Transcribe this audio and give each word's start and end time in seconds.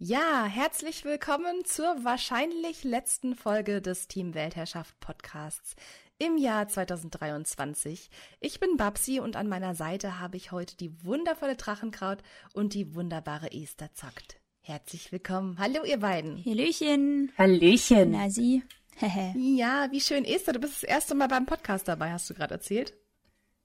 Ja, 0.00 0.44
herzlich 0.44 1.04
willkommen 1.04 1.64
zur 1.64 2.04
wahrscheinlich 2.04 2.84
letzten 2.84 3.34
Folge 3.34 3.82
des 3.82 4.06
Team 4.06 4.32
Weltherrschaft 4.32 5.00
Podcasts 5.00 5.74
im 6.18 6.38
Jahr 6.38 6.68
2023. 6.68 8.08
Ich 8.38 8.60
bin 8.60 8.76
Babsi 8.76 9.18
und 9.18 9.34
an 9.34 9.48
meiner 9.48 9.74
Seite 9.74 10.20
habe 10.20 10.36
ich 10.36 10.52
heute 10.52 10.76
die 10.76 11.04
wundervolle 11.04 11.56
Drachenkraut 11.56 12.18
und 12.52 12.74
die 12.74 12.94
wunderbare 12.94 13.50
Esther 13.50 13.92
Zockt. 13.92 14.38
Herzlich 14.60 15.10
willkommen. 15.10 15.58
Hallo 15.58 15.82
ihr 15.82 15.98
beiden. 15.98 16.44
Hallöchen. 16.44 17.32
Hallöchen. 17.36 18.12
Na 18.12 18.30
sie. 18.30 18.62
ja, 19.34 19.88
wie 19.90 20.00
schön 20.00 20.24
Esther, 20.24 20.52
du 20.52 20.60
bist 20.60 20.74
das 20.74 20.84
erste 20.84 21.16
Mal 21.16 21.26
beim 21.26 21.44
Podcast 21.44 21.88
dabei, 21.88 22.12
hast 22.12 22.30
du 22.30 22.34
gerade 22.34 22.54
erzählt? 22.54 22.94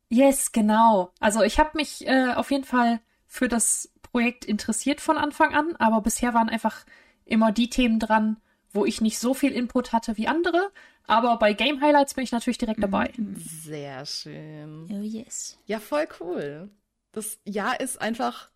Yes, 0.10 0.52
genau. 0.52 1.12
Also 1.20 1.44
ich 1.44 1.60
habe 1.60 1.72
mich 1.76 2.08
äh, 2.08 2.34
auf 2.34 2.50
jeden 2.50 2.66
Fall 2.66 3.02
für 3.28 3.48
das 3.48 3.93
Projekt 4.14 4.46
interessiert 4.46 5.02
von 5.02 5.18
Anfang 5.18 5.56
an, 5.56 5.76
aber 5.80 6.00
bisher 6.02 6.36
waren 6.36 6.48
einfach 6.48 6.86
immer 7.26 7.52
die 7.52 7.72
Themen 7.72 8.00
dran, 8.00 8.38
wo 8.72 8.86
ich 8.86 9.02
nicht 9.02 9.18
so 9.18 9.34
viel 9.34 9.52
Input 9.52 9.92
hatte 9.92 10.18
wie 10.18 10.28
andere. 10.28 10.72
Aber 11.08 11.38
bei 11.38 11.54
Game 11.54 11.82
Highlights 11.82 12.14
bin 12.14 12.24
ich 12.24 12.32
natürlich 12.32 12.60
direkt 12.60 12.82
dabei. 12.82 13.12
Mhm. 13.18 13.36
Sehr 13.38 14.06
schön. 14.06 14.88
Oh 14.92 15.02
yes. 15.02 15.58
Ja, 15.66 15.80
voll 15.80 16.08
cool. 16.20 16.70
Das 17.12 17.40
Jahr 17.44 17.80
ist 17.80 18.00
einfach 18.00 18.52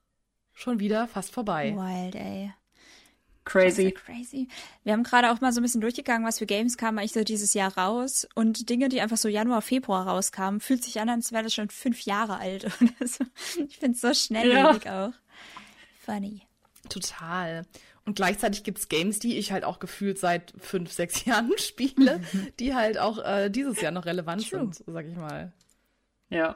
schon 0.54 0.80
wieder 0.80 1.08
fast 1.08 1.34
vorbei. 1.34 1.74
Wild, 1.76 2.14
ey. 2.14 2.54
Crazy. 3.44 3.92
crazy. 3.92 4.50
Wir 4.84 4.94
haben 4.94 5.04
gerade 5.04 5.32
auch 5.32 5.42
mal 5.42 5.52
so 5.54 5.60
ein 5.60 5.64
bisschen 5.64 5.82
durchgegangen, 5.82 6.28
was 6.28 6.38
für 6.38 6.46
Games 6.46 6.78
kamen 6.78 7.00
eigentlich 7.00 7.14
so 7.14 7.24
dieses 7.24 7.56
Jahr 7.56 7.76
raus. 7.76 8.28
Und 8.36 8.70
Dinge, 8.70 8.90
die 8.90 9.02
einfach 9.02 9.18
so 9.18 9.28
Januar, 9.28 9.64
Februar 9.64 10.06
rauskamen, 10.06 10.60
fühlt 10.60 10.84
sich 10.84 11.00
an, 11.00 11.10
als 11.10 11.32
wäre 11.32 11.44
das 11.44 11.56
schon 11.56 11.70
fünf 11.72 12.02
Jahre 12.02 12.38
alt 12.38 12.66
oder 12.82 13.08
so. 13.08 13.26
Ich 13.68 13.80
finde 13.80 13.96
es 13.96 14.02
so 14.02 14.14
schnelllebig 14.14 14.86
ja. 14.86 15.08
auch 15.08 15.14
funny. 16.08 16.42
Total. 16.90 17.66
Und 18.06 18.16
gleichzeitig 18.16 18.64
gibt 18.64 18.78
es 18.80 18.88
Games, 18.88 19.20
die 19.20 19.38
ich 19.38 19.52
halt 19.52 19.66
auch 19.66 19.80
gefühlt 19.80 20.18
seit 20.18 20.54
fünf, 20.58 20.92
sechs 20.92 21.26
Jahren 21.26 21.52
spiele, 21.58 22.22
die 22.60 22.74
halt 22.74 22.98
auch 22.98 23.24
äh, 23.24 23.50
dieses 23.50 23.82
Jahr 23.82 23.92
noch 23.92 24.06
relevant 24.06 24.50
True. 24.50 24.60
sind, 24.60 24.84
sag 24.88 25.06
ich 25.06 25.18
mal. 25.18 25.52
Ja. 26.30 26.56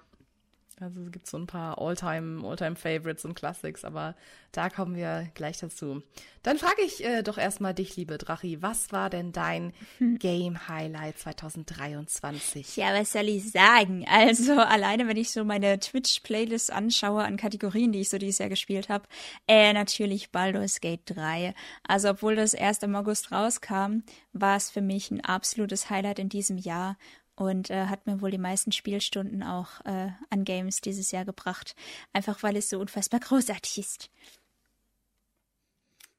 Also 0.82 1.02
es 1.02 1.12
gibt 1.12 1.28
so 1.28 1.38
ein 1.38 1.46
paar 1.46 1.80
Alltime, 1.80 2.44
Alltime 2.44 2.76
Favorites 2.76 3.24
und 3.24 3.36
Classics, 3.36 3.86
aber 3.86 4.16
da 4.52 4.70
kommen 4.70 4.96
wir 4.96 5.30
gleich 5.36 5.60
dazu. 5.60 6.02
Dann 6.42 6.58
frage 6.58 6.82
ich 6.84 7.06
äh, 7.06 7.22
doch 7.22 7.38
erstmal 7.38 7.76
dich, 7.76 7.96
liebe 7.98 8.18
Drachi, 8.18 8.64
was 8.64 8.92
war 8.92 9.12
denn 9.12 9.32
dein 9.32 9.74
hm. 10.00 10.18
Game 10.18 10.68
Highlight 10.68 11.20
2023? 11.20 12.78
Ja, 12.78 13.00
was 13.00 13.12
soll 13.12 13.30
ich 13.30 13.52
sagen? 13.52 14.08
Also 14.10 14.54
alleine, 14.60 15.08
wenn 15.08 15.18
ich 15.18 15.30
so 15.30 15.44
meine 15.44 15.80
Twitch-Playlist 15.80 16.74
anschaue 16.74 17.24
an 17.24 17.38
Kategorien, 17.38 17.92
die 17.92 18.02
ich 18.02 18.10
so 18.10 18.18
dieses 18.18 18.40
Jahr 18.40 18.50
gespielt 18.50 18.90
habe, 18.90 19.08
äh, 19.48 19.74
natürlich 19.74 20.32
Baldur's 20.32 20.82
Gate 20.82 21.04
3. 21.06 21.54
Also 21.88 22.10
obwohl 22.10 22.36
das 22.36 22.56
erst 22.56 22.82
im 22.82 22.96
August 22.96 23.32
rauskam, 23.32 24.00
war 24.34 24.58
es 24.58 24.72
für 24.72 24.82
mich 24.82 25.12
ein 25.12 25.24
absolutes 25.24 25.92
Highlight 25.92 26.18
in 26.18 26.30
diesem 26.30 26.58
Jahr 26.58 26.98
und 27.36 27.70
äh, 27.70 27.88
hat 27.88 28.06
mir 28.06 28.22
wohl 28.22 28.32
die 28.32 28.38
meisten 28.38 28.72
Spielstunden 28.72 29.44
auch 29.44 29.84
äh, 29.86 30.10
an 30.30 30.44
Games 30.44 30.82
dieses 30.82 31.12
Jahr 31.12 31.26
gebracht, 31.26 31.76
einfach 32.14 32.44
weil 32.44 32.56
es 32.58 32.70
so 32.70 32.80
unfassbar 32.80 33.20
großartig 33.22 33.78
ist. 33.78 34.10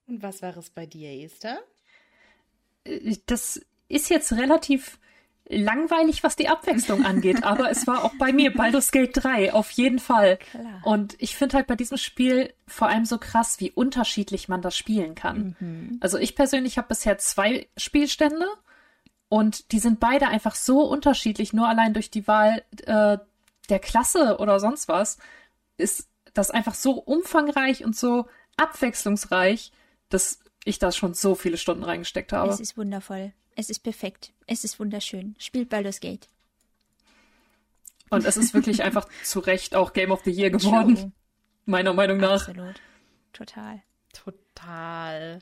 Und 0.07 0.23
was 0.23 0.43
war 0.43 0.57
es 0.57 0.71
bei 0.71 0.87
dir, 0.87 1.11
Esther? 1.25 1.61
Äh, 2.85 3.17
das 3.27 3.61
ist 3.89 4.11
jetzt 4.11 4.33
relativ 4.33 4.99
langweilig, 5.49 6.23
was 6.23 6.37
die 6.37 6.49
Abwechslung 6.49 7.05
angeht, 7.07 7.45
aber 7.45 7.71
es 7.71 7.87
war 7.87 8.05
auch 8.05 8.15
bei 8.19 8.33
mir 8.33 8.53
Baldur's 8.53 8.91
Gate 8.91 9.11
3, 9.15 9.53
auf 9.53 9.71
jeden 9.73 9.99
Fall. 9.99 10.39
Klar. 10.39 10.81
Und 10.85 11.15
ich 11.19 11.37
finde 11.37 11.57
halt 11.57 11.67
bei 11.67 11.77
diesem 11.77 11.99
Spiel 11.99 12.53
vor 12.67 12.89
allem 12.89 13.05
so 13.05 13.19
krass, 13.19 13.61
wie 13.61 13.71
unterschiedlich 13.71 14.49
man 14.49 14.63
das 14.63 14.77
spielen 14.77 15.15
kann. 15.15 15.57
Mhm. 15.59 15.99
Also 16.01 16.19
ich 16.19 16.35
persönlich 16.35 16.79
habe 16.79 16.89
bisher 16.89 17.19
zwei 17.19 17.69
Spielstände 17.77 18.47
und 19.33 19.73
die 19.73 19.79
sind 19.79 19.99
beide 19.99 20.29
einfach 20.29 20.55
so 20.55 20.83
unterschiedlich, 20.83 21.55
nur 21.55 21.67
allein 21.67 21.95
durch 21.95 22.11
die 22.11 22.29
Wahl 22.29 22.63
äh, 22.85 23.17
der 23.71 23.79
Klasse 23.79 24.37
oder 24.37 24.61
sonst 24.61 24.89
was, 24.89 25.17
ist 25.79 26.07
das 26.35 26.51
einfach 26.51 26.75
so 26.75 26.99
umfangreich 26.99 27.83
und 27.83 27.97
so 27.97 28.27
abwechslungsreich, 28.59 29.73
dass 30.11 30.41
ich 30.67 30.79
da 30.79 30.93
schon 30.93 31.15
so 31.15 31.35
viele 31.35 31.57
Stunden 31.57 31.83
reingesteckt 31.83 32.35
habe. 32.35 32.53
Es 32.53 32.61
ist 32.61 32.77
wundervoll. 32.77 33.33
Es 33.57 33.71
ist 33.71 33.79
perfekt. 33.79 34.35
Es 34.47 34.65
ist 34.65 34.79
wunderschön. 34.79 35.35
Spielt 35.39 35.71
Baldur's 35.71 36.01
Gate. 36.01 36.29
Und 38.11 38.27
es 38.27 38.37
ist 38.37 38.53
wirklich 38.53 38.83
einfach 38.85 39.09
zu 39.25 39.39
Recht 39.39 39.75
auch 39.75 39.95
Game 39.95 40.11
of 40.11 40.21
the 40.25 40.31
Year 40.31 40.51
geworden. 40.51 41.15
Meiner 41.65 41.95
Meinung 41.95 42.19
nach. 42.19 42.49
Absolut. 42.49 42.75
Total. 43.33 43.83
Total. 44.13 45.39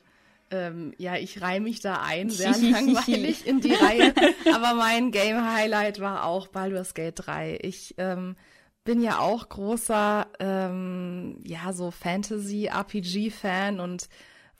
Ähm, 0.51 0.93
ja, 0.97 1.15
ich 1.15 1.41
reihe 1.41 1.61
mich 1.61 1.79
da 1.79 2.01
ein, 2.01 2.29
sehr 2.31 2.57
langweilig 2.57 3.47
in 3.47 3.61
die 3.61 3.73
Reihe. 3.73 4.13
Aber 4.53 4.73
mein 4.75 5.11
Game 5.11 5.43
Highlight 5.43 5.99
war 5.99 6.25
auch 6.25 6.47
Baldur's 6.47 6.93
Gate 6.93 7.15
3. 7.15 7.59
Ich 7.61 7.95
ähm, 7.97 8.35
bin 8.83 9.01
ja 9.01 9.19
auch 9.19 9.47
großer, 9.49 10.27
ähm, 10.39 11.39
ja, 11.45 11.71
so 11.73 11.91
Fantasy-RPG-Fan 11.91 13.79
und 13.79 14.09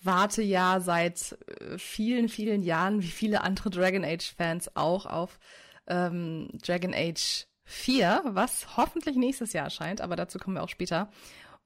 warte 0.02 0.42
ja 0.42 0.80
seit 0.80 1.38
äh, 1.60 1.78
vielen, 1.78 2.30
vielen 2.30 2.64
Jahren, 2.64 3.02
wie 3.02 3.08
viele 3.08 3.42
andere 3.42 3.70
Dragon 3.70 4.04
Age-Fans 4.04 4.76
auch, 4.76 5.06
auf 5.06 5.40
ähm, 5.88 6.50
Dragon 6.66 6.94
Age 6.94 7.46
4, 7.66 8.22
was 8.26 8.78
hoffentlich 8.78 9.16
nächstes 9.16 9.54
Jahr 9.54 9.66
erscheint, 9.66 10.02
aber 10.02 10.16
dazu 10.16 10.40
kommen 10.40 10.56
wir 10.58 10.64
auch 10.64 10.70
später 10.70 11.10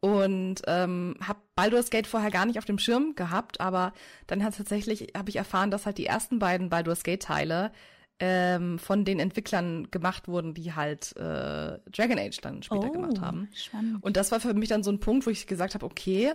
und 0.05 0.61
ähm, 0.67 1.15
habe 1.19 1.39
Baldur's 1.55 1.89
Gate 1.89 2.05
vorher 2.05 2.29
gar 2.29 2.45
nicht 2.45 2.59
auf 2.59 2.65
dem 2.65 2.77
Schirm 2.77 3.15
gehabt, 3.15 3.59
aber 3.59 3.91
dann 4.27 4.43
hat 4.43 4.55
tatsächlich 4.55 5.13
habe 5.17 5.29
ich 5.29 5.37
erfahren, 5.37 5.71
dass 5.71 5.87
halt 5.87 5.97
die 5.97 6.05
ersten 6.05 6.37
beiden 6.37 6.69
Baldur's 6.69 7.03
Gate 7.03 7.23
Teile 7.23 7.71
ähm, 8.19 8.77
von 8.77 9.03
den 9.03 9.19
Entwicklern 9.19 9.89
gemacht 9.89 10.27
wurden, 10.27 10.53
die 10.53 10.73
halt 10.73 11.17
äh, 11.17 11.79
Dragon 11.89 12.19
Age 12.19 12.39
dann 12.39 12.61
später 12.61 12.89
oh, 12.89 12.91
gemacht 12.91 13.19
haben. 13.19 13.49
Spannend. 13.53 14.03
Und 14.03 14.15
das 14.15 14.31
war 14.31 14.39
für 14.39 14.53
mich 14.53 14.69
dann 14.69 14.83
so 14.83 14.91
ein 14.91 14.99
Punkt, 14.99 15.25
wo 15.25 15.31
ich 15.31 15.47
gesagt 15.47 15.73
habe, 15.73 15.85
okay, 15.85 16.33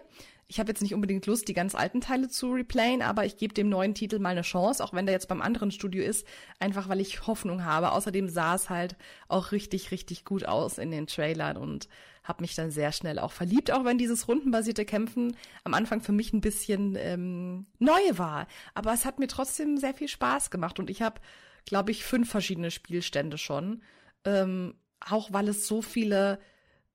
ich 0.51 0.59
habe 0.59 0.69
jetzt 0.69 0.83
nicht 0.83 0.95
unbedingt 0.95 1.27
Lust, 1.27 1.47
die 1.47 1.55
ganz 1.55 1.77
alten 1.77 2.01
Teile 2.01 2.29
zu 2.29 2.53
replayen, 2.53 3.03
aber 3.03 3.25
ich 3.25 3.37
gebe 3.37 3.55
dem 3.55 3.69
neuen 3.69 3.95
Titel 3.95 4.19
mal 4.19 4.31
eine 4.31 4.43
Chance, 4.43 4.83
auch 4.83 4.93
wenn 4.93 5.07
der 5.07 5.13
jetzt 5.13 5.29
beim 5.29 5.41
anderen 5.41 5.71
Studio 5.71 6.03
ist, 6.03 6.27
einfach 6.59 6.89
weil 6.89 7.01
ich 7.01 7.29
Hoffnung 7.29 7.65
habe. 7.65 7.93
Außerdem 7.93 8.29
sah 8.29 8.57
es 8.57 8.69
halt 8.69 8.97
auch 9.29 9.53
richtig, 9.53 9.93
richtig 9.93 10.25
gut 10.25 10.45
aus 10.45 10.79
in 10.79 10.91
den 10.91 11.07
Trailern 11.07 11.57
und 11.57 11.89
habe 12.31 12.43
mich 12.43 12.55
dann 12.55 12.71
sehr 12.71 12.93
schnell 12.93 13.19
auch 13.19 13.33
verliebt, 13.33 13.71
auch 13.71 13.85
wenn 13.85 13.99
dieses 13.99 14.27
rundenbasierte 14.29 14.87
Kämpfen 14.87 15.37
am 15.65 15.75
Anfang 15.75 16.01
für 16.01 16.13
mich 16.13 16.33
ein 16.33 16.41
bisschen 16.41 16.97
ähm, 16.97 17.67
neu 17.79 18.01
war. 18.13 18.47
Aber 18.73 18.95
es 18.95 19.05
hat 19.05 19.19
mir 19.19 19.29
trotzdem 19.29 19.77
sehr 19.77 19.93
viel 19.93 20.09
Spaß 20.09 20.51
gemacht 20.51 20.79
und 20.79 20.89
ich 20.89 21.03
habe, 21.03 21.21
glaube 21.67 21.91
ich, 21.91 22.05
fünf 22.05 22.31
verschiedene 22.31 22.71
Spielstände 22.71 23.37
schon. 23.37 23.83
Ähm, 24.25 24.75
auch 25.01 25.33
weil 25.33 25.49
es 25.49 25.67
so 25.67 25.83
viele 25.83 26.39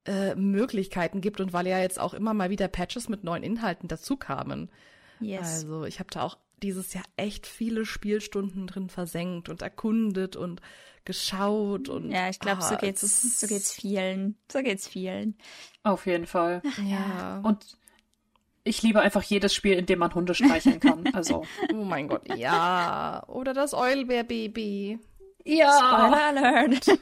äh, 0.06 0.36
Möglichkeiten 0.36 1.22
gibt 1.22 1.42
und 1.42 1.54
weil 1.54 1.68
ja 1.68 1.80
jetzt 1.80 2.00
auch 2.00 2.14
immer 2.14 2.34
mal 2.34 2.50
wieder 2.50 2.68
Patches 2.68 3.10
mit 3.10 3.24
neuen 3.24 3.44
Inhalten 3.44 3.88
dazu 3.88 4.18
kamen. 4.18 4.72
Yes. 5.20 5.42
Also 5.42 5.86
ich 5.86 6.00
habe 6.00 6.10
da 6.12 6.22
auch 6.22 6.38
dieses 6.62 6.94
Jahr 6.94 7.04
echt 7.18 7.48
viele 7.48 7.86
Spielstunden 7.86 8.68
drin 8.68 8.90
versenkt 8.90 9.50
und 9.50 9.62
erkundet 9.62 10.36
und 10.36 10.62
geschaut 11.06 11.88
und 11.88 12.12
ja, 12.12 12.30
ich 12.30 12.40
glaube, 12.40 12.62
ah, 12.64 12.68
so 12.68 12.78
geht's 12.78 13.40
so 13.40 13.48
geht's 13.48 13.72
vielen, 13.72 14.38
so 14.52 14.64
geht's 14.64 14.88
vielen. 14.88 15.38
Auf 15.84 16.08
jeden 16.08 16.26
Fall. 16.26 16.62
Ach, 16.66 16.80
ja. 16.80 17.42
Und 17.44 17.78
ich 18.64 18.82
liebe 18.82 19.00
einfach 19.00 19.22
jedes 19.22 19.54
Spiel, 19.54 19.74
in 19.74 19.86
dem 19.86 20.00
man 20.00 20.14
Hunde 20.14 20.34
streicheln 20.34 20.80
kann. 20.80 21.06
Also. 21.14 21.46
oh 21.74 21.84
mein 21.84 22.08
Gott, 22.08 22.36
ja. 22.36 23.24
Oder 23.28 23.54
das 23.54 23.76
Eulbär-Baby. 23.76 25.00
Ja. 25.46 25.78
Spoiler 25.78 26.26
Alert. 26.26 26.88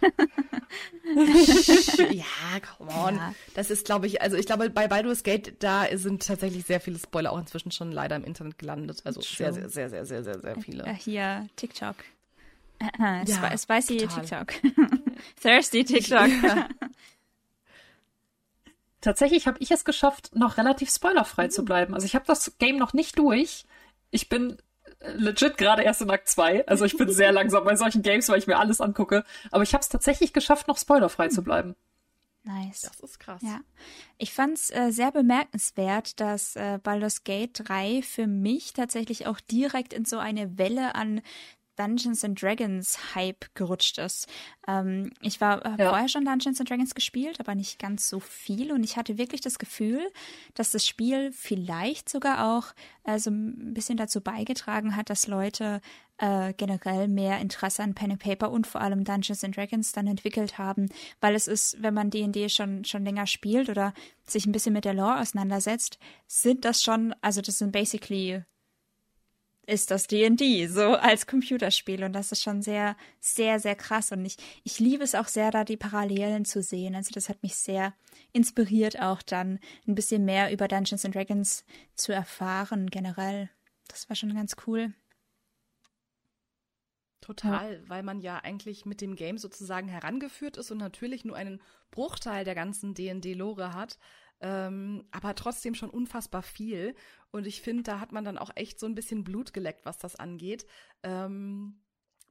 ja, 2.12 2.60
come 2.78 2.92
on. 2.92 3.16
Ja. 3.16 3.34
Das 3.56 3.72
ist, 3.72 3.86
glaube 3.86 4.08
ich, 4.08 4.22
also 4.22 4.36
ich 4.36 4.46
glaube, 4.46 4.70
bei 4.70 4.88
Baldur's 4.88 5.24
Gate, 5.24 5.54
da 5.60 5.86
sind 5.94 6.28
tatsächlich 6.28 6.66
sehr 6.66 6.82
viele 6.82 7.00
Spoiler 7.00 7.32
auch 7.32 7.40
inzwischen 7.40 7.72
schon 7.72 7.92
leider 7.92 8.18
im 8.18 8.26
Internet 8.26 8.58
gelandet. 8.58 9.02
Also 9.06 9.22
sehr, 9.22 9.54
sehr, 9.54 9.70
sehr, 9.70 9.90
sehr, 9.90 10.06
sehr, 10.06 10.24
sehr, 10.24 10.40
sehr 10.40 10.56
viele. 10.58 10.84
Äh, 10.84 10.94
hier, 10.94 11.48
TikTok. 11.56 11.96
Äh, 12.80 13.24
ja, 13.26 13.58
spicy 13.58 13.98
total. 13.98 14.46
TikTok. 14.46 14.74
Thirsty 15.42 15.86
TikTok. 15.86 16.28
Ja. 16.44 16.68
Tatsächlich 19.02 19.48
habe 19.48 19.58
ich 19.60 19.72
es 19.72 19.86
geschafft, 19.86 20.36
noch 20.36 20.58
relativ 20.58 20.90
spoilerfrei 20.90 21.48
zu 21.48 21.64
bleiben. 21.64 21.94
Also 21.94 22.06
ich 22.06 22.16
habe 22.16 22.26
das 22.26 22.58
Game 22.58 22.78
noch 22.78 22.94
nicht 22.94 23.18
durch. 23.18 23.66
Ich 24.12 24.30
bin 24.30 24.58
legit 25.16 25.58
gerade 25.58 25.84
erst 25.84 26.02
in 26.02 26.10
Akt 26.10 26.28
2. 26.28 26.68
Also 26.68 26.86
ich 26.86 26.98
bin 26.98 27.10
sehr 27.10 27.32
langsam 27.34 27.64
bei 27.64 27.76
solchen 27.76 28.02
Games, 28.02 28.30
weil 28.30 28.40
ich 28.40 28.48
mir 28.48 28.58
alles 28.58 28.82
angucke. 28.82 29.24
Aber 29.52 29.64
ich 29.64 29.74
habe 29.74 29.82
es 29.82 29.90
tatsächlich 29.90 30.34
geschafft, 30.34 30.68
noch 30.68 30.78
spoilerfrei 30.78 31.30
zu 31.30 31.44
bleiben. 31.44 31.76
Nice. 32.46 32.82
Das 32.82 33.00
ist 33.00 33.20
krass. 33.20 33.42
Ja. 33.42 33.62
Ich 34.18 34.34
fand 34.34 34.58
es 34.58 34.70
äh, 34.70 34.92
sehr 34.92 35.12
bemerkenswert, 35.12 36.20
dass 36.20 36.58
äh, 36.58 36.78
Baldur's 36.82 37.24
Gate 37.24 37.62
3 37.68 38.02
für 38.02 38.28
mich 38.28 38.74
tatsächlich 38.74 39.28
auch 39.28 39.40
direkt 39.40 39.94
in 39.94 40.04
so 40.04 40.18
eine 40.18 40.58
Welle 40.58 40.96
an 40.96 41.22
Dungeons 41.76 42.24
and 42.24 42.42
Dragons 42.42 43.16
Hype 43.16 43.46
gerutscht 43.56 43.98
ist. 43.98 44.28
Ähm, 44.68 45.12
ich 45.22 45.42
war 45.42 45.66
äh, 45.66 45.82
ja. 45.82 45.90
vorher 45.90 46.08
schon 46.08 46.26
Dungeons 46.26 46.60
and 46.60 46.70
Dragons 46.70 46.96
gespielt, 46.96 47.40
aber 47.40 47.56
nicht 47.56 47.80
ganz 47.80 48.08
so 48.08 48.20
viel 48.20 48.72
und 48.72 48.84
ich 48.84 48.98
hatte 48.98 49.18
wirklich 49.18 49.42
das 49.42 49.60
Gefühl, 49.60 50.02
dass 50.54 50.72
das 50.72 50.86
Spiel 50.86 51.32
vielleicht 51.32 52.10
sogar 52.10 52.58
auch 52.58 52.74
äh, 53.04 53.20
so 53.20 53.32
ein 53.32 53.74
bisschen 53.74 53.98
dazu 53.98 54.22
beigetragen 54.22 54.96
hat, 54.96 55.10
dass 55.10 55.28
Leute 55.28 55.82
äh, 56.18 56.54
generell 56.54 57.08
mehr 57.08 57.40
Interesse 57.40 57.84
an 57.84 57.96
Pen 57.96 58.12
and 58.12 58.22
Paper 58.22 58.52
und 58.52 58.68
vor 58.68 58.82
allem 58.82 59.04
Dungeons 59.04 59.44
and 59.44 59.58
Dragons 59.58 59.92
dann 59.92 60.08
entwickelt 60.08 60.58
haben, 60.58 60.90
weil 61.22 61.36
es 61.36 61.48
ist, 61.48 61.82
wenn 61.82 61.94
man 61.94 62.12
D&D 62.12 62.50
schon 62.50 62.86
schon 62.86 63.04
länger 63.04 63.28
spielt 63.28 63.70
oder 63.70 63.94
sich 64.26 64.46
ein 64.46 64.52
bisschen 64.52 64.74
mit 64.74 64.86
der 64.86 64.94
Lore 64.94 65.20
auseinandersetzt, 65.20 65.98
sind 66.28 66.66
das 66.66 66.84
schon, 66.84 67.14
also 67.22 67.42
das 67.42 67.58
sind 67.58 67.72
basically 67.72 68.44
ist 69.66 69.92
das 69.92 70.08
D&D, 70.08 70.68
so 70.68 70.96
als 70.96 71.26
Computerspiel. 71.28 72.04
Und 72.04 72.14
das 72.14 72.32
ist 72.32 72.44
schon 72.44 72.62
sehr, 72.62 72.96
sehr, 73.20 73.60
sehr 73.60 73.76
krass. 73.76 74.12
Und 74.12 74.26
ich, 74.26 74.38
ich 74.64 74.80
liebe 74.80 75.04
es 75.04 75.16
auch 75.16 75.28
sehr, 75.28 75.52
da 75.52 75.64
die 75.64 75.78
Parallelen 75.78 76.46
zu 76.46 76.62
sehen. 76.62 76.96
Also 76.96 77.12
das 77.14 77.30
hat 77.30 77.44
mich 77.44 77.56
sehr 77.56 77.94
inspiriert, 78.34 79.00
auch 79.00 79.22
dann 79.22 79.60
ein 79.88 79.96
bisschen 79.96 80.26
mehr 80.26 80.52
über 80.52 80.68
Dungeons 80.68 81.06
and 81.06 81.16
Dragons 81.16 81.66
zu 81.96 82.12
erfahren, 82.12 82.90
generell. 82.90 83.50
Das 83.88 84.10
war 84.10 84.16
schon 84.16 84.34
ganz 84.34 84.56
cool. 84.68 84.94
Total, 87.22 87.82
weil 87.88 88.04
man 88.04 88.20
ja 88.20 88.40
eigentlich 88.40 88.86
mit 88.86 89.00
dem 89.00 89.16
Game 89.16 89.38
sozusagen 89.38 89.88
herangeführt 89.88 90.58
ist 90.58 90.72
und 90.72 90.78
natürlich 90.78 91.24
nur 91.24 91.38
einen 91.38 91.62
Bruchteil 91.90 92.44
der 92.44 92.54
ganzen 92.54 92.94
D&D-Lore 92.94 93.74
hat 93.74 93.98
ähm, 94.44 95.06
aber 95.12 95.34
trotzdem 95.36 95.74
schon 95.74 95.90
unfassbar 95.90 96.44
viel. 96.44 96.96
Und 97.32 97.48
ich 97.48 97.62
finde, 97.62 97.84
da 97.84 98.00
hat 98.02 98.12
man 98.12 98.26
dann 98.26 98.38
auch 98.38 98.52
echt 98.56 98.78
so 98.78 98.86
ein 98.86 98.94
bisschen 98.94 99.24
Blut 99.24 99.54
geleckt, 99.54 99.86
was 99.86 99.98
das 99.98 100.18
angeht. 100.18 100.68
Ähm, 101.02 101.80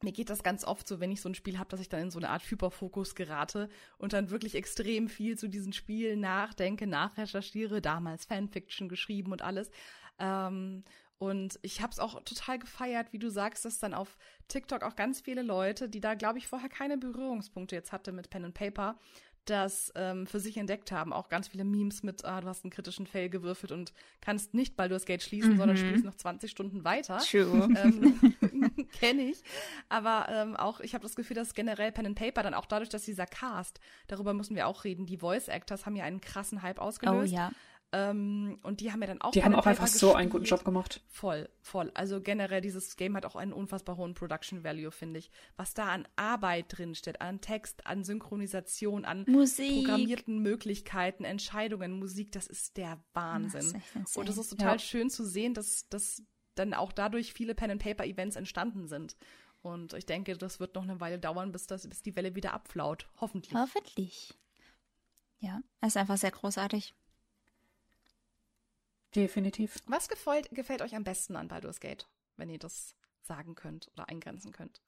mir 0.02 0.12
geht 0.12 0.28
das 0.28 0.42
ganz 0.42 0.64
oft 0.64 0.86
so, 0.86 1.00
wenn 1.00 1.10
ich 1.10 1.22
so 1.22 1.30
ein 1.30 1.34
Spiel 1.34 1.58
habe, 1.58 1.70
dass 1.70 1.80
ich 1.80 1.88
dann 1.88 2.02
in 2.02 2.10
so 2.10 2.18
eine 2.18 2.28
Art 2.28 2.42
Hyperfokus 2.42 3.14
gerate 3.14 3.70
und 3.96 4.12
dann 4.12 4.30
wirklich 4.30 4.54
extrem 4.54 5.08
viel 5.08 5.38
zu 5.38 5.48
diesen 5.48 5.72
Spielen 5.72 6.20
nachdenke, 6.20 6.86
nachrecherchiere, 6.86 7.80
damals 7.80 8.26
Fanfiction 8.26 8.90
geschrieben 8.90 9.32
und 9.32 9.40
alles. 9.40 9.70
Ähm, 10.18 10.84
und 11.16 11.58
ich 11.62 11.80
habe 11.80 11.92
es 11.92 12.00
auch 12.00 12.20
total 12.24 12.58
gefeiert, 12.58 13.12
wie 13.12 13.20
du 13.20 13.30
sagst, 13.30 13.64
dass 13.64 13.78
dann 13.78 13.94
auf 13.94 14.18
TikTok 14.48 14.82
auch 14.82 14.96
ganz 14.96 15.20
viele 15.20 15.42
Leute, 15.42 15.88
die 15.88 16.00
da, 16.00 16.14
glaube 16.14 16.38
ich, 16.38 16.48
vorher 16.48 16.68
keine 16.68 16.98
Berührungspunkte 16.98 17.76
jetzt 17.76 17.92
hatte 17.92 18.12
mit 18.12 18.28
Pen 18.28 18.46
and 18.46 18.54
Paper, 18.54 18.98
das 19.44 19.92
ähm, 19.96 20.26
für 20.26 20.40
sich 20.40 20.56
entdeckt 20.56 20.92
haben. 20.92 21.12
Auch 21.12 21.28
ganz 21.28 21.48
viele 21.48 21.64
Memes 21.64 22.02
mit, 22.02 22.24
ah, 22.24 22.40
du 22.40 22.46
hast 22.46 22.64
einen 22.64 22.70
kritischen 22.70 23.06
Fail 23.06 23.28
gewürfelt 23.28 23.72
und 23.72 23.92
kannst 24.20 24.54
nicht 24.54 24.76
Baldur's 24.76 25.04
Gate 25.04 25.22
schließen, 25.22 25.54
mhm. 25.54 25.58
sondern 25.58 25.76
spielst 25.76 26.04
noch 26.04 26.14
20 26.14 26.50
Stunden 26.50 26.84
weiter. 26.84 27.18
True. 27.18 27.68
Ähm, 27.82 28.36
Kenne 28.92 29.22
ich. 29.22 29.42
Aber 29.88 30.26
ähm, 30.28 30.56
auch, 30.56 30.80
ich 30.80 30.94
habe 30.94 31.02
das 31.02 31.16
Gefühl, 31.16 31.34
dass 31.34 31.54
generell 31.54 31.90
Pen 31.90 32.06
and 32.06 32.18
Paper 32.18 32.42
dann 32.42 32.54
auch 32.54 32.66
dadurch, 32.66 32.90
dass 32.90 33.04
dieser 33.04 33.26
Cast, 33.26 33.80
darüber 34.08 34.34
müssen 34.34 34.54
wir 34.54 34.66
auch 34.66 34.84
reden, 34.84 35.06
die 35.06 35.16
Voice 35.16 35.48
Actors 35.48 35.86
haben 35.86 35.96
ja 35.96 36.04
einen 36.04 36.20
krassen 36.20 36.62
Hype 36.62 36.78
ausgelöst. 36.78 37.32
Oh 37.32 37.36
ja. 37.36 37.50
Ähm, 37.94 38.58
und 38.62 38.80
die 38.80 38.90
haben 38.90 39.02
ja 39.02 39.06
dann 39.06 39.20
auch. 39.20 39.32
Die 39.32 39.44
haben 39.44 39.54
auch 39.54 39.66
einfach 39.66 39.84
gespielt. 39.84 40.00
so 40.00 40.14
einen 40.14 40.30
guten 40.30 40.46
Job 40.46 40.64
gemacht. 40.64 41.02
Voll, 41.08 41.50
voll. 41.60 41.90
Also 41.92 42.22
generell, 42.22 42.62
dieses 42.62 42.96
Game 42.96 43.14
hat 43.16 43.26
auch 43.26 43.36
einen 43.36 43.52
unfassbar 43.52 43.98
hohen 43.98 44.14
Production 44.14 44.64
Value, 44.64 44.90
finde 44.90 45.18
ich. 45.18 45.30
Was 45.56 45.74
da 45.74 45.88
an 45.88 46.08
Arbeit 46.16 46.66
drin 46.68 46.94
steht, 46.94 47.20
an 47.20 47.42
Text, 47.42 47.86
an 47.86 48.02
Synchronisation, 48.02 49.04
an 49.04 49.26
Musik. 49.28 49.84
programmierten 49.84 50.38
Möglichkeiten, 50.38 51.24
Entscheidungen, 51.24 51.98
Musik, 51.98 52.32
das 52.32 52.46
ist 52.46 52.78
der 52.78 52.98
Wahnsinn. 53.12 53.72
Das 53.94 54.02
ist 54.08 54.16
und 54.16 54.28
es 54.28 54.38
ist 54.38 54.48
total 54.48 54.76
ja. 54.76 54.78
schön 54.78 55.10
zu 55.10 55.26
sehen, 55.26 55.52
dass, 55.52 55.88
dass 55.90 56.22
dann 56.54 56.72
auch 56.72 56.92
dadurch 56.92 57.34
viele 57.34 57.54
Pen-and-Paper-Events 57.54 58.36
entstanden 58.36 58.88
sind. 58.88 59.16
Und 59.60 59.92
ich 59.92 60.06
denke, 60.06 60.36
das 60.36 60.60
wird 60.60 60.74
noch 60.74 60.82
eine 60.82 60.98
Weile 61.00 61.18
dauern, 61.18 61.52
bis, 61.52 61.66
das, 61.66 61.86
bis 61.88 62.02
die 62.02 62.16
Welle 62.16 62.34
wieder 62.34 62.54
abflaut. 62.54 63.08
Hoffentlich. 63.20 63.54
Hoffentlich. 63.54 64.34
Ja, 65.40 65.60
es 65.80 65.88
ist 65.88 65.96
einfach 65.96 66.16
sehr 66.16 66.30
großartig. 66.30 66.94
Definitiv. 69.14 69.76
Was 69.86 70.08
gefällt, 70.08 70.50
gefällt 70.50 70.82
euch 70.82 70.94
am 70.94 71.04
besten 71.04 71.36
an 71.36 71.48
Baldur's 71.48 71.80
Gate, 71.80 72.08
wenn 72.36 72.48
ihr 72.48 72.58
das 72.58 72.94
sagen 73.22 73.54
könnt 73.54 73.90
oder 73.92 74.08
eingrenzen 74.08 74.52
könnt? 74.52 74.80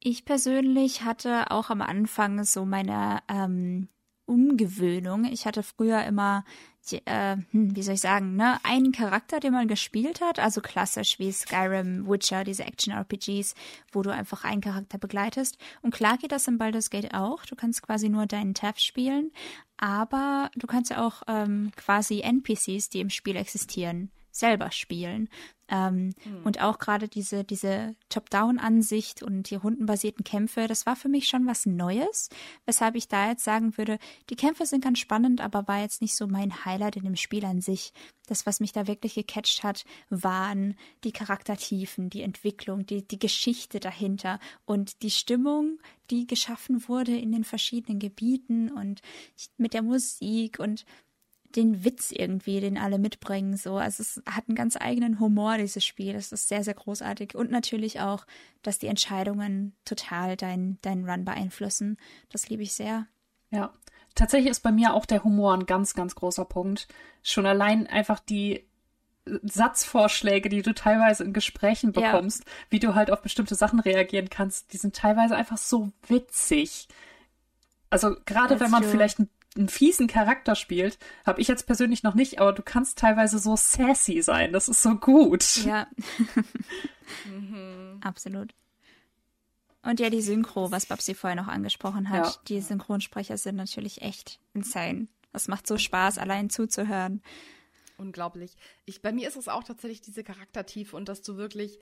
Ich 0.00 0.24
persönlich 0.24 1.02
hatte 1.02 1.50
auch 1.50 1.70
am 1.70 1.82
Anfang 1.82 2.44
so 2.44 2.64
meine 2.64 3.22
ähm, 3.28 3.88
Umgewöhnung. 4.28 5.24
Ich 5.24 5.46
hatte 5.46 5.62
früher 5.62 6.04
immer, 6.04 6.44
äh, 6.90 7.36
hm, 7.50 7.74
wie 7.74 7.82
soll 7.82 7.94
ich 7.94 8.00
sagen, 8.00 8.36
ne, 8.36 8.58
einen 8.62 8.92
Charakter, 8.92 9.40
den 9.40 9.52
man 9.52 9.68
gespielt 9.68 10.20
hat, 10.20 10.38
also 10.38 10.60
klassisch 10.60 11.18
wie 11.18 11.32
Skyrim, 11.32 12.06
Witcher, 12.06 12.44
diese 12.44 12.64
Action-RPGs, 12.64 13.54
wo 13.92 14.02
du 14.02 14.10
einfach 14.10 14.44
einen 14.44 14.60
Charakter 14.60 14.98
begleitest. 14.98 15.58
Und 15.82 15.94
klar 15.94 16.18
geht 16.18 16.32
das 16.32 16.46
in 16.46 16.58
Baldur's 16.58 16.90
Gate 16.90 17.14
auch. 17.14 17.46
Du 17.46 17.56
kannst 17.56 17.82
quasi 17.82 18.08
nur 18.08 18.26
deinen 18.26 18.54
Taff 18.54 18.78
spielen, 18.78 19.32
aber 19.78 20.50
du 20.56 20.66
kannst 20.66 20.90
ja 20.90 21.06
auch 21.06 21.22
ähm, 21.26 21.72
quasi 21.76 22.20
NPCs, 22.20 22.90
die 22.90 23.00
im 23.00 23.10
Spiel 23.10 23.36
existieren, 23.36 24.10
selber 24.38 24.70
spielen. 24.70 25.28
Ähm, 25.70 26.14
mhm. 26.24 26.42
Und 26.44 26.62
auch 26.62 26.78
gerade 26.78 27.08
diese, 27.08 27.44
diese 27.44 27.94
Top-Down-Ansicht 28.08 29.22
und 29.22 29.50
die 29.50 29.54
rundenbasierten 29.54 30.24
Kämpfe, 30.24 30.66
das 30.66 30.86
war 30.86 30.96
für 30.96 31.10
mich 31.10 31.28
schon 31.28 31.46
was 31.46 31.66
Neues, 31.66 32.30
weshalb 32.64 32.94
ich 32.94 33.06
da 33.08 33.28
jetzt 33.28 33.44
sagen 33.44 33.76
würde, 33.76 33.98
die 34.30 34.36
Kämpfe 34.36 34.64
sind 34.64 34.82
ganz 34.82 34.98
spannend, 34.98 35.42
aber 35.42 35.68
war 35.68 35.82
jetzt 35.82 36.00
nicht 36.00 36.16
so 36.16 36.26
mein 36.26 36.64
Highlight 36.64 36.96
in 36.96 37.04
dem 37.04 37.16
Spiel 37.16 37.44
an 37.44 37.60
sich. 37.60 37.92
Das, 38.26 38.46
was 38.46 38.60
mich 38.60 38.72
da 38.72 38.86
wirklich 38.86 39.14
gecatcht 39.14 39.62
hat, 39.62 39.84
waren 40.08 40.74
die 41.04 41.12
Charaktertiefen, 41.12 42.08
die 42.08 42.22
Entwicklung, 42.22 42.86
die, 42.86 43.06
die 43.06 43.18
Geschichte 43.18 43.78
dahinter 43.78 44.40
und 44.64 45.02
die 45.02 45.10
Stimmung, 45.10 45.78
die 46.10 46.26
geschaffen 46.26 46.88
wurde 46.88 47.14
in 47.14 47.32
den 47.32 47.44
verschiedenen 47.44 47.98
Gebieten 47.98 48.70
und 48.70 49.02
mit 49.58 49.74
der 49.74 49.82
Musik 49.82 50.58
und 50.58 50.86
den 51.56 51.84
Witz 51.84 52.10
irgendwie, 52.10 52.60
den 52.60 52.78
alle 52.78 52.98
mitbringen. 52.98 53.56
So, 53.56 53.76
also 53.76 54.02
es 54.02 54.22
hat 54.28 54.48
einen 54.48 54.56
ganz 54.56 54.76
eigenen 54.76 55.18
Humor, 55.18 55.56
dieses 55.56 55.84
Spiel. 55.84 56.12
Das 56.12 56.32
ist 56.32 56.48
sehr, 56.48 56.62
sehr 56.62 56.74
großartig. 56.74 57.34
Und 57.34 57.50
natürlich 57.50 58.00
auch, 58.00 58.26
dass 58.62 58.78
die 58.78 58.86
Entscheidungen 58.86 59.74
total 59.84 60.36
deinen 60.36 60.78
dein 60.82 61.08
Run 61.08 61.24
beeinflussen. 61.24 61.96
Das 62.30 62.48
liebe 62.48 62.62
ich 62.62 62.74
sehr. 62.74 63.06
Ja. 63.50 63.72
Tatsächlich 64.14 64.50
ist 64.50 64.60
bei 64.60 64.72
mir 64.72 64.94
auch 64.94 65.06
der 65.06 65.24
Humor 65.24 65.54
ein 65.54 65.66
ganz, 65.66 65.94
ganz 65.94 66.14
großer 66.14 66.44
Punkt. 66.44 66.88
Schon 67.22 67.46
allein 67.46 67.86
einfach 67.86 68.20
die 68.20 68.68
Satzvorschläge, 69.42 70.48
die 70.48 70.62
du 70.62 70.74
teilweise 70.74 71.24
in 71.24 71.32
Gesprächen 71.32 71.92
bekommst, 71.92 72.44
ja. 72.44 72.52
wie 72.70 72.78
du 72.78 72.94
halt 72.94 73.10
auf 73.10 73.22
bestimmte 73.22 73.54
Sachen 73.54 73.80
reagieren 73.80 74.30
kannst, 74.30 74.72
die 74.72 74.78
sind 74.78 74.96
teilweise 74.96 75.36
einfach 75.36 75.58
so 75.58 75.92
witzig. 76.06 76.88
Also 77.90 78.16
gerade 78.26 78.60
wenn 78.60 78.70
man 78.70 78.82
true. 78.82 78.90
vielleicht 78.90 79.18
ein 79.18 79.30
einen 79.56 79.68
fiesen 79.68 80.06
Charakter 80.06 80.54
spielt, 80.54 80.98
habe 81.24 81.40
ich 81.40 81.48
jetzt 81.48 81.66
persönlich 81.66 82.02
noch 82.02 82.14
nicht, 82.14 82.40
aber 82.40 82.52
du 82.52 82.62
kannst 82.62 82.98
teilweise 82.98 83.38
so 83.38 83.56
sassy 83.56 84.22
sein. 84.22 84.52
Das 84.52 84.68
ist 84.68 84.82
so 84.82 84.96
gut. 84.96 85.64
Ja. 85.64 85.88
mhm. 87.26 88.00
Absolut. 88.02 88.54
Und 89.82 90.00
ja, 90.00 90.10
die 90.10 90.22
Synchro, 90.22 90.70
was 90.70 90.86
Babsi 90.86 91.14
vorher 91.14 91.40
noch 91.40 91.48
angesprochen 91.48 92.10
hat, 92.10 92.26
ja. 92.26 92.34
die 92.48 92.60
Synchronsprecher 92.60 93.38
sind 93.38 93.56
natürlich 93.56 94.02
echt 94.02 94.40
insane. 94.52 95.08
Das 95.32 95.48
macht 95.48 95.66
so 95.66 95.78
Spaß, 95.78 96.18
allein 96.18 96.50
zuzuhören. 96.50 97.22
Unglaublich. 97.96 98.56
Ich, 98.84 99.02
bei 99.02 99.12
mir 99.12 99.28
ist 99.28 99.36
es 99.36 99.48
auch 99.48 99.64
tatsächlich 99.64 100.00
diese 100.00 100.24
Charaktertiefe 100.24 100.96
und 100.96 101.08
dass 101.08 101.22
du 101.22 101.36
wirklich 101.36 101.78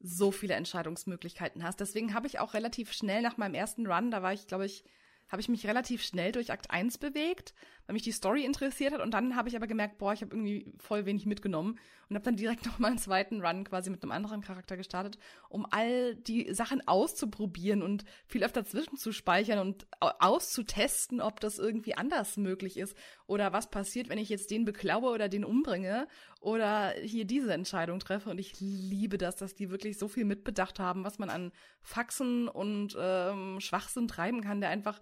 so 0.00 0.30
viele 0.30 0.54
Entscheidungsmöglichkeiten 0.54 1.64
hast. 1.64 1.80
Deswegen 1.80 2.14
habe 2.14 2.26
ich 2.26 2.38
auch 2.38 2.54
relativ 2.54 2.92
schnell 2.92 3.22
nach 3.22 3.36
meinem 3.36 3.54
ersten 3.54 3.86
Run, 3.86 4.10
da 4.10 4.22
war 4.22 4.32
ich, 4.32 4.46
glaube 4.46 4.66
ich, 4.66 4.84
habe 5.28 5.40
ich 5.40 5.48
mich 5.48 5.66
relativ 5.66 6.02
schnell 6.02 6.32
durch 6.32 6.50
Akt 6.50 6.70
1 6.70 6.98
bewegt, 6.98 7.54
weil 7.86 7.94
mich 7.94 8.02
die 8.02 8.12
Story 8.12 8.44
interessiert 8.44 8.92
hat. 8.92 9.00
Und 9.00 9.12
dann 9.12 9.36
habe 9.36 9.48
ich 9.48 9.56
aber 9.56 9.66
gemerkt, 9.66 9.98
boah, 9.98 10.12
ich 10.12 10.22
habe 10.22 10.34
irgendwie 10.34 10.72
voll 10.78 11.06
wenig 11.06 11.26
mitgenommen 11.26 11.78
und 12.08 12.16
habe 12.16 12.24
dann 12.24 12.36
direkt 12.36 12.66
noch 12.66 12.78
mal 12.78 12.88
einen 12.88 12.98
zweiten 12.98 13.40
Run 13.40 13.64
quasi 13.64 13.90
mit 13.90 14.02
einem 14.02 14.12
anderen 14.12 14.40
Charakter 14.40 14.76
gestartet, 14.76 15.18
um 15.48 15.66
all 15.70 16.16
die 16.16 16.52
Sachen 16.54 16.86
auszuprobieren 16.86 17.82
und 17.82 18.04
viel 18.26 18.44
öfter 18.44 18.64
zwischenzuspeichern 18.64 19.58
und 19.58 19.86
auszutesten, 20.00 21.20
ob 21.20 21.40
das 21.40 21.58
irgendwie 21.58 21.94
anders 21.94 22.36
möglich 22.36 22.78
ist 22.78 22.96
oder 23.26 23.52
was 23.52 23.70
passiert, 23.70 24.08
wenn 24.08 24.18
ich 24.18 24.28
jetzt 24.28 24.50
den 24.50 24.64
beklaue 24.64 25.10
oder 25.10 25.28
den 25.28 25.44
umbringe 25.44 26.08
oder 26.40 26.94
hier 27.02 27.24
diese 27.24 27.52
Entscheidung 27.52 27.98
treffe. 27.98 28.30
Und 28.30 28.38
ich 28.38 28.60
liebe 28.60 29.18
das, 29.18 29.36
dass 29.36 29.54
die 29.54 29.70
wirklich 29.70 29.98
so 29.98 30.08
viel 30.08 30.24
mitbedacht 30.24 30.78
haben, 30.78 31.04
was 31.04 31.18
man 31.18 31.30
an 31.30 31.52
Faxen 31.82 32.48
und 32.48 32.96
ähm, 32.98 33.60
Schwachsinn 33.60 34.08
treiben 34.08 34.40
kann, 34.40 34.60
der 34.60 34.70
einfach 34.70 35.00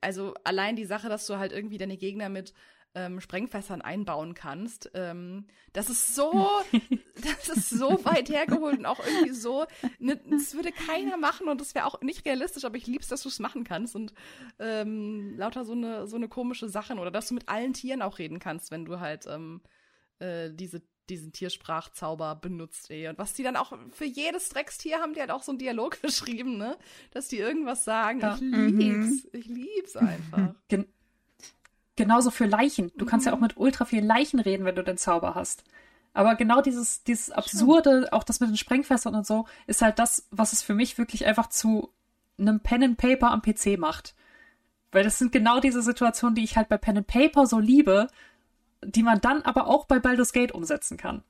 also 0.00 0.34
allein 0.44 0.76
die 0.76 0.84
Sache, 0.84 1.08
dass 1.08 1.26
du 1.26 1.36
halt 1.38 1.52
irgendwie 1.52 1.78
deine 1.78 1.96
Gegner 1.96 2.28
mit 2.28 2.52
ähm, 2.94 3.20
Sprengfässern 3.20 3.82
einbauen 3.82 4.32
kannst, 4.32 4.90
ähm, 4.94 5.46
das 5.74 5.90
ist 5.90 6.14
so, 6.14 6.48
das 7.22 7.48
ist 7.50 7.68
so 7.68 8.02
weit 8.06 8.30
hergeholt 8.30 8.78
und 8.78 8.86
auch 8.86 8.98
irgendwie 9.06 9.34
so, 9.34 9.66
ne, 9.98 10.18
das 10.30 10.54
würde 10.54 10.72
keiner 10.72 11.18
machen 11.18 11.48
und 11.48 11.60
das 11.60 11.74
wäre 11.74 11.84
auch 11.84 12.00
nicht 12.00 12.24
realistisch, 12.24 12.64
aber 12.64 12.76
ich 12.76 12.86
lieb's, 12.86 13.08
dass 13.08 13.22
du 13.22 13.28
es 13.28 13.38
machen 13.38 13.64
kannst 13.64 13.94
und 13.94 14.14
ähm, 14.58 15.34
lauter 15.36 15.66
so 15.66 15.72
eine 15.72 16.06
so 16.06 16.16
eine 16.16 16.28
komische 16.28 16.70
Sachen 16.70 16.98
oder 16.98 17.10
dass 17.10 17.28
du 17.28 17.34
mit 17.34 17.50
allen 17.50 17.74
Tieren 17.74 18.00
auch 18.00 18.18
reden 18.18 18.38
kannst, 18.38 18.70
wenn 18.70 18.86
du 18.86 18.98
halt 18.98 19.26
ähm, 19.26 19.60
äh, 20.18 20.50
diese 20.50 20.82
diesen 21.08 21.32
Tiersprachzauber 21.32 22.34
benutzt, 22.34 22.90
ey. 22.90 23.08
Und 23.08 23.18
was 23.18 23.32
die 23.32 23.42
dann 23.42 23.56
auch 23.56 23.72
für 23.92 24.04
jedes 24.04 24.48
Dreckstier 24.48 24.98
haben 24.98 25.14
die 25.14 25.20
halt 25.20 25.30
auch 25.30 25.42
so 25.42 25.52
einen 25.52 25.58
Dialog 25.58 26.00
geschrieben, 26.02 26.58
ne? 26.58 26.76
Dass 27.12 27.28
die 27.28 27.38
irgendwas 27.38 27.84
sagen. 27.84 28.20
Ja. 28.20 28.34
Ich 28.34 28.40
lieb's. 28.40 29.24
Mhm. 29.24 29.30
Ich 29.32 29.46
lieb's 29.46 29.96
einfach. 29.96 30.54
Gen 30.68 30.86
genauso 31.96 32.30
für 32.30 32.44
Leichen. 32.44 32.92
Du 32.96 33.04
mhm. 33.04 33.08
kannst 33.08 33.26
ja 33.26 33.32
auch 33.32 33.40
mit 33.40 33.56
ultra 33.56 33.86
viel 33.86 34.04
Leichen 34.04 34.38
reden, 34.38 34.66
wenn 34.66 34.74
du 34.74 34.84
den 34.84 34.98
Zauber 34.98 35.34
hast. 35.34 35.64
Aber 36.12 36.34
genau 36.34 36.60
dieses, 36.60 37.04
dieses 37.04 37.30
Absurde, 37.30 38.08
auch 38.12 38.24
das 38.24 38.40
mit 38.40 38.50
den 38.50 38.56
Sprengfässern 38.56 39.14
und 39.14 39.26
so, 39.26 39.46
ist 39.66 39.82
halt 39.82 39.98
das, 39.98 40.26
was 40.30 40.52
es 40.52 40.62
für 40.62 40.74
mich 40.74 40.98
wirklich 40.98 41.26
einfach 41.26 41.48
zu 41.48 41.90
einem 42.38 42.60
Pen 42.60 42.82
and 42.82 42.98
Paper 42.98 43.30
am 43.30 43.42
PC 43.42 43.78
macht. 43.78 44.14
Weil 44.92 45.04
das 45.04 45.18
sind 45.18 45.32
genau 45.32 45.60
diese 45.60 45.82
Situationen, 45.82 46.34
die 46.34 46.44
ich 46.44 46.56
halt 46.56 46.68
bei 46.68 46.76
Pen 46.78 46.98
and 46.98 47.06
Paper 47.06 47.46
so 47.46 47.58
liebe, 47.58 48.08
die 48.86 49.02
man 49.02 49.20
dann 49.20 49.42
aber 49.42 49.66
auch 49.66 49.86
bei 49.86 49.98
Baldur's 49.98 50.32
Gate 50.32 50.52
umsetzen 50.52 50.96
kann. 50.96 51.22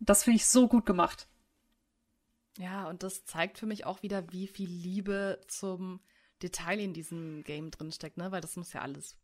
Das 0.00 0.24
finde 0.24 0.36
ich 0.36 0.46
so 0.46 0.68
gut 0.68 0.86
gemacht. 0.86 1.28
Ja, 2.58 2.88
und 2.88 3.02
das 3.02 3.24
zeigt 3.24 3.58
für 3.58 3.66
mich 3.66 3.86
auch 3.86 4.02
wieder, 4.02 4.30
wie 4.32 4.46
viel 4.46 4.68
Liebe 4.68 5.40
zum 5.46 6.00
Detail 6.42 6.80
in 6.80 6.92
diesem 6.92 7.44
Game 7.44 7.70
drinsteckt, 7.70 8.16
ne? 8.16 8.30
Weil 8.32 8.40
das 8.40 8.56
muss 8.56 8.72
ja 8.72 8.82
alles 8.82 9.16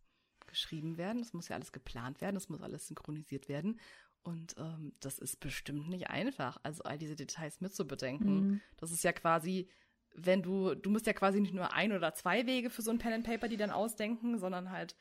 geschrieben 0.46 0.96
werden, 0.96 1.20
das 1.20 1.34
muss 1.34 1.48
ja 1.48 1.56
alles 1.56 1.72
geplant 1.72 2.20
werden, 2.20 2.34
das 2.34 2.48
muss 2.48 2.62
alles 2.62 2.86
synchronisiert 2.86 3.48
werden. 3.48 3.78
Und 4.22 4.56
ähm, 4.58 4.92
das 5.00 5.18
ist 5.18 5.40
bestimmt 5.40 5.88
nicht 5.88 6.08
einfach, 6.08 6.58
also 6.62 6.82
all 6.84 6.98
diese 6.98 7.16
Details 7.16 7.60
mitzubedenken. 7.60 8.34
Mhm. 8.34 8.60
Das 8.76 8.90
ist 8.90 9.04
ja 9.04 9.12
quasi, 9.12 9.68
wenn 10.14 10.42
du, 10.42 10.74
du 10.74 10.90
musst 10.90 11.06
ja 11.06 11.12
quasi 11.12 11.40
nicht 11.40 11.54
nur 11.54 11.72
ein 11.72 11.92
oder 11.92 12.14
zwei 12.14 12.46
Wege 12.46 12.70
für 12.70 12.82
so 12.82 12.90
ein 12.90 12.98
Pen 12.98 13.12
and 13.12 13.26
Paper, 13.26 13.48
die 13.48 13.56
dann 13.56 13.70
ausdenken, 13.70 14.38
sondern 14.38 14.70
halt 14.70 14.96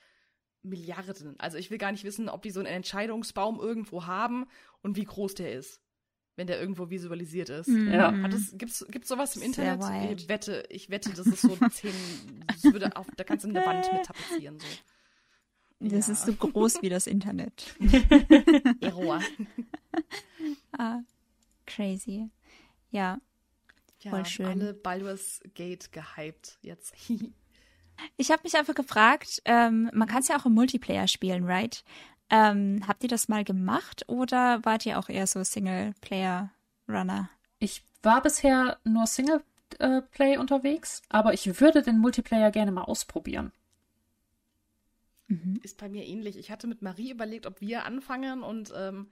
Milliarden. 0.67 1.39
Also 1.39 1.57
ich 1.57 1.71
will 1.71 1.77
gar 1.77 1.91
nicht 1.91 2.03
wissen, 2.03 2.29
ob 2.29 2.41
die 2.41 2.51
so 2.51 2.59
einen 2.59 2.67
Entscheidungsbaum 2.67 3.59
irgendwo 3.59 4.05
haben 4.05 4.45
und 4.81 4.95
wie 4.95 5.05
groß 5.05 5.36
der 5.36 5.53
ist, 5.53 5.81
wenn 6.36 6.47
der 6.47 6.59
irgendwo 6.59 6.89
visualisiert 6.89 7.50
ist. 7.50 7.67
Mhm. 7.67 7.91
Ja. 7.91 8.15
Hat 8.21 8.33
es, 8.33 8.57
gibt's, 8.57 8.86
gibt's 8.89 9.09
sowas 9.09 9.36
im 9.36 9.41
Internet? 9.41 10.19
Ich 10.19 10.29
wette, 10.29 10.63
ich 10.69 10.89
wette, 10.89 11.12
das 11.12 11.27
ist 11.27 11.41
so 11.41 11.55
zehn, 11.71 11.93
das 12.47 12.63
würde 12.63 12.95
auf, 12.95 13.07
da 13.15 13.24
kannst 13.24 13.45
du 13.45 13.50
eine 13.50 13.65
Wand 13.65 13.91
mit 13.91 14.05
tapezieren, 14.05 14.59
so. 14.59 14.67
Das 15.79 16.07
ja. 16.07 16.13
ist 16.13 16.25
so 16.25 16.33
groß 16.33 16.81
wie 16.81 16.89
das 16.89 17.05
Internet. 17.05 17.75
Error. 18.81 19.21
ah, 20.77 21.01
crazy. 21.67 22.29
Ja. 22.89 23.21
Ja, 24.01 24.12
Voll 24.12 24.25
schön. 24.25 24.45
alle 24.45 24.74
Baldur's 24.74 25.39
Gate 25.53 25.91
gehypt 25.91 26.57
jetzt. 26.62 26.95
Ich 28.18 28.32
habe 28.32 28.44
mich 28.44 28.56
einfach 28.56 28.75
gefragt, 28.75 29.42
ähm, 29.46 29.89
man 29.94 30.08
kann 30.08 30.20
es 30.20 30.27
ja 30.27 30.38
auch 30.38 30.46
im 30.46 30.54
Multiplayer 30.54 31.08
spielen, 31.08 31.46
right? 31.46 31.84
Ähm, 32.30 32.84
habt 32.88 33.04
ihr 33.04 33.10
das 33.10 33.30
mal 33.30 33.44
gemacht 33.44 34.04
oder 34.08 34.63
wart 34.63 34.86
ihr 34.86 35.00
auch 35.00 35.10
eher 35.10 35.27
so 35.27 35.44
Singleplayer-Runner? 35.44 37.30
Ich 37.60 37.84
war 38.04 38.22
bisher 38.22 38.77
nur 38.84 39.08
Singleplay 39.08 40.34
äh, 40.34 40.38
unterwegs, 40.38 41.01
aber 41.10 41.34
ich 41.34 41.60
würde 41.60 41.82
den 41.82 42.00
Multiplayer 42.00 42.51
gerne 42.51 42.72
mal 42.72 42.84
ausprobieren. 42.84 43.51
Mhm. 45.27 45.60
Ist 45.63 45.77
bei 45.77 45.89
mir 45.89 46.06
ähnlich. 46.06 46.38
Ich 46.38 46.51
hatte 46.51 46.68
mit 46.68 46.82
Marie 46.82 47.12
überlegt, 47.12 47.46
ob 47.46 47.62
wir 47.62 47.86
anfangen 47.86 48.44
und 48.44 48.74
ähm, 48.75 49.08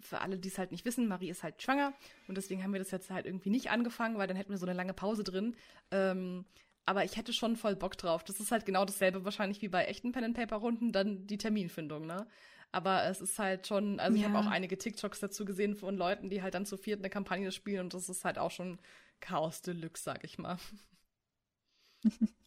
für 0.00 0.20
alle, 0.20 0.36
die 0.36 0.48
es 0.48 0.58
halt 0.58 0.72
nicht 0.72 0.84
wissen, 0.84 1.08
Marie 1.08 1.30
ist 1.30 1.42
halt 1.42 1.62
schwanger 1.62 1.92
und 2.26 2.36
deswegen 2.36 2.62
haben 2.62 2.72
wir 2.72 2.80
das 2.80 2.90
jetzt 2.90 3.10
halt 3.10 3.26
irgendwie 3.26 3.50
nicht 3.50 3.70
angefangen, 3.70 4.18
weil 4.18 4.26
dann 4.26 4.36
hätten 4.36 4.50
wir 4.50 4.58
so 4.58 4.66
eine 4.66 4.74
lange 4.74 4.94
Pause 4.94 5.24
drin. 5.24 5.54
Ähm, 5.90 6.44
aber 6.86 7.04
ich 7.04 7.16
hätte 7.16 7.32
schon 7.32 7.56
voll 7.56 7.76
Bock 7.76 7.96
drauf. 7.96 8.24
Das 8.24 8.40
ist 8.40 8.50
halt 8.50 8.66
genau 8.66 8.84
dasselbe 8.84 9.24
wahrscheinlich 9.24 9.62
wie 9.62 9.68
bei 9.68 9.84
echten 9.84 10.12
Pen 10.12 10.24
and 10.24 10.36
Paper 10.36 10.56
Runden, 10.56 10.92
dann 10.92 11.26
die 11.26 11.38
Terminfindung, 11.38 12.06
ne? 12.06 12.26
Aber 12.72 13.04
es 13.04 13.20
ist 13.20 13.38
halt 13.38 13.66
schon, 13.66 14.00
also 14.00 14.16
ja. 14.16 14.22
ich 14.22 14.28
habe 14.28 14.38
auch 14.38 14.50
einige 14.50 14.78
TikToks 14.78 15.20
dazu 15.20 15.44
gesehen 15.44 15.76
von 15.76 15.96
Leuten, 15.96 16.30
die 16.30 16.42
halt 16.42 16.54
dann 16.54 16.64
zu 16.64 16.78
viert 16.78 17.00
eine 17.00 17.10
Kampagne 17.10 17.52
spielen 17.52 17.80
und 17.80 17.94
das 17.94 18.08
ist 18.08 18.24
halt 18.24 18.38
auch 18.38 18.50
schon 18.50 18.78
Chaos 19.20 19.60
Deluxe, 19.60 20.02
sag 20.02 20.24
ich 20.24 20.38
mal. 20.38 20.56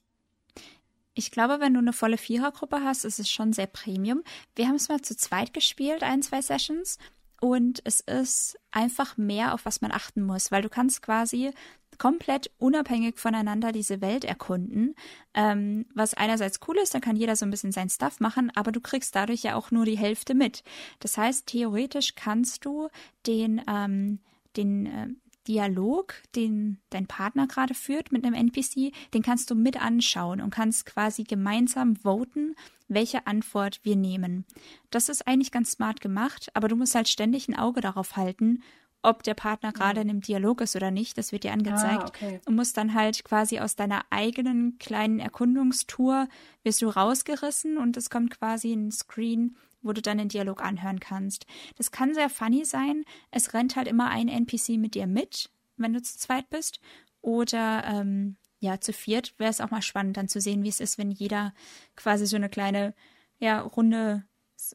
Ich 1.18 1.32
glaube, 1.32 1.62
wenn 1.62 1.74
du 1.74 1.80
eine 1.80 1.94
volle 1.94 2.18
Vierergruppe 2.18 2.84
hast, 2.84 3.06
ist 3.06 3.20
es 3.20 3.32
schon 3.32 3.54
sehr 3.54 3.68
Premium. 3.68 4.22
Wir 4.54 4.68
haben 4.68 4.76
es 4.76 4.90
mal 4.90 5.02
zu 5.02 5.16
zweit 5.16 5.54
gespielt, 5.54 6.04
ein, 6.04 6.22
zwei 6.22 6.42
Sessions. 6.42 6.98
Und 7.40 7.82
es 7.86 8.02
ist 8.02 8.60
einfach 8.72 9.16
mehr, 9.16 9.54
auf 9.54 9.66
was 9.66 9.80
man 9.80 9.94
achten 9.94 10.24
muss, 10.24 10.52
weil 10.52 10.62
du 10.62 10.68
kannst 10.68 11.02
quasi 11.02 11.54
komplett 11.98 12.52
unabhängig 12.58 13.18
voneinander 13.18 13.72
diese 13.72 14.02
Welt 14.02 14.24
erkunden. 14.24 14.96
Ähm, 15.34 15.86
was 15.94 16.14
einerseits 16.14 16.60
cool 16.68 16.78
ist, 16.78 16.94
dann 16.94 17.02
kann 17.02 17.16
jeder 17.16 17.36
so 17.36 17.46
ein 17.46 17.52
bisschen 17.52 17.72
sein 17.72 17.90
Stuff 17.90 18.20
machen, 18.20 18.52
aber 18.56 18.72
du 18.72 18.82
kriegst 18.82 19.16
dadurch 19.16 19.44
ja 19.44 19.56
auch 19.56 19.72
nur 19.72 19.86
die 19.86 19.98
Hälfte 19.98 20.34
mit. 20.34 20.64
Das 21.00 21.18
heißt, 21.18 21.48
theoretisch 21.48 22.16
kannst 22.16 22.66
du 22.66 22.90
den, 23.26 23.62
ähm, 23.68 24.20
den 24.56 24.86
äh, 24.86 25.08
Dialog, 25.48 26.16
den 26.36 26.80
dein 26.90 27.08
Partner 27.08 27.48
gerade 27.48 27.74
führt 27.74 28.12
mit 28.12 28.26
einem 28.26 28.34
NPC, 28.34 28.94
den 29.14 29.22
kannst 29.22 29.52
du 29.52 29.56
mit 29.56 29.82
anschauen 29.82 30.42
und 30.42 30.50
kannst 30.50 30.86
quasi 30.86 31.24
gemeinsam 31.24 31.96
voten, 31.98 32.56
welche 32.88 33.28
Antwort 33.28 33.80
wir 33.84 33.96
nehmen. 33.96 34.46
Das 34.90 35.10
ist 35.10 35.28
eigentlich 35.28 35.52
ganz 35.52 35.72
smart 35.72 36.02
gemacht, 36.02 36.50
aber 36.54 36.68
du 36.68 36.76
musst 36.76 36.96
halt 36.96 37.10
ständig 37.10 37.48
ein 37.48 37.56
Auge 37.56 37.82
darauf 37.82 38.16
halten, 38.16 38.64
ob 39.06 39.24
der 39.24 39.34
Partner 39.34 39.72
gerade 39.72 40.02
in 40.02 40.10
einem 40.10 40.22
Dialog 40.22 40.62
ist 40.62 40.76
oder 40.76 40.92
nicht. 40.92 41.18
Das 41.18 41.32
wird 41.32 41.44
dir 41.44 41.54
angezeigt. 41.54 42.04
Ah, 42.04 42.08
okay. 42.08 42.42
Und 42.46 42.56
musst 42.56 42.78
dann 42.78 42.94
halt 42.94 43.24
quasi 43.24 43.60
aus 43.60 43.76
deiner 43.76 44.04
eigenen 44.10 44.78
kleinen 44.80 45.20
Erkundungstour 45.20 46.28
wirst 46.64 46.82
du 46.82 46.90
rausgerissen 46.90 47.78
und 47.78 47.98
es 47.98 48.10
kommt 48.10 48.38
quasi 48.38 48.74
ein 48.74 48.92
Screen, 48.92 49.56
wo 49.82 49.94
du 49.94 50.02
dann 50.02 50.18
den 50.18 50.30
Dialog 50.30 50.64
anhören 50.64 51.00
kannst. 51.00 51.46
Das 51.78 51.92
kann 51.92 52.14
sehr 52.14 52.30
funny 52.30 52.66
sein. 52.66 53.06
Es 53.32 53.54
rennt 53.54 53.76
halt 53.76 53.88
immer 53.88 54.10
ein 54.10 54.28
NPC 54.28 54.78
mit 54.78 54.96
dir 54.96 55.08
mit, 55.08 55.52
wenn 55.78 55.94
du 55.94 56.02
zu 56.02 56.18
zweit 56.18 56.50
bist. 56.50 56.80
Oder 57.22 57.84
ähm, 57.86 58.36
ja, 58.60 58.80
zu 58.80 58.94
viert 58.94 59.34
wäre 59.38 59.50
es 59.50 59.62
auch 59.62 59.72
mal 59.72 59.82
spannend, 59.82 60.18
dann 60.18 60.28
zu 60.28 60.42
sehen, 60.42 60.64
wie 60.64 60.70
es 60.70 60.80
ist, 60.80 60.98
wenn 60.98 61.12
jeder 61.12 61.54
quasi 61.96 62.26
so 62.26 62.36
eine 62.36 62.50
kleine 62.50 62.94
ja, 63.38 63.62
Runde 63.62 64.24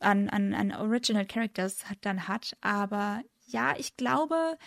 an, 0.01 0.29
an, 0.29 0.55
an 0.55 0.73
Original 0.73 1.27
Characters 1.27 1.89
hat, 1.91 1.99
dann 2.03 2.29
hat. 2.29 2.57
Aber 2.61 3.23
ja, 3.51 3.75
ich 3.77 3.97
glaube, 3.97 4.59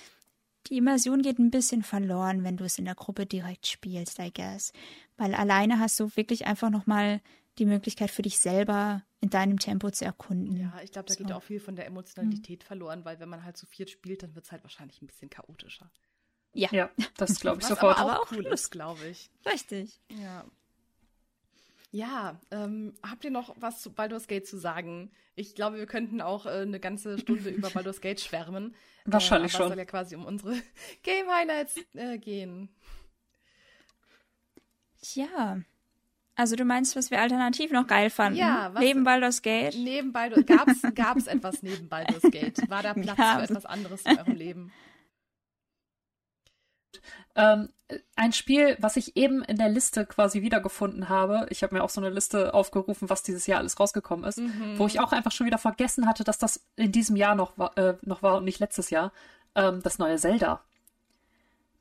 die 0.67 0.77
Immersion 0.77 1.21
geht 1.21 1.39
ein 1.39 1.51
bisschen 1.51 1.83
verloren, 1.83 2.43
wenn 2.43 2.57
du 2.57 2.63
es 2.63 2.77
in 2.77 2.85
der 2.85 2.95
Gruppe 2.95 3.25
direkt 3.25 3.67
spielst, 3.67 4.19
I 4.19 4.31
guess. 4.33 4.71
Weil 5.17 5.35
alleine 5.35 5.79
hast 5.79 5.99
du 5.99 6.15
wirklich 6.15 6.45
einfach 6.45 6.69
nochmal 6.69 7.21
die 7.57 7.65
Möglichkeit 7.65 8.09
für 8.09 8.21
dich 8.21 8.39
selber 8.39 9.03
in 9.19 9.29
deinem 9.29 9.59
Tempo 9.59 9.91
zu 9.91 10.05
erkunden. 10.05 10.57
Ja, 10.57 10.73
ich 10.83 10.91
glaube, 10.91 11.07
da 11.07 11.13
so. 11.13 11.23
geht 11.23 11.31
auch 11.33 11.43
viel 11.43 11.59
von 11.59 11.75
der 11.75 11.85
Emotionalität 11.85 12.63
mhm. 12.63 12.67
verloren, 12.67 13.05
weil 13.05 13.19
wenn 13.19 13.29
man 13.29 13.43
halt 13.43 13.57
zu 13.57 13.65
viert 13.65 13.89
spielt, 13.89 14.23
dann 14.23 14.35
wird 14.35 14.45
es 14.45 14.51
halt 14.51 14.63
wahrscheinlich 14.63 15.01
ein 15.01 15.07
bisschen 15.07 15.29
chaotischer. 15.29 15.91
Ja, 16.53 16.69
ja 16.71 16.89
das 17.17 17.39
glaube 17.39 17.61
ich 17.61 17.67
sofort. 17.67 17.97
Aber, 17.97 18.11
aber 18.11 18.21
auch 18.21 18.31
cool 18.31 18.45
ist, 18.47 18.71
glaube 18.71 19.05
ich. 19.07 19.29
Richtig. 19.45 20.01
Ja. 20.11 20.45
Ja, 21.93 22.41
ähm, 22.49 22.95
habt 23.07 23.23
ihr 23.23 23.29
noch 23.29 23.55
was 23.59 23.83
zu 23.83 23.93
Baldur's 23.93 24.25
Gate 24.27 24.47
zu 24.47 24.57
sagen? 24.57 25.11
Ich 25.35 25.53
glaube, 25.53 25.77
wir 25.77 25.85
könnten 25.85 26.21
auch 26.21 26.47
äh, 26.47 26.61
eine 26.61 26.79
ganze 26.79 27.19
Stunde 27.19 27.51
über 27.51 27.69
Baldur's 27.73 28.01
Gate 28.01 28.19
schwärmen. 28.19 28.73
Wahrscheinlich 29.05 29.53
äh, 29.53 29.57
schon. 29.57 29.65
Es 29.65 29.69
soll 29.69 29.77
ja 29.77 29.85
quasi 29.85 30.15
um 30.15 30.25
unsere 30.25 30.55
Game 31.03 31.27
Highlights 31.29 31.75
äh, 31.93 32.17
gehen. 32.17 32.69
Ja, 35.13 35.61
also 36.35 36.55
du 36.55 36.65
meinst, 36.65 36.95
was 36.95 37.11
wir 37.11 37.21
alternativ 37.21 37.71
noch 37.71 37.85
geil 37.85 38.09
fanden? 38.09 38.39
Ja, 38.39 38.73
was, 38.73 38.81
neben 38.81 39.03
Baldur's 39.03 39.43
Gate? 39.43 39.75
Neben 39.77 40.11
Baldur's 40.11 40.47
gab's 40.47 40.81
gab's 40.95 41.27
etwas 41.27 41.61
neben 41.61 41.89
Baldur's 41.89 42.23
Gate? 42.23 42.67
War 42.69 42.81
da 42.81 42.95
Platz 42.95 43.19
ja, 43.19 43.37
für 43.37 43.43
etwas 43.43 43.65
anderes 43.67 44.01
in 44.01 44.17
eurem 44.17 44.35
Leben? 44.35 44.71
Ähm, 47.35 47.69
ein 48.15 48.33
Spiel, 48.33 48.77
was 48.79 48.95
ich 48.95 49.15
eben 49.15 49.43
in 49.43 49.57
der 49.57 49.69
Liste 49.69 50.05
quasi 50.05 50.41
wiedergefunden 50.41 51.09
habe. 51.09 51.47
Ich 51.49 51.63
habe 51.63 51.75
mir 51.75 51.83
auch 51.83 51.89
so 51.89 52.01
eine 52.01 52.09
Liste 52.09 52.53
aufgerufen, 52.53 53.09
was 53.09 53.23
dieses 53.23 53.47
Jahr 53.47 53.59
alles 53.59 53.79
rausgekommen 53.79 54.25
ist, 54.25 54.39
mhm. 54.39 54.77
wo 54.77 54.87
ich 54.87 54.99
auch 54.99 55.11
einfach 55.11 55.31
schon 55.31 55.47
wieder 55.47 55.57
vergessen 55.57 56.07
hatte, 56.07 56.23
dass 56.23 56.37
das 56.37 56.61
in 56.75 56.91
diesem 56.91 57.15
Jahr 57.15 57.35
noch, 57.35 57.57
war, 57.57 57.77
äh, 57.77 57.95
noch 58.01 58.23
war 58.23 58.37
und 58.37 58.45
nicht 58.45 58.59
letztes 58.59 58.89
Jahr. 58.89 59.11
Ähm, 59.55 59.81
das 59.83 59.99
neue 59.99 60.17
Zelda. 60.17 60.61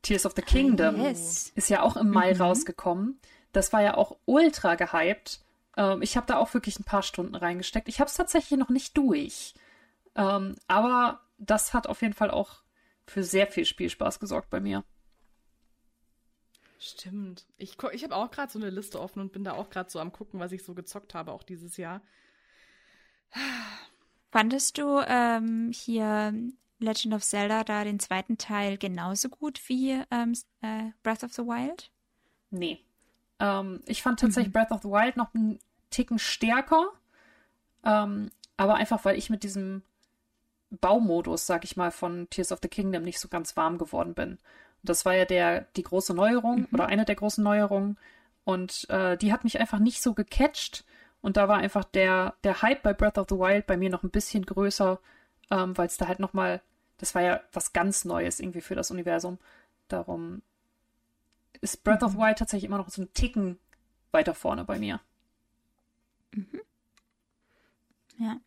Tears 0.01 0.25
of 0.25 0.33
the 0.35 0.41
Kingdom 0.41 1.01
yes. 1.01 1.51
ist 1.55 1.69
ja 1.69 1.81
auch 1.81 1.95
im 1.95 2.09
Mai 2.09 2.33
mhm. 2.33 2.41
rausgekommen. 2.41 3.19
Das 3.51 3.71
war 3.71 3.81
ja 3.81 3.95
auch 3.95 4.17
ultra 4.25 4.75
gehypt. 4.75 5.39
Ähm, 5.77 6.01
ich 6.01 6.17
habe 6.17 6.27
da 6.27 6.37
auch 6.37 6.53
wirklich 6.53 6.79
ein 6.79 6.83
paar 6.83 7.03
Stunden 7.03 7.35
reingesteckt. 7.35 7.87
Ich 7.87 7.99
habe 7.99 8.09
es 8.09 8.15
tatsächlich 8.15 8.59
noch 8.59 8.69
nicht 8.69 8.97
durch. 8.97 9.53
Ähm, 10.15 10.55
aber 10.67 11.21
das 11.37 11.73
hat 11.73 11.87
auf 11.87 12.01
jeden 12.01 12.13
Fall 12.13 12.31
auch 12.31 12.63
für 13.07 13.23
sehr 13.23 13.47
viel 13.47 13.65
Spielspaß 13.65 14.19
gesorgt 14.19 14.49
bei 14.49 14.59
mir. 14.59 14.83
Stimmt. 16.85 17.45
Ich, 17.57 17.77
ich 17.93 18.03
habe 18.03 18.15
auch 18.15 18.29
gerade 18.29 18.51
so 18.51 18.59
eine 18.59 18.69
Liste 18.69 18.99
offen 18.99 19.21
und 19.21 19.31
bin 19.31 19.45
da 19.45 19.53
auch 19.53 19.69
gerade 19.69 19.89
so 19.89 19.99
am 19.99 20.11
gucken, 20.11 20.41
was 20.41 20.51
ich 20.51 20.65
so 20.65 20.73
gezockt 20.73 21.13
habe, 21.13 21.31
auch 21.31 21.43
dieses 21.43 21.77
Jahr. 21.77 22.01
Fandest 24.31 24.77
du 24.77 24.99
ähm, 25.07 25.71
hier 25.73 26.33
Legend 26.79 27.13
of 27.13 27.23
Zelda 27.23 27.63
da 27.63 27.85
den 27.85 28.01
zweiten 28.01 28.37
Teil 28.37 28.77
genauso 28.77 29.29
gut 29.29 29.61
wie 29.69 30.03
ähm, 30.11 30.33
äh, 30.61 30.91
Breath 31.03 31.23
of 31.23 31.31
the 31.31 31.43
Wild? 31.43 31.89
Nee. 32.49 32.83
Ähm, 33.39 33.79
ich 33.85 34.03
fand 34.03 34.19
tatsächlich 34.19 34.53
mhm. 34.53 34.59
Breath 34.59 34.71
of 34.71 34.81
the 34.81 34.89
Wild 34.89 35.15
noch 35.15 35.33
einen 35.33 35.59
Ticken 35.89 36.19
stärker. 36.19 36.89
Ähm, 37.85 38.29
aber 38.57 38.75
einfach, 38.75 39.05
weil 39.05 39.17
ich 39.17 39.29
mit 39.29 39.43
diesem 39.43 39.83
Baumodus, 40.69 41.47
sag 41.47 41.63
ich 41.63 41.77
mal, 41.77 41.91
von 41.91 42.29
Tears 42.29 42.51
of 42.51 42.59
the 42.61 42.67
Kingdom 42.67 43.03
nicht 43.03 43.19
so 43.19 43.29
ganz 43.29 43.55
warm 43.55 43.77
geworden 43.77 44.13
bin. 44.13 44.37
Das 44.83 45.05
war 45.05 45.15
ja 45.15 45.25
der, 45.25 45.61
die 45.75 45.83
große 45.83 46.13
Neuerung 46.13 46.61
mhm. 46.61 46.67
oder 46.71 46.87
eine 46.87 47.05
der 47.05 47.15
großen 47.15 47.43
Neuerungen. 47.43 47.97
Und 48.43 48.89
äh, 48.89 49.17
die 49.17 49.31
hat 49.31 49.43
mich 49.43 49.59
einfach 49.59 49.79
nicht 49.79 50.01
so 50.01 50.13
gecatcht. 50.13 50.85
Und 51.21 51.37
da 51.37 51.47
war 51.47 51.57
einfach 51.57 51.85
der, 51.85 52.35
der 52.43 52.61
Hype 52.61 52.83
bei 52.83 52.93
Breath 52.93 53.17
of 53.17 53.27
the 53.29 53.37
Wild 53.37 53.65
bei 53.65 53.77
mir 53.77 53.89
noch 53.89 54.03
ein 54.03 54.09
bisschen 54.09 54.45
größer, 54.45 54.99
ähm, 55.51 55.77
weil 55.77 55.87
es 55.87 55.97
da 55.97 56.07
halt 56.07 56.19
nochmal, 56.19 56.61
das 56.97 57.15
war 57.15 57.21
ja 57.21 57.41
was 57.53 57.71
ganz 57.71 58.03
Neues 58.03 58.41
irgendwie 58.41 58.61
für 58.61 58.75
das 58.75 58.91
Universum. 58.91 59.39
Darum 59.87 60.41
ist 61.61 61.83
Breath 61.85 62.01
mhm. 62.01 62.07
of 62.07 62.11
the 62.13 62.17
Wild 62.17 62.37
tatsächlich 62.37 62.67
immer 62.67 62.77
noch 62.77 62.89
so 62.89 63.01
ein 63.01 63.13
Ticken 63.13 63.57
weiter 64.11 64.35
vorne 64.35 64.65
bei 64.65 64.79
mir. 64.79 64.99
Mhm. 66.31 66.61
Ja. 68.17 68.37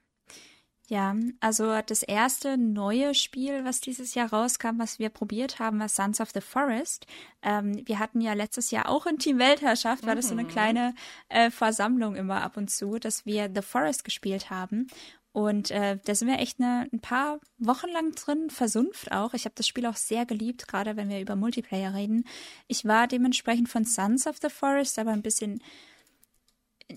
Ja, 0.89 1.17
also 1.41 1.81
das 1.85 2.05
erste 2.05 2.57
neue 2.57 3.13
Spiel, 3.15 3.65
was 3.65 3.81
dieses 3.81 4.15
Jahr 4.15 4.33
rauskam, 4.33 4.79
was 4.79 5.01
wir 5.01 5.09
probiert 5.09 5.59
haben, 5.59 5.81
war 5.81 5.89
Sons 5.89 6.21
of 6.21 6.31
the 6.33 6.41
Forest. 6.41 7.07
Ähm, 7.43 7.83
wir 7.87 7.99
hatten 7.99 8.21
ja 8.21 8.35
letztes 8.35 8.71
Jahr 8.71 8.89
auch 8.89 9.07
in 9.07 9.19
Team 9.19 9.41
Weltherrschaft, 9.41 10.05
mhm. 10.05 10.07
war 10.07 10.15
das 10.15 10.29
so 10.29 10.33
eine 10.33 10.45
mhm. 10.45 10.49
kleine 10.49 10.95
äh, 11.29 11.51
Versammlung 11.51 12.15
immer 12.15 12.41
ab 12.43 12.57
und 12.57 12.71
zu, 12.71 13.01
dass 13.01 13.27
wir 13.27 13.51
The 13.53 13.63
Forest 13.63 14.05
gespielt 14.05 14.49
haben. 14.49 14.87
Und 15.33 15.73
äh, 15.73 15.99
da 16.05 16.15
sind 16.15 16.29
wir 16.29 16.39
echt 16.39 16.61
eine, 16.61 16.89
ein 16.93 17.01
paar 17.01 17.41
Wochen 17.59 17.89
lang 17.89 18.13
drin, 18.13 18.49
versunft 18.49 19.11
auch. 19.11 19.35
Ich 19.35 19.45
habe 19.45 19.57
das 19.57 19.67
Spiel 19.67 19.87
auch 19.87 19.97
sehr 19.97 20.25
geliebt, 20.25 20.69
gerade 20.69 20.97
wenn 20.97 21.09
wir 21.09 21.21
über 21.21 21.35
Multiplayer 21.35 21.95
reden. 21.95 22.25
Ich 22.69 22.85
war 22.85 23.09
dementsprechend 23.09 23.69
von 23.69 23.85
Sons 23.85 24.27
of 24.27 24.37
the 24.41 24.49
Forest 24.49 25.01
aber 25.01 25.11
ein 25.11 25.23
bisschen 25.23 25.61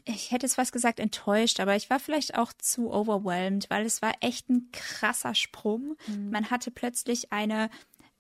ich 0.06 0.32
hätte 0.32 0.46
es 0.46 0.56
fast 0.56 0.72
gesagt 0.72 1.00
enttäuscht, 1.00 1.60
aber 1.60 1.76
ich 1.76 1.90
war 1.90 2.00
vielleicht 2.00 2.36
auch 2.38 2.54
zu 2.54 2.92
overwhelmed, 2.92 3.70
weil 3.70 3.86
es 3.86 4.02
war 4.02 4.14
echt 4.22 4.50
ein 4.50 4.70
krasser 4.72 5.34
Sprung. 5.34 5.96
Mhm. 6.08 6.30
Man 6.30 6.52
hatte 6.52 6.70
plötzlich 6.70 7.32
eine 7.32 7.70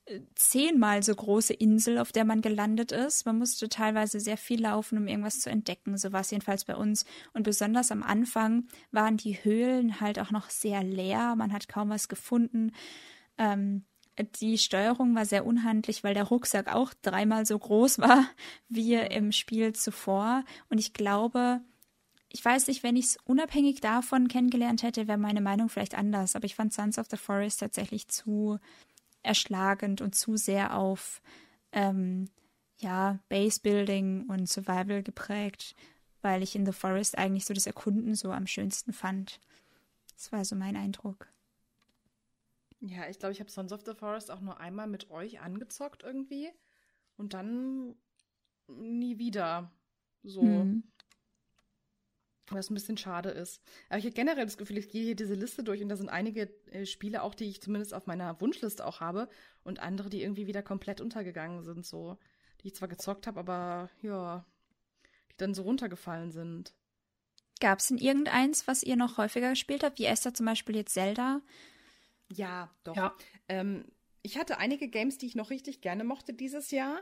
äh, 0.05 0.21
zehnmal 0.35 1.03
so 1.03 1.13
große 1.13 1.53
Insel, 1.53 1.99
auf 1.99 2.11
der 2.11 2.25
man 2.25 2.41
gelandet 2.41 2.91
ist. 2.91 3.25
Man 3.25 3.37
musste 3.37 3.69
teilweise 3.69 4.19
sehr 4.19 4.37
viel 4.37 4.61
laufen, 4.61 4.97
um 4.97 5.07
irgendwas 5.07 5.39
zu 5.39 5.49
entdecken. 5.49 5.97
So 5.97 6.11
war 6.11 6.21
es 6.21 6.31
jedenfalls 6.31 6.65
bei 6.65 6.75
uns. 6.75 7.05
Und 7.33 7.43
besonders 7.43 7.91
am 7.91 8.01
Anfang 8.01 8.67
waren 8.91 9.17
die 9.17 9.43
Höhlen 9.43 9.99
halt 10.01 10.17
auch 10.17 10.31
noch 10.31 10.49
sehr 10.49 10.83
leer. 10.83 11.35
Man 11.35 11.53
hat 11.53 11.67
kaum 11.67 11.89
was 11.89 12.07
gefunden. 12.07 12.71
Ähm, 13.37 13.85
die 14.23 14.57
Steuerung 14.57 15.15
war 15.15 15.25
sehr 15.25 15.45
unhandlich, 15.45 16.03
weil 16.03 16.13
der 16.13 16.25
Rucksack 16.25 16.73
auch 16.73 16.93
dreimal 17.01 17.45
so 17.45 17.57
groß 17.57 17.99
war 17.99 18.25
wie 18.69 18.95
im 18.95 19.31
Spiel 19.31 19.73
zuvor. 19.73 20.43
Und 20.69 20.77
ich 20.77 20.93
glaube, 20.93 21.61
ich 22.29 22.43
weiß 22.43 22.67
nicht, 22.67 22.83
wenn 22.83 22.95
ich 22.95 23.05
es 23.05 23.17
unabhängig 23.25 23.81
davon 23.81 24.27
kennengelernt 24.27 24.83
hätte, 24.83 25.07
wäre 25.07 25.17
meine 25.17 25.41
Meinung 25.41 25.69
vielleicht 25.69 25.95
anders. 25.95 26.35
Aber 26.35 26.45
ich 26.45 26.55
fand 26.55 26.73
Sons 26.73 26.99
of 26.99 27.07
the 27.09 27.17
Forest 27.17 27.61
tatsächlich 27.61 28.07
zu 28.07 28.59
erschlagend 29.23 30.01
und 30.01 30.15
zu 30.15 30.37
sehr 30.37 30.77
auf 30.77 31.21
ähm, 31.71 32.29
ja, 32.77 33.19
Base-Building 33.29 34.27
und 34.27 34.47
Survival 34.47 35.03
geprägt, 35.03 35.75
weil 36.21 36.43
ich 36.43 36.55
in 36.55 36.65
The 36.65 36.71
Forest 36.71 37.17
eigentlich 37.17 37.45
so 37.45 37.53
das 37.53 37.67
Erkunden 37.67 38.15
so 38.15 38.31
am 38.31 38.47
schönsten 38.47 38.93
fand. 38.93 39.39
Das 40.13 40.31
war 40.31 40.45
so 40.45 40.55
mein 40.55 40.75
Eindruck. 40.75 41.27
Ja, 42.81 43.09
ich 43.09 43.19
glaube, 43.19 43.33
ich 43.33 43.39
habe 43.39 43.51
Sons 43.51 43.73
of 43.73 43.81
the 43.85 43.93
Forest 43.93 44.31
auch 44.31 44.39
nur 44.39 44.59
einmal 44.59 44.87
mit 44.87 45.09
euch 45.09 45.41
angezockt 45.41 46.03
irgendwie 46.03 46.49
und 47.17 47.33
dann 47.33 47.95
nie 48.67 49.17
wieder. 49.17 49.71
So. 50.23 50.41
Mhm. 50.43 50.83
Was 52.51 52.71
ein 52.71 52.73
bisschen 52.73 52.97
schade 52.97 53.29
ist. 53.29 53.61
Aber 53.89 53.99
ich 53.99 54.05
habe 54.05 54.15
generell 54.15 54.45
das 54.45 54.57
Gefühl, 54.57 54.79
ich 54.79 54.89
gehe 54.89 55.03
hier 55.03 55.15
diese 55.15 55.35
Liste 55.35 55.63
durch 55.63 55.83
und 55.83 55.89
da 55.89 55.95
sind 55.95 56.09
einige 56.09 56.49
äh, 56.71 56.85
Spiele 56.85 57.21
auch, 57.21 57.35
die 57.35 57.45
ich 57.45 57.61
zumindest 57.61 57.93
auf 57.93 58.07
meiner 58.07 58.41
Wunschliste 58.41 58.85
auch 58.85 59.01
habe 59.01 59.29
und 59.63 59.79
andere, 59.79 60.09
die 60.09 60.23
irgendwie 60.23 60.47
wieder 60.47 60.63
komplett 60.63 60.99
untergegangen 60.99 61.63
sind, 61.63 61.85
so. 61.85 62.17
Die 62.61 62.67
ich 62.67 62.75
zwar 62.75 62.87
gezockt 62.87 63.27
habe, 63.27 63.39
aber 63.39 63.89
ja, 64.01 64.45
die 65.31 65.37
dann 65.37 65.53
so 65.53 65.61
runtergefallen 65.61 66.31
sind. 66.31 66.73
Gab 67.59 67.79
es 67.79 67.87
denn 67.87 67.97
irgendeins, 67.97 68.67
was 68.67 68.83
ihr 68.83 68.95
noch 68.95 69.17
häufiger 69.17 69.49
gespielt 69.49 69.83
habt? 69.83 69.99
Wie 69.99 70.05
Esther 70.05 70.33
zum 70.33 70.45
Beispiel 70.45 70.77
jetzt 70.77 70.93
Zelda? 70.93 71.41
Ja, 72.31 72.69
doch. 72.83 72.95
Ja. 72.95 73.15
Ähm, 73.47 73.85
ich 74.21 74.37
hatte 74.37 74.57
einige 74.57 74.87
Games, 74.87 75.17
die 75.17 75.25
ich 75.25 75.35
noch 75.35 75.49
richtig 75.49 75.81
gerne 75.81 76.03
mochte 76.03 76.33
dieses 76.33 76.71
Jahr. 76.71 77.01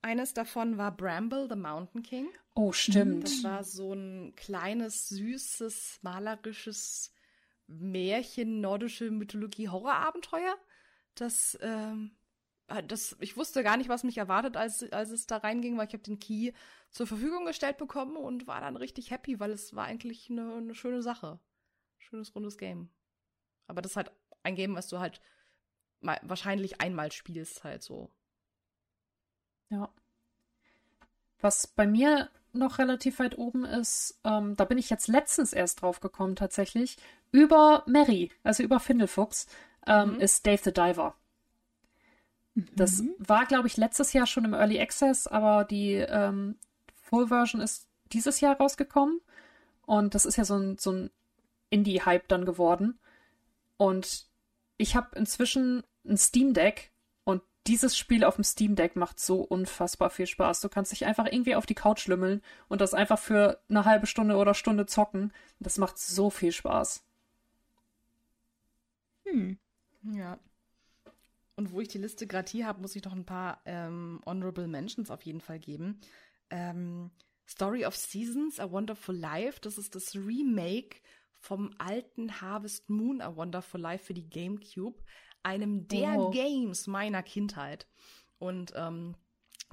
Eines 0.00 0.32
davon 0.32 0.78
war 0.78 0.96
Bramble, 0.96 1.48
The 1.48 1.56
Mountain 1.56 2.02
King. 2.02 2.28
Oh, 2.54 2.72
stimmt. 2.72 3.24
Das 3.24 3.42
war 3.42 3.64
so 3.64 3.92
ein 3.94 4.34
kleines, 4.36 5.08
süßes, 5.08 5.98
malerisches 6.02 7.12
Märchen, 7.66 8.60
nordische 8.60 9.10
Mythologie, 9.10 9.68
Horrorabenteuer. 9.68 10.56
Das, 11.14 11.58
ähm, 11.62 12.12
das, 12.86 13.16
ich 13.20 13.36
wusste 13.36 13.64
gar 13.64 13.76
nicht, 13.76 13.88
was 13.88 14.04
mich 14.04 14.18
erwartet, 14.18 14.56
als, 14.56 14.84
als 14.92 15.10
es 15.10 15.26
da 15.26 15.38
reinging, 15.38 15.76
weil 15.76 15.88
ich 15.88 15.94
habe 15.94 16.02
den 16.04 16.20
Key 16.20 16.52
zur 16.90 17.06
Verfügung 17.06 17.44
gestellt 17.44 17.78
bekommen 17.78 18.16
und 18.16 18.46
war 18.46 18.60
dann 18.60 18.76
richtig 18.76 19.10
happy, 19.10 19.40
weil 19.40 19.50
es 19.50 19.74
war 19.74 19.86
eigentlich 19.86 20.30
eine, 20.30 20.54
eine 20.54 20.74
schöne 20.74 21.02
Sache. 21.02 21.40
Schönes, 21.98 22.34
rundes 22.34 22.56
Game. 22.56 22.90
Aber 23.66 23.82
das 23.82 23.96
halt 23.96 24.12
ein 24.42 24.54
Game, 24.54 24.74
was 24.76 24.88
du 24.88 24.98
halt 24.98 25.20
mal, 26.00 26.18
wahrscheinlich 26.22 26.80
einmal 26.80 27.12
spielst, 27.12 27.64
halt 27.64 27.82
so. 27.82 28.10
Ja. 29.70 29.90
Was 31.40 31.66
bei 31.66 31.86
mir 31.86 32.30
noch 32.52 32.78
relativ 32.78 33.18
weit 33.18 33.38
oben 33.38 33.64
ist, 33.64 34.18
ähm, 34.24 34.56
da 34.56 34.64
bin 34.64 34.78
ich 34.78 34.90
jetzt 34.90 35.08
letztens 35.08 35.52
erst 35.52 35.82
drauf 35.82 36.00
gekommen 36.00 36.34
tatsächlich, 36.34 36.96
über 37.30 37.84
Mary, 37.86 38.32
also 38.42 38.62
über 38.62 38.80
Findelfuchs, 38.80 39.46
ähm, 39.86 40.14
mhm. 40.14 40.20
ist 40.20 40.46
Dave 40.46 40.60
the 40.64 40.72
Diver. 40.72 41.14
Das 42.74 43.02
mhm. 43.02 43.14
war, 43.18 43.46
glaube 43.46 43.68
ich, 43.68 43.76
letztes 43.76 44.12
Jahr 44.12 44.26
schon 44.26 44.44
im 44.44 44.54
Early 44.54 44.80
Access, 44.80 45.26
aber 45.26 45.64
die 45.64 45.94
ähm, 45.94 46.56
Full 47.02 47.28
Version 47.28 47.60
ist 47.60 47.86
dieses 48.12 48.40
Jahr 48.40 48.56
rausgekommen. 48.56 49.20
Und 49.86 50.14
das 50.14 50.26
ist 50.26 50.36
ja 50.36 50.44
so 50.44 50.56
ein, 50.56 50.78
so 50.78 50.92
ein 50.92 51.10
Indie-Hype 51.70 52.28
dann 52.28 52.44
geworden. 52.44 52.98
Und 53.76 54.27
ich 54.78 54.96
habe 54.96 55.16
inzwischen 55.16 55.82
ein 56.06 56.16
Steam 56.16 56.54
Deck 56.54 56.92
und 57.24 57.42
dieses 57.66 57.98
Spiel 57.98 58.24
auf 58.24 58.36
dem 58.36 58.44
Steam 58.44 58.76
Deck 58.76 58.96
macht 58.96 59.20
so 59.20 59.42
unfassbar 59.42 60.08
viel 60.08 60.26
Spaß. 60.26 60.60
Du 60.60 60.68
kannst 60.68 60.92
dich 60.92 61.04
einfach 61.04 61.26
irgendwie 61.26 61.56
auf 61.56 61.66
die 61.66 61.74
Couch 61.74 62.06
lümmeln 62.06 62.40
und 62.68 62.80
das 62.80 62.94
einfach 62.94 63.18
für 63.18 63.60
eine 63.68 63.84
halbe 63.84 64.06
Stunde 64.06 64.36
oder 64.36 64.54
Stunde 64.54 64.86
zocken. 64.86 65.32
Das 65.58 65.76
macht 65.76 65.98
so 65.98 66.30
viel 66.30 66.52
Spaß. 66.52 67.04
Hm. 69.26 69.58
Ja. 70.14 70.38
Und 71.56 71.72
wo 71.72 71.80
ich 71.80 71.88
die 71.88 71.98
Liste 71.98 72.26
gerade 72.28 72.48
hier 72.48 72.66
habe, 72.66 72.80
muss 72.80 72.94
ich 72.94 73.04
noch 73.04 73.12
ein 73.12 73.26
paar 73.26 73.60
ähm, 73.64 74.22
Honorable 74.24 74.68
Mentions 74.68 75.10
auf 75.10 75.22
jeden 75.22 75.40
Fall 75.40 75.58
geben. 75.58 76.00
Ähm, 76.50 77.10
Story 77.48 77.84
of 77.84 77.96
Seasons, 77.96 78.60
A 78.60 78.70
Wonderful 78.70 79.16
Life, 79.16 79.58
das 79.60 79.76
ist 79.76 79.94
das 79.94 80.14
Remake 80.14 81.00
vom 81.38 81.70
alten 81.78 82.40
Harvest 82.40 82.90
Moon 82.90 83.20
A 83.20 83.36
Wonderful 83.36 83.80
Life 83.80 84.04
für 84.04 84.14
die 84.14 84.28
GameCube, 84.28 85.02
einem 85.42 85.88
der 85.88 86.18
oh. 86.18 86.30
Games 86.30 86.86
meiner 86.86 87.22
Kindheit. 87.22 87.86
Und 88.38 88.72
ähm, 88.76 89.14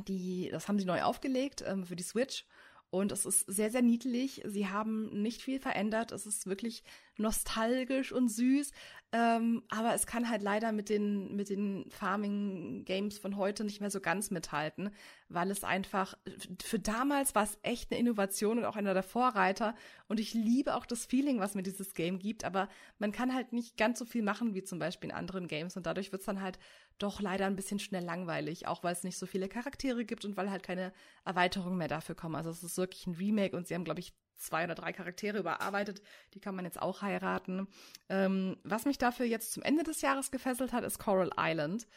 die, 0.07 0.49
das 0.51 0.67
haben 0.67 0.79
sie 0.79 0.85
neu 0.85 1.01
aufgelegt 1.03 1.63
ähm, 1.65 1.85
für 1.85 1.95
die 1.95 2.03
Switch. 2.03 2.45
Und 2.91 3.11
es 3.11 3.25
ist 3.25 3.41
sehr, 3.51 3.71
sehr 3.71 3.81
niedlich. 3.81 4.41
Sie 4.45 4.69
haben 4.69 5.21
nicht 5.21 5.41
viel 5.41 5.59
verändert. 5.59 6.13
Es 6.13 6.25
ist 6.25 6.47
wirklich 6.47 6.83
nostalgisch 7.17 8.13
und 8.13 8.29
süß. 8.29 8.71
Ähm, 9.11 9.63
aber 9.69 9.93
es 9.93 10.05
kann 10.07 10.29
halt 10.29 10.41
leider 10.41 10.71
mit 10.71 10.87
den, 10.87 11.35
mit 11.35 11.49
den 11.49 11.89
Farming-Games 11.89 13.17
von 13.17 13.35
heute 13.35 13.65
nicht 13.65 13.81
mehr 13.81 13.91
so 13.91 13.99
ganz 13.99 14.31
mithalten, 14.31 14.91
weil 15.27 15.49
es 15.49 15.63
einfach, 15.63 16.15
für 16.63 16.79
damals 16.79 17.33
war 17.33 17.43
es 17.43 17.57
echt 17.63 17.91
eine 17.91 17.99
Innovation 17.99 18.59
und 18.59 18.65
auch 18.65 18.75
einer 18.75 18.93
der 18.93 19.03
Vorreiter. 19.03 19.75
Und 20.07 20.19
ich 20.19 20.33
liebe 20.33 20.75
auch 20.75 20.85
das 20.85 21.05
Feeling, 21.05 21.39
was 21.39 21.55
mir 21.55 21.63
dieses 21.63 21.93
Game 21.93 22.19
gibt. 22.19 22.43
Aber 22.43 22.69
man 22.99 23.11
kann 23.11 23.33
halt 23.33 23.51
nicht 23.51 23.75
ganz 23.75 23.97
so 23.97 24.05
viel 24.05 24.21
machen 24.21 24.53
wie 24.53 24.63
zum 24.63 24.77
Beispiel 24.77 25.09
in 25.09 25.15
anderen 25.15 25.47
Games. 25.47 25.75
Und 25.77 25.85
dadurch 25.87 26.11
wird 26.11 26.21
es 26.21 26.27
dann 26.27 26.41
halt 26.41 26.59
doch 26.99 27.21
leider 27.21 27.47
ein 27.47 27.55
bisschen 27.55 27.79
schnell 27.79 28.03
langweilig, 28.03 28.67
auch 28.67 28.83
weil 28.83 28.93
es 28.93 29.03
nicht 29.03 29.17
so 29.17 29.25
viele 29.25 29.49
Charaktere 29.49 30.05
gibt 30.05 30.25
und 30.25 30.37
weil 30.37 30.51
halt 30.51 30.63
keine 30.63 30.93
Erweiterungen 31.25 31.77
mehr 31.77 31.87
dafür 31.87 32.15
kommen. 32.15 32.35
Also 32.35 32.51
es 32.51 32.63
ist 32.63 32.77
wirklich 32.77 33.07
ein 33.07 33.15
Remake 33.15 33.57
und 33.57 33.67
sie 33.67 33.73
haben, 33.73 33.83
glaube 33.83 34.01
ich, 34.01 34.13
zwei 34.37 34.63
oder 34.63 34.75
drei 34.75 34.93
Charaktere 34.93 35.39
überarbeitet. 35.39 36.01
Die 36.33 36.39
kann 36.39 36.55
man 36.55 36.65
jetzt 36.65 36.81
auch 36.81 37.01
heiraten. 37.01 37.67
Ähm, 38.09 38.57
was 38.63 38.85
mich 38.85 38.97
dafür 38.97 39.25
jetzt 39.25 39.53
zum 39.53 39.63
Ende 39.63 39.83
des 39.83 40.01
Jahres 40.01 40.29
gefesselt 40.29 40.73
hat, 40.73 40.83
ist 40.83 40.99
Coral 40.99 41.31
Island. 41.37 41.87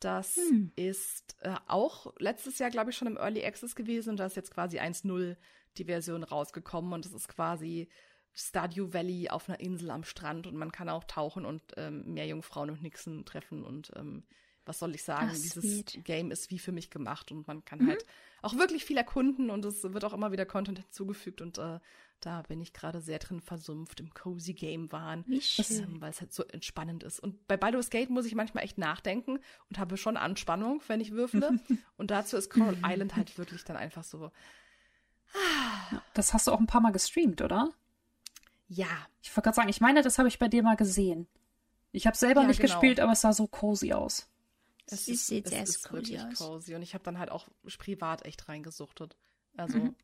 Das 0.00 0.36
hm. 0.36 0.72
ist 0.76 1.36
äh, 1.40 1.54
auch 1.66 2.14
letztes 2.18 2.58
Jahr, 2.58 2.70
glaube 2.70 2.90
ich, 2.90 2.96
schon 2.96 3.08
im 3.08 3.16
Early 3.16 3.44
Access 3.44 3.74
gewesen 3.74 4.10
und 4.10 4.16
da 4.18 4.26
ist 4.26 4.36
jetzt 4.36 4.52
quasi 4.52 4.78
1.0 4.78 5.36
die 5.78 5.84
Version 5.84 6.22
rausgekommen 6.22 6.92
und 6.92 7.06
es 7.06 7.12
ist 7.12 7.28
quasi 7.28 7.88
Stadio 8.32 8.92
Valley 8.92 9.30
auf 9.30 9.48
einer 9.48 9.60
Insel 9.60 9.90
am 9.90 10.04
Strand 10.04 10.46
und 10.46 10.56
man 10.56 10.70
kann 10.70 10.90
auch 10.90 11.04
tauchen 11.04 11.46
und 11.46 11.62
ähm, 11.76 12.12
Meerjungfrauen 12.12 12.70
und 12.70 12.82
Nixen 12.82 13.24
treffen 13.24 13.64
und 13.64 13.92
ähm, 13.96 14.24
was 14.66 14.78
soll 14.78 14.94
ich 14.94 15.02
sagen, 15.02 15.28
Ach, 15.30 15.34
dieses. 15.34 15.84
Game 16.04 16.30
ist 16.30 16.50
wie 16.50 16.58
für 16.58 16.72
mich 16.72 16.90
gemacht 16.90 17.32
und 17.32 17.46
man 17.46 17.64
kann 17.64 17.86
halt 17.86 18.04
auch 18.42 18.54
wirklich 18.56 18.84
viel 18.84 18.96
erkunden 18.98 19.48
und 19.50 19.64
es 19.64 19.82
wird 19.82 20.04
auch 20.04 20.12
immer 20.12 20.32
wieder 20.32 20.44
Content 20.44 20.78
hinzugefügt 20.78 21.40
und 21.40 21.58
äh, 21.58 21.80
da 22.20 22.42
bin 22.42 22.60
ich 22.60 22.72
gerade 22.72 23.00
sehr 23.00 23.18
drin 23.18 23.40
versumpft 23.40 24.00
im 24.00 24.12
Cozy 24.14 24.54
Game 24.54 24.90
Wahn, 24.92 25.24
ähm, 25.28 26.00
weil 26.00 26.10
es 26.10 26.20
halt 26.20 26.32
so 26.32 26.44
entspannend 26.44 27.02
ist. 27.02 27.20
Und 27.20 27.46
bei 27.46 27.56
Baldur's 27.56 27.90
Gate 27.90 28.10
muss 28.10 28.24
ich 28.26 28.34
manchmal 28.34 28.64
echt 28.64 28.78
nachdenken 28.78 29.38
und 29.68 29.78
habe 29.78 29.96
schon 29.96 30.16
Anspannung, 30.16 30.82
wenn 30.88 31.00
ich 31.00 31.12
würfle. 31.12 31.60
und 31.96 32.10
dazu 32.10 32.36
ist 32.36 32.50
Coral 32.50 32.78
Island 32.84 33.16
halt 33.16 33.36
wirklich 33.38 33.64
dann 33.64 33.76
einfach 33.76 34.04
so, 34.04 34.30
Das 36.14 36.32
hast 36.32 36.46
du 36.46 36.52
auch 36.52 36.60
ein 36.60 36.66
paar 36.66 36.80
Mal 36.80 36.92
gestreamt, 36.92 37.42
oder? 37.42 37.70
ja, 38.68 38.86
Ich 39.22 39.30
wollte 39.30 39.42
gerade 39.42 39.54
sagen, 39.56 39.68
ich 39.68 39.80
meine, 39.80 40.02
das 40.02 40.18
habe 40.18 40.28
ich 40.28 40.38
bei 40.38 40.48
dir 40.48 40.62
mal 40.62 40.76
gesehen. 40.76 41.28
Ich 41.92 42.06
habe 42.06 42.16
selber 42.16 42.42
Ja, 42.42 42.48
nicht 42.48 42.60
genau. 42.60 42.72
gespielt, 42.72 42.98
aber 43.00 43.12
es 43.12 43.20
sah 43.20 43.32
so 43.32 43.46
cozy 43.46 43.92
aus. 43.92 44.28
Es 44.88 45.04
Sie 45.06 45.12
ist, 45.12 45.30
es 45.32 45.50
sehr 45.50 45.62
ist 45.62 45.82
cozy 45.84 45.94
wirklich 45.94 46.20
aus. 46.20 46.38
cozy. 46.38 46.74
Und 46.74 46.82
ich 46.82 46.94
habe 46.94 47.04
dann 47.04 47.18
halt 47.18 47.30
auch 47.30 47.48
privat 47.78 48.24
echt 48.24 48.48
reingesuchtet. 48.48 49.16
Also, 49.56 49.78
Mhm. 49.78 49.94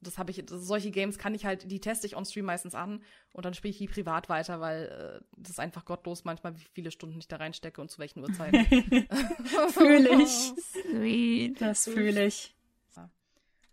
das 0.00 0.16
habe 0.16 0.30
ich, 0.30 0.44
das, 0.46 0.62
solche 0.62 0.90
Games 0.90 1.18
kann 1.18 1.34
ich 1.34 1.44
halt, 1.44 1.70
die 1.70 1.80
teste 1.80 2.06
ich 2.06 2.16
on 2.16 2.24
Stream 2.24 2.46
meistens 2.46 2.74
an 2.74 3.02
und 3.34 3.44
dann 3.44 3.52
spiele 3.52 3.70
ich 3.72 3.78
die 3.78 3.86
privat 3.88 4.28
weiter, 4.30 4.60
weil 4.60 4.86
äh, 5.22 5.24
das 5.36 5.50
ist 5.50 5.60
einfach 5.60 5.84
gottlos 5.84 6.24
manchmal, 6.24 6.56
wie 6.56 6.64
viele 6.72 6.90
Stunden 6.90 7.18
ich 7.18 7.28
da 7.28 7.36
reinstecke 7.36 7.80
und 7.82 7.90
zu 7.90 7.98
welchen 7.98 8.20
Uhrzeiten. 8.22 8.64
Fühle 9.72 10.22
ich. 10.22 10.30
Sweet. 10.72 11.60
Das 11.60 11.84
fühle 11.84 12.24
ich. 12.26 12.54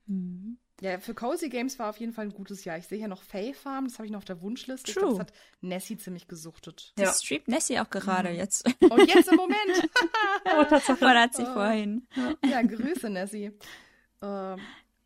Mhm. 0.08 0.58
Ja, 0.82 1.00
für 1.00 1.13
Cozy 1.13 1.50
Games 1.50 1.80
war 1.80 1.90
auf 1.90 1.98
jeden 1.98 2.13
Fall 2.13 2.26
ein 2.26 2.34
gutes 2.34 2.63
Jahr. 2.66 2.78
Ich 2.78 2.88
sehe 2.88 2.98
hier 2.98 3.08
noch 3.08 3.24
Fae 3.24 3.54
Farm, 3.54 3.86
das 3.86 3.96
habe 3.96 4.06
ich 4.06 4.12
noch 4.12 4.20
auf 4.20 4.26
der 4.26 4.42
Wunschliste. 4.42 4.90
Ich 4.92 4.96
True. 4.96 5.08
glaube, 5.16 5.26
das 5.26 5.28
hat 5.28 5.34
Nessie 5.62 5.98
ziemlich 5.98 6.28
gesuchtet. 6.28 6.94
Ja. 6.98 7.06
Das 7.06 7.24
streamt 7.24 7.48
Nessie 7.48 7.80
auch 7.80 7.90
gerade 7.90 8.30
jetzt. 8.30 8.66
Und 8.82 9.08
jetzt 9.08 9.28
im 9.30 9.36
Moment. 9.38 9.60
Oh, 10.60 10.63
Tatsache. 10.63 11.04
Oder 11.04 11.22
hat 11.24 11.34
sie 11.36 11.44
Oh. 11.44 11.54
vorhin. 11.54 12.08
ja, 12.46 12.62
Grüße, 12.62 13.10
Nessie. 13.10 13.52
Ähm, 14.22 14.60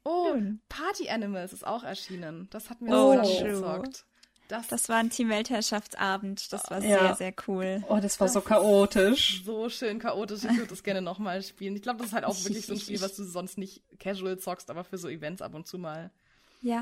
oh. 0.03 0.35
Party 0.69 1.09
Animals 1.09 1.51
ist 1.53 1.65
auch 1.65 1.83
erschienen. 1.83 2.47
Das 2.51 2.69
hatten 2.69 2.85
wir 2.85 2.93
Oh, 2.95 3.23
so 3.23 3.43
gezockt. 3.43 4.05
Das, 4.51 4.67
Das 4.67 4.89
war 4.89 4.97
ein 4.97 5.09
Team 5.09 5.29
Weltherrschaftsabend. 5.29 6.51
Das 6.51 6.69
war 6.69 6.83
Ja. 6.83 6.99
sehr, 6.99 7.15
sehr 7.15 7.33
cool. 7.47 7.83
Oh, 7.87 7.99
das 8.01 8.19
war 8.19 8.27
so 8.27 8.39
Das- 8.39 8.47
chaotisch. 8.49 9.43
so 9.45 9.69
schön 9.69 9.97
chaotisch. 9.99 10.43
Ich 10.43 10.55
würde 10.57 10.67
das 10.67 10.83
gerne 10.83 11.01
nochmal 11.01 11.41
spielen. 11.41 11.75
Ich 11.75 11.81
glaube, 11.81 11.99
das 11.99 12.07
ist 12.07 12.13
halt 12.13 12.25
auch 12.25 12.35
wirklich 12.43 12.65
so 12.65 12.73
ein 12.73 12.79
Spiel, 12.79 12.99
was 13.01 13.15
du 13.15 13.23
sonst 13.23 13.57
nicht 13.57 13.81
casual 13.99 14.37
zockst, 14.39 14.69
aber 14.69 14.83
für 14.83 14.97
so 14.97 15.07
Events 15.07 15.41
ab 15.41 15.53
und 15.53 15.67
zu 15.67 15.77
mal. 15.77 16.11
Ja, 16.61 16.81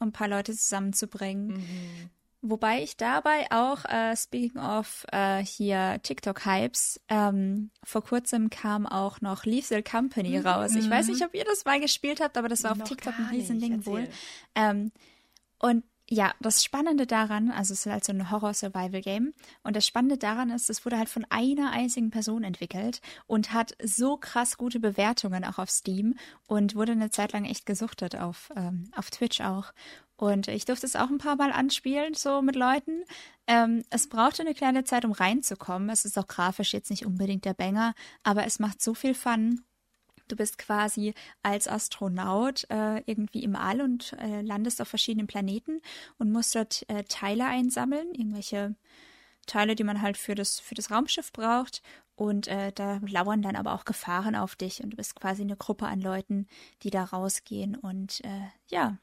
um 0.00 0.08
ein 0.08 0.12
paar 0.12 0.28
Leute 0.28 0.52
zusammenzubringen. 0.56 1.48
Mhm. 1.58 2.10
Wobei 2.42 2.82
ich 2.82 2.96
dabei 2.96 3.46
auch, 3.50 3.84
äh, 3.84 4.16
speaking 4.16 4.58
of 4.58 5.04
äh, 5.12 5.44
hier 5.44 6.00
TikTok-Hypes, 6.02 6.98
ähm, 7.10 7.70
vor 7.84 8.02
kurzem 8.02 8.48
kam 8.48 8.86
auch 8.86 9.20
noch 9.20 9.44
Lethal 9.44 9.82
Company 9.82 10.38
raus. 10.38 10.74
Ich 10.74 10.88
weiß 10.88 11.08
nicht, 11.08 11.22
ob 11.22 11.34
ihr 11.34 11.44
das 11.44 11.66
mal 11.66 11.78
gespielt 11.80 12.18
habt, 12.20 12.38
aber 12.38 12.48
das 12.48 12.64
war 12.64 12.72
auf 12.72 12.78
Noch 12.78 12.88
TikTok 12.88 13.12
ein 13.18 13.26
Riesending 13.26 13.84
wohl. 13.84 14.08
Ähm, 14.54 14.90
und 15.58 15.84
ja, 16.12 16.34
das 16.40 16.64
Spannende 16.64 17.06
daran, 17.06 17.52
also 17.52 17.72
es 17.72 17.86
ist 17.86 17.92
halt 17.92 18.04
so 18.04 18.12
ein 18.12 18.32
Horror-Survival-Game 18.32 19.32
und 19.62 19.76
das 19.76 19.86
Spannende 19.86 20.18
daran 20.18 20.50
ist, 20.50 20.68
es 20.68 20.84
wurde 20.84 20.98
halt 20.98 21.08
von 21.08 21.24
einer 21.30 21.70
einzigen 21.70 22.10
Person 22.10 22.42
entwickelt 22.42 23.00
und 23.28 23.52
hat 23.52 23.76
so 23.80 24.16
krass 24.16 24.56
gute 24.56 24.80
Bewertungen 24.80 25.44
auch 25.44 25.58
auf 25.58 25.70
Steam 25.70 26.16
und 26.48 26.74
wurde 26.74 26.92
eine 26.92 27.10
Zeit 27.10 27.32
lang 27.32 27.44
echt 27.44 27.64
gesuchtet 27.64 28.16
auf, 28.16 28.50
ähm, 28.56 28.90
auf 28.96 29.10
Twitch 29.10 29.40
auch. 29.40 29.72
Und 30.16 30.48
ich 30.48 30.64
durfte 30.64 30.84
es 30.84 30.96
auch 30.96 31.10
ein 31.10 31.18
paar 31.18 31.36
Mal 31.36 31.52
anspielen, 31.52 32.14
so 32.14 32.42
mit 32.42 32.56
Leuten. 32.56 33.04
Ähm, 33.46 33.84
es 33.90 34.08
brauchte 34.08 34.42
eine 34.42 34.54
kleine 34.54 34.82
Zeit, 34.82 35.04
um 35.04 35.12
reinzukommen. 35.12 35.88
Es 35.90 36.04
ist 36.04 36.18
auch 36.18 36.26
grafisch 36.26 36.72
jetzt 36.72 36.90
nicht 36.90 37.06
unbedingt 37.06 37.44
der 37.44 37.54
Banger, 37.54 37.94
aber 38.24 38.44
es 38.44 38.58
macht 38.58 38.82
so 38.82 38.94
viel 38.94 39.14
Fun. 39.14 39.64
Du 40.30 40.36
bist 40.36 40.58
quasi 40.58 41.14
als 41.42 41.66
Astronaut 41.66 42.64
äh, 42.70 43.02
irgendwie 43.06 43.42
im 43.42 43.56
All 43.56 43.80
und 43.80 44.12
äh, 44.14 44.42
landest 44.42 44.80
auf 44.80 44.88
verschiedenen 44.88 45.26
Planeten 45.26 45.80
und 46.18 46.30
musst 46.30 46.54
dort 46.54 46.88
äh, 46.88 47.02
Teile 47.04 47.46
einsammeln, 47.46 48.14
irgendwelche 48.14 48.76
Teile, 49.46 49.74
die 49.74 49.84
man 49.84 50.00
halt 50.00 50.16
für 50.16 50.36
das, 50.36 50.60
für 50.60 50.76
das 50.76 50.90
Raumschiff 50.90 51.32
braucht. 51.32 51.82
Und 52.14 52.46
äh, 52.48 52.70
da 52.72 53.00
lauern 53.06 53.42
dann 53.42 53.56
aber 53.56 53.72
auch 53.72 53.84
Gefahren 53.84 54.36
auf 54.36 54.54
dich 54.54 54.84
und 54.84 54.90
du 54.90 54.96
bist 54.96 55.16
quasi 55.16 55.42
eine 55.42 55.56
Gruppe 55.56 55.86
an 55.86 56.00
Leuten, 56.00 56.46
die 56.82 56.90
da 56.90 57.02
rausgehen 57.02 57.74
und 57.74 58.22
äh, 58.24 58.48
ja, 58.68 58.98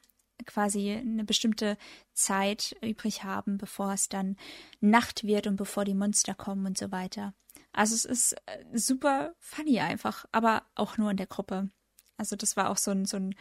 quasi 0.45 0.91
eine 0.91 1.23
bestimmte 1.23 1.77
Zeit 2.13 2.75
übrig 2.81 3.23
haben, 3.23 3.57
bevor 3.57 3.91
es 3.91 4.07
dann 4.07 4.37
Nacht 4.79 5.23
wird 5.23 5.47
und 5.47 5.57
bevor 5.57 5.83
die 5.83 5.95
Monster 5.95 6.35
kommen 6.35 6.65
und 6.65 6.77
so 6.77 6.91
weiter. 6.91 7.33
Also 7.73 7.95
es 7.95 8.05
ist 8.05 8.33
äh, 8.45 8.65
super 8.73 9.35
funny 9.39 9.79
einfach, 9.79 10.25
aber 10.31 10.63
auch 10.75 10.97
nur 10.97 11.11
in 11.11 11.17
der 11.17 11.27
Gruppe. 11.27 11.69
Also 12.17 12.35
das 12.35 12.57
war 12.57 12.69
auch 12.69 12.77
so 12.77 12.91
ein, 12.91 13.05
so 13.05 13.17
ein 13.17 13.35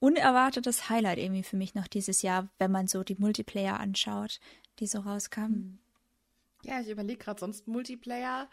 unerwartetes 0.00 0.88
Highlight 0.88 1.18
irgendwie 1.18 1.42
für 1.42 1.56
mich 1.56 1.74
noch 1.74 1.86
dieses 1.86 2.22
Jahr, 2.22 2.48
wenn 2.58 2.72
man 2.72 2.88
so 2.88 3.04
die 3.04 3.16
Multiplayer 3.16 3.78
anschaut, 3.78 4.40
die 4.78 4.86
so 4.86 5.00
rauskamen. 5.00 5.78
Ja, 6.62 6.80
ich 6.80 6.88
überlege 6.88 7.18
gerade, 7.18 7.40
sonst 7.40 7.68
Multiplayer 7.68 8.48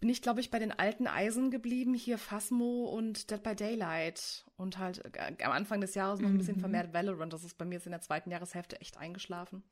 bin 0.00 0.08
ich, 0.08 0.22
glaube 0.22 0.40
ich, 0.40 0.50
bei 0.50 0.58
den 0.58 0.72
alten 0.72 1.06
Eisen 1.06 1.50
geblieben, 1.50 1.94
hier 1.94 2.18
Phasmo 2.18 2.84
und 2.84 3.30
Dead 3.30 3.42
by 3.42 3.54
Daylight. 3.54 4.44
Und 4.56 4.78
halt 4.78 5.02
äh, 5.16 5.42
am 5.42 5.52
Anfang 5.52 5.80
des 5.80 5.94
Jahres 5.94 6.20
noch 6.20 6.28
ein 6.28 6.38
bisschen 6.38 6.58
vermehrt 6.60 6.92
Valorant. 6.92 7.32
Das 7.32 7.44
ist 7.44 7.58
bei 7.58 7.64
mir 7.64 7.74
jetzt 7.74 7.86
in 7.86 7.92
der 7.92 8.00
zweiten 8.00 8.30
Jahreshälfte 8.30 8.80
echt 8.80 8.98
eingeschlafen. 8.98 9.62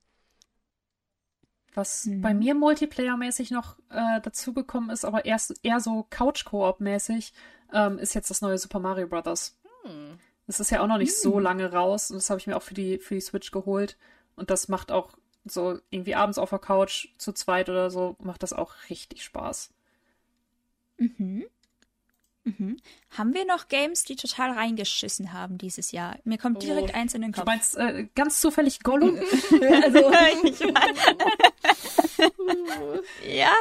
Was 1.74 2.04
Mhm. 2.06 2.20
bei 2.20 2.34
mir 2.34 2.54
Multiplayer-mäßig 2.54 3.50
noch 3.50 3.76
äh, 3.90 4.20
dazugekommen 4.20 4.90
ist, 4.90 5.04
aber 5.04 5.24
erst 5.24 5.54
eher 5.62 5.80
so 5.80 6.06
Couch-Koop-mäßig, 6.10 7.32
ähm, 7.72 7.98
ist 7.98 8.14
jetzt 8.14 8.28
das 8.30 8.42
neue 8.42 8.58
Super 8.58 8.78
Mario 8.78 9.06
Brothers. 9.06 9.56
Hm. 9.84 10.18
Das 10.46 10.60
ist 10.60 10.70
ja 10.70 10.82
auch 10.82 10.86
noch 10.86 10.98
nicht 10.98 11.18
so 11.18 11.38
lange 11.38 11.72
raus 11.72 12.10
und 12.10 12.16
das 12.16 12.28
habe 12.28 12.38
ich 12.40 12.46
mir 12.46 12.56
auch 12.56 12.62
für 12.62 12.74
die, 12.74 12.98
für 12.98 13.14
die 13.14 13.20
Switch 13.22 13.50
geholt. 13.52 13.96
Und 14.36 14.50
das 14.50 14.68
macht 14.68 14.92
auch 14.92 15.12
so 15.44 15.78
irgendwie 15.90 16.14
abends 16.14 16.36
auf 16.38 16.50
der 16.50 16.58
Couch 16.58 17.08
zu 17.16 17.32
zweit 17.32 17.68
oder 17.68 17.90
so, 17.90 18.16
macht 18.20 18.42
das 18.42 18.52
auch 18.52 18.74
richtig 18.90 19.24
Spaß. 19.24 19.70
Mhm. 20.98 21.44
Mhm. 22.44 22.76
Haben 23.10 23.34
wir 23.34 23.44
noch 23.46 23.68
Games, 23.68 24.02
die 24.02 24.16
total 24.16 24.50
reingeschissen 24.50 25.32
haben 25.32 25.58
dieses 25.58 25.92
Jahr? 25.92 26.16
Mir 26.24 26.38
kommt 26.38 26.56
Oh. 26.56 26.60
direkt 26.60 26.92
eins 26.94 27.14
in 27.14 27.22
den 27.22 27.30
Du 27.32 27.38
Kopf. 27.38 27.46
meinst 27.46 27.76
äh, 27.76 28.08
ganz 28.16 28.40
zufällig 28.40 28.80
Gollum? 28.82 29.16
also, 29.82 30.10
ich 30.44 30.60
mein, 30.60 30.96
ja, 33.28 33.52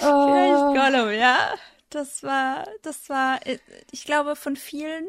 Oh. 0.00 0.72
vielleicht 0.72 0.92
Gollum, 0.92 1.12
ja. 1.12 1.54
Das 1.90 2.22
war, 2.22 2.66
das 2.82 3.08
war, 3.08 3.46
äh, 3.46 3.58
ich 3.92 4.04
glaube, 4.04 4.34
von 4.36 4.56
vielen, 4.56 5.06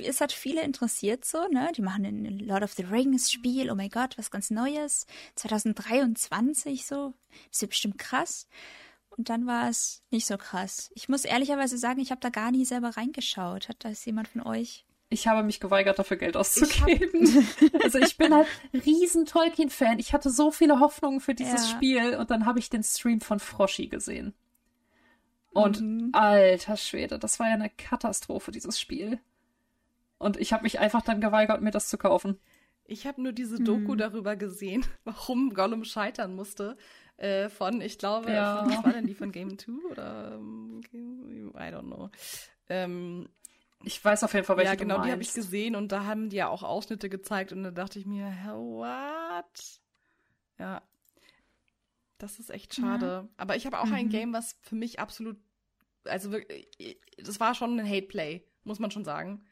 es 0.00 0.20
hat 0.20 0.32
viele 0.32 0.62
interessiert 0.62 1.24
so, 1.24 1.46
ne? 1.48 1.70
Die 1.76 1.82
machen 1.82 2.04
ein 2.04 2.38
Lord 2.40 2.64
of 2.64 2.72
the 2.72 2.82
Rings 2.82 3.30
Spiel, 3.30 3.70
oh 3.70 3.74
mein 3.74 3.90
Gott, 3.90 4.18
was 4.18 4.30
ganz 4.30 4.50
Neues. 4.50 5.06
2023 5.36 6.86
so. 6.86 7.14
Das 7.50 7.60
wird 7.60 7.70
bestimmt 7.70 7.98
krass. 7.98 8.48
Und 9.10 9.28
dann 9.28 9.46
war 9.46 9.68
es 9.68 10.02
nicht 10.10 10.26
so 10.26 10.38
krass. 10.38 10.90
Ich 10.94 11.08
muss 11.08 11.24
ehrlicherweise 11.24 11.76
sagen, 11.78 12.00
ich 12.00 12.10
habe 12.10 12.20
da 12.20 12.30
gar 12.30 12.50
nie 12.50 12.64
selber 12.64 12.96
reingeschaut. 12.96 13.68
Hat 13.68 13.84
das 13.84 14.04
jemand 14.04 14.28
von 14.28 14.40
euch? 14.42 14.86
Ich 15.12 15.26
habe 15.28 15.42
mich 15.42 15.60
geweigert, 15.60 15.98
dafür 15.98 16.16
Geld 16.16 16.36
auszugeben. 16.36 17.46
also 17.84 17.98
ich 17.98 18.16
bin 18.16 18.34
halt 18.34 18.46
riesen 18.86 19.26
Tolkien-Fan. 19.26 19.98
Ich 19.98 20.12
hatte 20.12 20.30
so 20.30 20.50
viele 20.50 20.80
Hoffnungen 20.80 21.20
für 21.20 21.34
dieses 21.34 21.70
Ja. 21.70 21.76
Spiel 21.76 22.16
und 22.16 22.30
dann 22.30 22.46
habe 22.46 22.58
ich 22.58 22.70
den 22.70 22.82
Stream 22.82 23.20
von 23.20 23.38
Froschi 23.38 23.88
gesehen. 23.88 24.34
Und 25.50 25.80
Mhm. 25.80 26.10
alter 26.12 26.76
Schwede, 26.76 27.18
das 27.18 27.38
war 27.38 27.48
ja 27.48 27.54
eine 27.54 27.68
Katastrophe, 27.70 28.50
dieses 28.52 28.80
Spiel. 28.80 29.18
Und 30.18 30.36
ich 30.38 30.52
habe 30.52 30.62
mich 30.62 30.78
einfach 30.80 31.02
dann 31.02 31.20
geweigert, 31.20 31.60
mir 31.60 31.72
das 31.72 31.88
zu 31.88 31.98
kaufen. 31.98 32.38
Ich 32.84 33.06
habe 33.06 33.22
nur 33.22 33.32
diese 33.32 33.58
Hm. 33.58 33.64
Doku 33.64 33.94
darüber 33.94 34.34
gesehen, 34.36 34.84
warum 35.04 35.52
Gollum 35.54 35.84
scheitern 35.84 36.34
musste. 36.34 36.76
Äh, 37.18 37.50
von, 37.50 37.80
ich 37.80 37.98
glaube, 37.98 38.32
Ja. 38.32 38.62
von, 38.64 38.70
was 38.72 38.84
war 38.84 38.92
denn 38.92 39.06
die 39.06 39.14
von 39.14 39.30
Game 39.30 39.58
2 39.58 39.72
oder 39.90 40.32
ähm, 40.34 40.80
Game- 40.90 41.52
I 41.54 41.68
don't 41.72 41.82
know. 41.86 42.10
Ähm, 42.68 43.28
Ich 43.84 44.04
weiß 44.04 44.24
auf 44.24 44.32
jeden 44.34 44.44
Fall, 44.46 44.56
welche 44.56 44.70
ja, 44.70 44.76
genau, 44.76 45.02
die 45.02 45.10
habe 45.10 45.22
ich 45.22 45.34
gesehen 45.34 45.74
und 45.76 45.92
da 45.92 46.04
haben 46.04 46.28
die 46.28 46.36
ja 46.36 46.48
auch 46.48 46.62
Ausschnitte 46.62 47.08
gezeigt 47.08 47.52
und 47.52 47.62
da 47.64 47.70
dachte 47.70 47.98
ich 47.98 48.06
mir, 48.06 48.26
hä, 48.26 48.50
what? 48.50 49.80
Ja. 50.58 50.82
Das 52.18 52.38
ist 52.38 52.50
echt 52.50 52.74
schade. 52.74 53.28
Aber 53.36 53.56
ich 53.56 53.66
habe 53.66 53.80
auch 53.80 53.90
ein 53.90 54.06
Mhm. 54.06 54.10
Game, 54.10 54.32
was 54.32 54.56
für 54.62 54.76
mich 54.76 55.00
absolut, 55.00 55.36
also 56.04 56.30
wirklich, 56.30 56.68
das 57.18 57.40
war 57.40 57.54
schon 57.54 57.78
ein 57.78 57.88
Hate-Play, 57.88 58.44
muss 58.64 58.78
man 58.78 58.90
schon 58.92 59.04
sagen. 59.04 59.44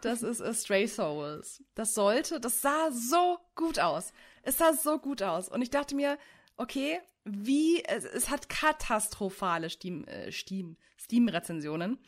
Das 0.00 0.22
ist 0.22 0.42
Stray 0.62 0.86
Souls. 0.86 1.62
Das 1.74 1.94
sollte, 1.94 2.40
das 2.40 2.60
sah 2.62 2.90
so 2.90 3.38
gut 3.54 3.78
aus. 3.78 4.12
Es 4.42 4.58
sah 4.58 4.72
so 4.72 4.98
gut 4.98 5.22
aus. 5.22 5.48
Und 5.48 5.62
ich 5.62 5.70
dachte 5.70 5.94
mir, 5.94 6.18
okay, 6.56 7.00
wie, 7.24 7.84
es, 7.84 8.04
es 8.04 8.28
hat 8.28 8.48
katastrophale 8.48 9.70
Steam, 9.70 10.04
äh, 10.04 10.30
Steam, 10.32 10.76
Steam-Rezensionen. 10.98 11.98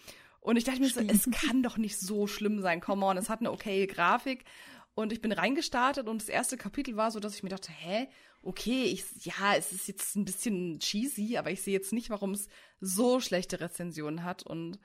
Und 0.48 0.56
ich 0.56 0.64
dachte 0.64 0.80
mir 0.80 0.88
so, 0.88 1.00
es 1.00 1.28
kann 1.30 1.62
doch 1.62 1.76
nicht 1.76 2.00
so 2.00 2.26
schlimm 2.26 2.62
sein. 2.62 2.80
Come 2.80 3.04
on, 3.04 3.18
es 3.18 3.28
hat 3.28 3.40
eine 3.40 3.52
okaye 3.52 3.86
Grafik. 3.86 4.46
Und 4.94 5.12
ich 5.12 5.20
bin 5.20 5.30
reingestartet 5.30 6.08
und 6.08 6.22
das 6.22 6.30
erste 6.30 6.56
Kapitel 6.56 6.96
war 6.96 7.10
so, 7.10 7.20
dass 7.20 7.34
ich 7.34 7.42
mir 7.42 7.50
dachte, 7.50 7.70
hä, 7.70 8.08
okay, 8.40 8.84
ich, 8.84 9.04
ja, 9.26 9.54
es 9.56 9.72
ist 9.72 9.88
jetzt 9.88 10.16
ein 10.16 10.24
bisschen 10.24 10.78
cheesy, 10.78 11.36
aber 11.36 11.50
ich 11.50 11.60
sehe 11.60 11.74
jetzt 11.74 11.92
nicht, 11.92 12.08
warum 12.08 12.30
es 12.30 12.48
so 12.80 13.20
schlechte 13.20 13.60
Rezensionen 13.60 14.24
hat 14.24 14.42
und 14.42 14.78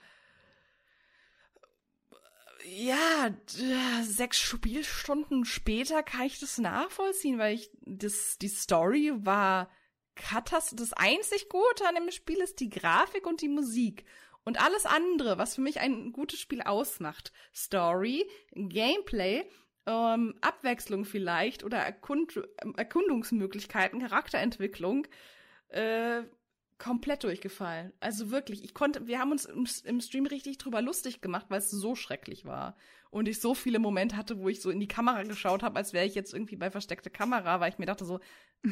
ja, 2.66 3.34
sechs 4.04 4.40
Spielstunden 4.40 5.46
später 5.46 6.04
kann 6.04 6.26
ich 6.26 6.42
das 6.42 6.58
nachvollziehen, 6.58 7.38
weil 7.40 7.56
ich 7.56 7.72
das 7.86 8.38
die 8.38 8.50
Story 8.50 9.14
war 9.16 9.70
katastrophisch. 10.16 10.90
Das 10.90 10.94
einzig 10.94 11.48
Gute 11.48 11.88
an 11.88 11.96
dem 11.96 12.12
Spiel 12.12 12.40
ist 12.40 12.60
die 12.60 12.70
Grafik 12.70 13.26
und 13.26 13.42
die 13.42 13.48
Musik. 13.48 14.04
Und 14.46 14.62
alles 14.62 14.86
andere, 14.86 15.38
was 15.38 15.56
für 15.56 15.62
mich 15.62 15.80
ein 15.80 16.12
gutes 16.12 16.40
Spiel 16.40 16.62
ausmacht, 16.62 17.32
Story, 17.54 18.28
Gameplay, 18.54 19.46
ähm, 19.86 20.36
Abwechslung 20.42 21.06
vielleicht 21.06 21.64
oder 21.64 21.78
Erkund 21.78 22.40
Erkundungsmöglichkeiten, 22.76 24.02
Charakterentwicklung, 24.02 25.08
äh, 25.70 26.24
komplett 26.78 27.24
durchgefallen. 27.24 27.94
Also 28.00 28.32
wirklich, 28.32 28.64
ich 28.64 28.74
konnte, 28.74 29.08
wir 29.08 29.20
haben 29.20 29.32
uns 29.32 29.46
im, 29.46 29.68
im 29.86 30.02
Stream 30.02 30.26
richtig 30.26 30.58
drüber 30.58 30.82
lustig 30.82 31.22
gemacht, 31.22 31.46
weil 31.50 31.60
es 31.60 31.72
so 31.72 31.96
schrecklich 31.96 32.46
war. 32.46 32.76
Und 33.10 33.28
ich 33.28 33.40
so 33.40 33.54
viele 33.54 33.80
Momente 33.80 34.18
hatte, 34.18 34.40
wo 34.40 34.50
ich 34.50 34.62
so 34.62 34.70
in 34.70 34.80
die 34.80 34.88
Kamera 34.88 35.24
geschaut 35.24 35.64
habe, 35.64 35.78
als 35.78 35.94
wäre 35.94 36.06
ich 36.06 36.16
jetzt 36.16 36.34
irgendwie 36.34 36.56
bei 36.56 36.72
versteckte 36.72 37.10
Kamera, 37.10 37.60
weil 37.60 37.72
ich 37.72 37.78
mir 37.78 37.86
dachte 37.86 38.06
so, 38.06 38.20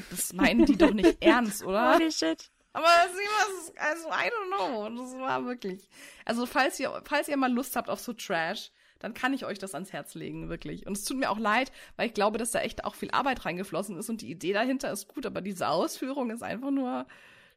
das 0.10 0.34
meinen 0.34 0.66
die 0.66 0.78
doch 0.78 0.94
nicht 0.94 1.18
ernst, 1.24 1.64
oder? 1.64 1.96
Holy 1.96 2.12
shit. 2.12 2.52
Aber 2.74 2.88
sieh 3.14 3.28
was, 3.38 3.74
also 3.78 4.08
I 4.10 4.30
don't 4.30 4.48
know. 4.56 5.04
Das 5.04 5.20
war 5.20 5.46
wirklich. 5.46 5.90
Also 6.26 6.46
falls 6.46 6.80
ihr, 6.80 7.02
falls 7.06 7.28
ihr 7.28 7.38
mal 7.38 7.52
Lust 7.52 7.76
habt 7.76 7.90
auf 7.90 8.00
so 8.00 8.14
Trash, 8.14 8.72
dann 9.00 9.14
kann 9.14 9.34
ich 9.34 9.46
euch 9.46 9.60
das 9.60 9.74
ans 9.74 9.92
Herz 9.92 10.14
legen, 10.16 10.50
wirklich. 10.50 10.86
Und 10.86 10.96
es 10.96 11.04
tut 11.04 11.18
mir 11.18 11.32
auch 11.32 11.40
leid, 11.40 11.72
weil 11.98 12.08
ich 12.08 12.14
glaube, 12.14 12.38
dass 12.38 12.52
da 12.52 12.62
echt 12.62 12.86
auch 12.86 12.96
viel 12.96 13.12
Arbeit 13.12 13.46
reingeflossen 13.46 13.98
ist 13.98 14.10
und 14.10 14.22
die 14.22 14.30
Idee 14.30 14.54
dahinter 14.54 14.92
ist 14.92 15.08
gut, 15.08 15.26
aber 15.26 15.42
diese 15.42 15.68
Ausführung 15.68 16.30
ist 16.30 16.44
einfach 16.44 16.72
nur 16.72 17.08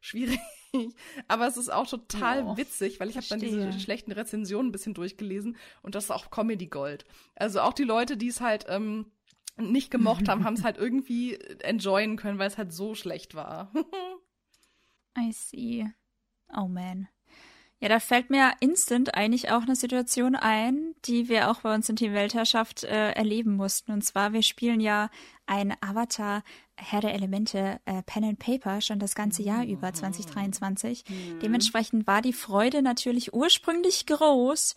schwierig. 0.01 0.39
Aber 1.29 1.47
es 1.47 1.55
ist 1.55 1.71
auch 1.71 1.87
total 1.87 2.43
oh, 2.43 2.57
witzig, 2.57 2.99
weil 2.99 3.09
ich 3.09 3.15
habe 3.15 3.25
dann 3.29 3.39
diese 3.39 3.71
schlechten 3.79 4.11
Rezensionen 4.11 4.67
ein 4.67 4.71
bisschen 4.73 4.93
durchgelesen 4.93 5.55
und 5.81 5.95
das 5.95 6.05
ist 6.05 6.11
auch 6.11 6.29
Comedy 6.31 6.67
Gold. 6.67 7.05
Also 7.33 7.61
auch 7.61 7.71
die 7.71 7.85
Leute, 7.85 8.17
die 8.17 8.27
es 8.27 8.41
halt 8.41 8.65
ähm, 8.67 9.05
nicht 9.57 9.89
gemocht 9.89 10.27
haben, 10.27 10.43
haben 10.43 10.55
es 10.55 10.65
halt 10.65 10.77
irgendwie 10.77 11.35
enjoyen 11.59 12.17
können, 12.17 12.39
weil 12.39 12.49
es 12.49 12.57
halt 12.57 12.73
so 12.73 12.93
schlecht 12.93 13.35
war. 13.35 13.71
I 15.17 15.31
see. 15.31 15.87
Oh 16.55 16.67
man. 16.67 17.07
Ja, 17.79 17.89
da 17.89 17.99
fällt 17.99 18.29
mir 18.29 18.53
instant 18.61 19.15
eigentlich 19.15 19.51
auch 19.51 19.63
eine 19.63 19.75
Situation 19.75 20.35
ein, 20.35 20.95
die 21.05 21.27
wir 21.27 21.51
auch 21.51 21.61
bei 21.61 21.75
uns 21.75 21.89
in 21.89 21.97
Team 21.97 22.13
Weltherrschaft 22.13 22.83
äh, 22.83 23.11
erleben 23.11 23.55
mussten. 23.57 23.91
Und 23.91 24.01
zwar, 24.01 24.31
wir 24.31 24.43
spielen 24.43 24.79
ja 24.79 25.09
ein 25.45 25.75
Avatar 25.81 26.43
Herr 26.77 27.01
der 27.01 27.13
Elemente 27.13 27.79
äh, 27.85 28.01
Pen 28.03 28.23
and 28.23 28.39
Paper 28.39 28.81
schon 28.81 28.99
das 28.99 29.15
ganze 29.15 29.43
Jahr 29.43 29.65
über 29.65 29.93
2023. 29.93 31.03
Mhm. 31.07 31.39
Dementsprechend 31.39 32.07
war 32.07 32.21
die 32.21 32.33
Freude 32.33 32.81
natürlich 32.81 33.33
ursprünglich 33.33 34.05
groß, 34.05 34.75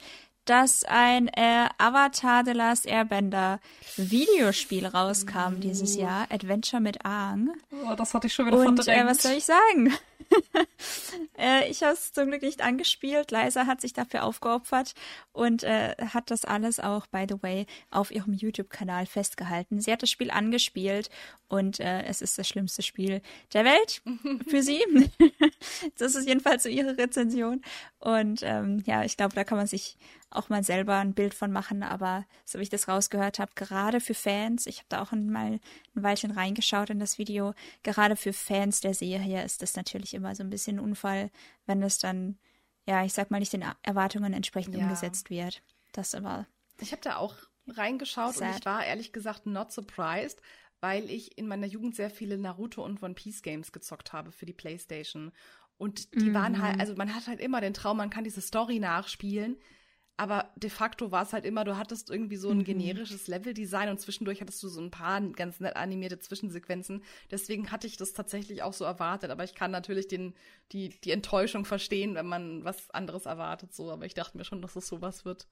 dass 0.48 0.82
ein 0.84 1.28
äh, 1.28 1.68
Avatar 1.76 2.44
The 2.44 2.52
Last 2.52 2.86
Airbender 2.86 3.60
Videospiel 3.96 4.86
rauskam 4.86 5.54
mhm. 5.54 5.60
dieses 5.60 5.94
Jahr, 5.96 6.26
Adventure 6.30 6.80
mit 6.80 7.04
Aang. 7.04 7.50
Oh, 7.84 7.94
das 7.94 8.14
hatte 8.14 8.28
ich 8.28 8.34
schon 8.34 8.46
wieder 8.46 8.58
Und 8.58 8.88
äh, 8.88 9.04
was 9.04 9.22
soll 9.22 9.32
ich 9.32 9.44
sagen? 9.44 9.92
äh, 11.38 11.68
ich 11.70 11.82
habe 11.82 11.92
es 11.92 12.12
zum 12.12 12.28
Glück 12.28 12.42
nicht 12.42 12.62
angespielt. 12.62 13.30
Liza 13.30 13.66
hat 13.66 13.80
sich 13.80 13.92
dafür 13.92 14.24
aufgeopfert 14.24 14.94
und 15.32 15.64
äh, 15.64 15.94
hat 16.12 16.30
das 16.30 16.44
alles 16.44 16.80
auch, 16.80 17.06
by 17.06 17.26
the 17.28 17.42
way, 17.42 17.66
auf 17.90 18.10
ihrem 18.10 18.32
YouTube-Kanal 18.32 19.06
festgehalten. 19.06 19.80
Sie 19.80 19.92
hat 19.92 20.02
das 20.02 20.10
Spiel 20.10 20.30
angespielt 20.30 21.10
und 21.48 21.80
äh, 21.80 22.04
es 22.04 22.22
ist 22.22 22.38
das 22.38 22.48
schlimmste 22.48 22.82
Spiel 22.82 23.22
der 23.52 23.64
Welt 23.64 24.02
für 24.48 24.62
sie. 24.62 24.82
das 25.98 26.14
ist 26.14 26.26
jedenfalls 26.26 26.62
so 26.62 26.68
ihre 26.68 26.96
Rezension. 26.96 27.62
Und 27.98 28.40
ähm, 28.42 28.82
ja, 28.86 29.04
ich 29.04 29.16
glaube, 29.16 29.34
da 29.34 29.44
kann 29.44 29.58
man 29.58 29.66
sich 29.66 29.96
auch 30.30 30.48
mal 30.48 30.62
selber 30.62 30.96
ein 30.98 31.14
Bild 31.14 31.34
von 31.34 31.50
machen, 31.50 31.82
aber 31.82 32.26
so 32.44 32.58
wie 32.58 32.62
ich 32.62 32.68
das 32.68 32.88
rausgehört 32.88 33.38
habe, 33.38 33.52
gerade 33.54 34.00
für 34.00 34.14
Fans, 34.14 34.66
ich 34.66 34.78
habe 34.78 34.86
da 34.88 35.02
auch 35.02 35.12
mal 35.12 35.52
ein 35.52 35.60
Weilchen 35.94 36.30
reingeschaut 36.30 36.90
in 36.90 36.98
das 36.98 37.18
Video, 37.18 37.54
gerade 37.82 38.16
für 38.16 38.32
Fans 38.32 38.80
der 38.80 38.94
Serie 38.94 39.44
ist 39.44 39.62
das 39.62 39.76
natürlich 39.76 40.14
immer 40.14 40.34
so 40.34 40.42
ein 40.42 40.50
bisschen 40.50 40.76
ein 40.76 40.80
Unfall, 40.80 41.30
wenn 41.66 41.80
das 41.80 41.98
dann, 41.98 42.38
ja, 42.86 43.04
ich 43.04 43.14
sag 43.14 43.30
mal, 43.30 43.38
nicht 43.38 43.52
den 43.52 43.64
Erwartungen 43.82 44.32
entsprechend 44.32 44.74
ja. 44.74 44.82
umgesetzt 44.82 45.30
wird. 45.30 45.62
Das 45.92 46.14
aber. 46.14 46.46
Ich 46.80 46.92
habe 46.92 47.02
da 47.02 47.16
auch 47.16 47.34
reingeschaut 47.66 48.36
sad. 48.36 48.48
und 48.48 48.58
ich 48.58 48.66
war 48.66 48.84
ehrlich 48.84 49.12
gesagt 49.12 49.46
not 49.46 49.72
surprised, 49.72 50.42
weil 50.80 51.10
ich 51.10 51.36
in 51.38 51.48
meiner 51.48 51.66
Jugend 51.66 51.96
sehr 51.96 52.10
viele 52.10 52.38
Naruto 52.38 52.84
und 52.84 53.02
One 53.02 53.14
Piece 53.14 53.42
Games 53.42 53.72
gezockt 53.72 54.12
habe 54.12 54.30
für 54.30 54.46
die 54.46 54.52
Playstation. 54.52 55.32
Und 55.76 56.14
die 56.14 56.30
mhm. 56.30 56.34
waren 56.34 56.62
halt, 56.62 56.80
also 56.80 56.94
man 56.96 57.14
hat 57.14 57.26
halt 57.26 57.40
immer 57.40 57.60
den 57.60 57.74
Traum, 57.74 57.96
man 57.96 58.10
kann 58.10 58.24
diese 58.24 58.40
Story 58.40 58.78
nachspielen. 58.78 59.56
Aber 60.18 60.50
de 60.56 60.68
facto 60.68 61.12
war 61.12 61.22
es 61.22 61.32
halt 61.32 61.44
immer, 61.44 61.62
du 61.62 61.76
hattest 61.76 62.10
irgendwie 62.10 62.36
so 62.36 62.50
ein 62.50 62.58
mhm. 62.58 62.64
generisches 62.64 63.28
Leveldesign 63.28 63.88
und 63.88 64.00
zwischendurch 64.00 64.40
hattest 64.40 64.60
du 64.64 64.68
so 64.68 64.80
ein 64.80 64.90
paar 64.90 65.20
ganz 65.20 65.60
nett 65.60 65.76
animierte 65.76 66.18
Zwischensequenzen. 66.18 67.04
Deswegen 67.30 67.70
hatte 67.70 67.86
ich 67.86 67.96
das 67.96 68.14
tatsächlich 68.14 68.64
auch 68.64 68.72
so 68.72 68.84
erwartet. 68.84 69.30
Aber 69.30 69.44
ich 69.44 69.54
kann 69.54 69.70
natürlich 69.70 70.08
den, 70.08 70.34
die, 70.72 70.88
die 70.88 71.12
Enttäuschung 71.12 71.64
verstehen, 71.64 72.16
wenn 72.16 72.26
man 72.26 72.64
was 72.64 72.90
anderes 72.90 73.26
erwartet, 73.26 73.72
so. 73.72 73.92
Aber 73.92 74.06
ich 74.06 74.14
dachte 74.14 74.36
mir 74.36 74.44
schon, 74.44 74.60
dass 74.60 74.74
es 74.74 74.88
sowas 74.88 75.24
wird. 75.24 75.46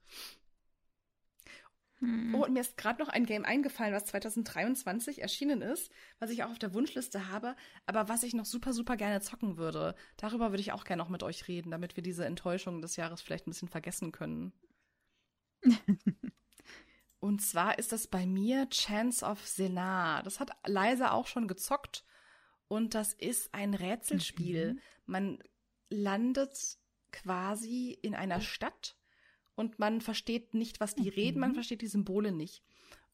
Hm. 1.99 2.35
Oh, 2.35 2.45
und 2.45 2.53
mir 2.53 2.61
ist 2.61 2.77
gerade 2.77 3.01
noch 3.01 3.09
ein 3.09 3.25
Game 3.25 3.43
eingefallen, 3.43 3.93
was 3.93 4.05
2023 4.05 5.21
erschienen 5.21 5.61
ist, 5.61 5.91
was 6.19 6.29
ich 6.29 6.43
auch 6.43 6.51
auf 6.51 6.59
der 6.59 6.73
Wunschliste 6.73 7.29
habe, 7.29 7.55
aber 7.85 8.07
was 8.07 8.23
ich 8.23 8.33
noch 8.33 8.45
super, 8.45 8.73
super 8.73 8.97
gerne 8.97 9.21
zocken 9.21 9.57
würde. 9.57 9.95
Darüber 10.15 10.51
würde 10.51 10.61
ich 10.61 10.71
auch 10.71 10.83
gerne 10.83 11.01
noch 11.01 11.09
mit 11.09 11.23
euch 11.23 11.47
reden, 11.47 11.71
damit 11.71 11.95
wir 11.95 12.03
diese 12.03 12.25
Enttäuschung 12.25 12.81
des 12.81 12.95
Jahres 12.95 13.21
vielleicht 13.21 13.47
ein 13.47 13.51
bisschen 13.51 13.69
vergessen 13.69 14.11
können. 14.11 14.53
und 17.19 17.41
zwar 17.41 17.79
ist 17.79 17.91
das 17.91 18.07
bei 18.07 18.27
mir 18.27 18.69
Chance 18.69 19.25
of 19.25 19.45
Senar. 19.47 20.21
Das 20.21 20.39
hat 20.39 20.51
Leise 20.67 21.11
auch 21.11 21.25
schon 21.25 21.47
gezockt 21.47 22.05
und 22.67 22.93
das 22.93 23.13
ist 23.13 23.53
ein 23.53 23.73
Rätselspiel. 23.73 24.73
Mhm. 24.73 24.79
Man 25.05 25.43
landet 25.89 26.77
quasi 27.11 27.97
in 28.01 28.13
einer 28.13 28.41
Stadt 28.41 28.96
und 29.57 29.79
man 29.79 30.01
versteht 30.01 30.53
nicht, 30.53 30.79
was 30.79 30.95
die 30.95 31.09
mhm. 31.09 31.15
reden, 31.15 31.39
man 31.39 31.53
versteht 31.55 31.81
die 31.81 31.87
Symbole 31.87 32.31
nicht. 32.31 32.63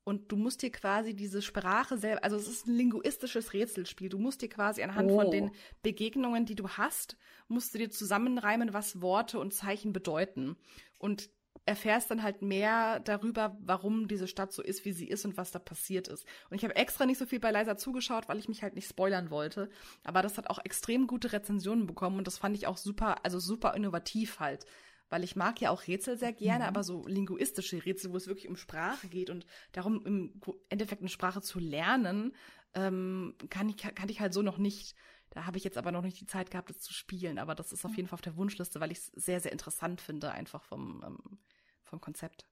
Und 0.04 0.30
du 0.30 0.36
musst 0.36 0.62
dir 0.62 0.72
quasi 0.72 1.16
diese 1.16 1.42
Sprache 1.42 1.98
selber, 1.98 2.22
also 2.26 2.36
es 2.36 2.50
ist 2.50 2.68
ein 2.68 2.76
linguistisches 2.76 3.54
Rätselspiel. 3.54 4.10
Du 4.10 4.20
musst 4.20 4.42
dir 4.42 4.50
quasi 4.50 4.84
anhand 4.84 5.10
oh. 5.10 5.22
von 5.22 5.32
den 5.32 5.52
Begegnungen, 5.82 6.46
die 6.46 6.56
du 6.56 6.68
hast, 6.68 7.16
musst 7.48 7.74
du 7.74 7.78
dir 7.78 7.90
zusammenreimen, 7.90 8.74
was 8.74 9.02
Worte 9.02 9.40
und 9.40 9.54
Zeichen 9.54 9.94
bedeuten. 9.94 10.58
Und 11.00 11.30
erfährst 11.66 12.12
dann 12.12 12.24
halt 12.24 12.42
mehr 12.42 13.00
darüber, 13.00 13.58
warum 13.62 14.10
diese 14.10 14.28
Stadt 14.28 14.52
so 14.52 14.62
ist, 14.62 14.84
wie 14.84 14.92
sie 14.92 15.08
ist 15.08 15.24
und 15.24 15.38
was 15.38 15.52
da 15.52 15.60
passiert 15.60 16.10
ist. 16.10 16.26
Und 16.50 16.58
ich 16.58 16.66
habe 16.66 16.76
extra 16.76 17.06
nicht 17.06 17.20
so 17.20 17.26
viel 17.26 17.40
bei 17.40 17.52
Leiser 17.52 17.78
zugeschaut, 17.78 18.28
weil 18.28 18.38
ich 18.38 18.50
mich 18.50 18.64
halt 18.64 18.76
nicht 18.76 18.90
spoilern 18.90 19.30
wollte. 19.30 19.70
Aber 20.04 20.22
das 20.22 20.38
hat 20.38 20.50
auch 20.50 20.60
extrem 20.66 21.08
gute 21.08 21.32
Rezensionen 21.32 21.88
bekommen 21.88 22.18
und 22.18 22.28
das 22.28 22.38
fand 22.38 22.58
ich 22.58 22.68
auch 22.68 22.76
super, 22.76 23.24
also 23.24 23.40
super 23.40 23.76
innovativ 23.76 24.42
halt 24.42 24.66
weil 25.14 25.24
ich 25.24 25.36
mag 25.36 25.62
ja 25.62 25.70
auch 25.70 25.86
Rätsel 25.86 26.18
sehr 26.18 26.34
gerne, 26.34 26.64
mhm. 26.64 26.70
aber 26.70 26.84
so 26.84 27.06
linguistische 27.06 27.86
Rätsel, 27.86 28.12
wo 28.12 28.18
es 28.18 28.26
wirklich 28.26 28.48
um 28.48 28.56
Sprache 28.56 29.08
geht 29.08 29.30
und 29.30 29.46
darum 29.72 30.04
im 30.08 30.42
Endeffekt 30.70 31.04
eine 31.04 31.10
Sprache 31.10 31.40
zu 31.40 31.60
lernen, 31.60 32.34
ähm, 32.74 33.36
kann, 33.52 33.70
ich, 33.70 33.78
kann 33.78 34.10
ich 34.10 34.22
halt 34.22 34.34
so 34.34 34.42
noch 34.42 34.58
nicht. 34.58 34.96
Da 35.30 35.46
habe 35.46 35.60
ich 35.60 35.64
jetzt 35.64 35.78
aber 35.78 35.92
noch 35.92 36.02
nicht 36.02 36.20
die 36.20 36.26
Zeit 36.26 36.50
gehabt, 36.50 36.72
es 36.72 36.80
zu 36.80 36.94
spielen, 36.94 37.38
aber 37.38 37.54
das 37.54 37.72
ist 37.72 37.86
auf 37.86 37.96
jeden 37.96 38.08
Fall 38.08 38.16
auf 38.16 38.22
der 38.22 38.38
Wunschliste, 38.38 38.80
weil 38.80 38.92
ich 38.92 38.98
es 38.98 39.06
sehr, 39.14 39.40
sehr 39.40 39.52
interessant 39.52 40.02
finde, 40.02 40.32
einfach 40.32 40.64
vom, 40.64 41.04
ähm, 41.06 41.38
vom 41.84 42.02
Konzept. 42.02 42.48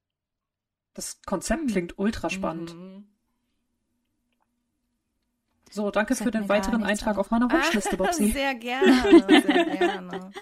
Das 0.93 1.23
Konzept 1.23 1.67
klingt 1.67 1.97
ultra 1.97 2.29
spannend. 2.29 2.75
Mhm. 2.75 3.07
So, 5.71 5.89
danke 5.89 6.15
für 6.15 6.29
den 6.29 6.47
weiteren 6.47 6.83
Eintrag 6.83 7.17
auf, 7.17 7.31
meiner 7.31 7.49
Wunschliste, 7.51 7.97
Bobsi. 7.97 8.29
Sehr 8.29 8.53
gerne, 8.53 9.41
sehr 9.41 9.65
gerne. 9.65 10.31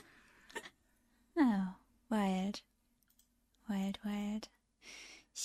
Oh. 1.41 1.78
Wild. 2.09 2.63
Wild, 3.67 3.99
wild. 4.03 4.49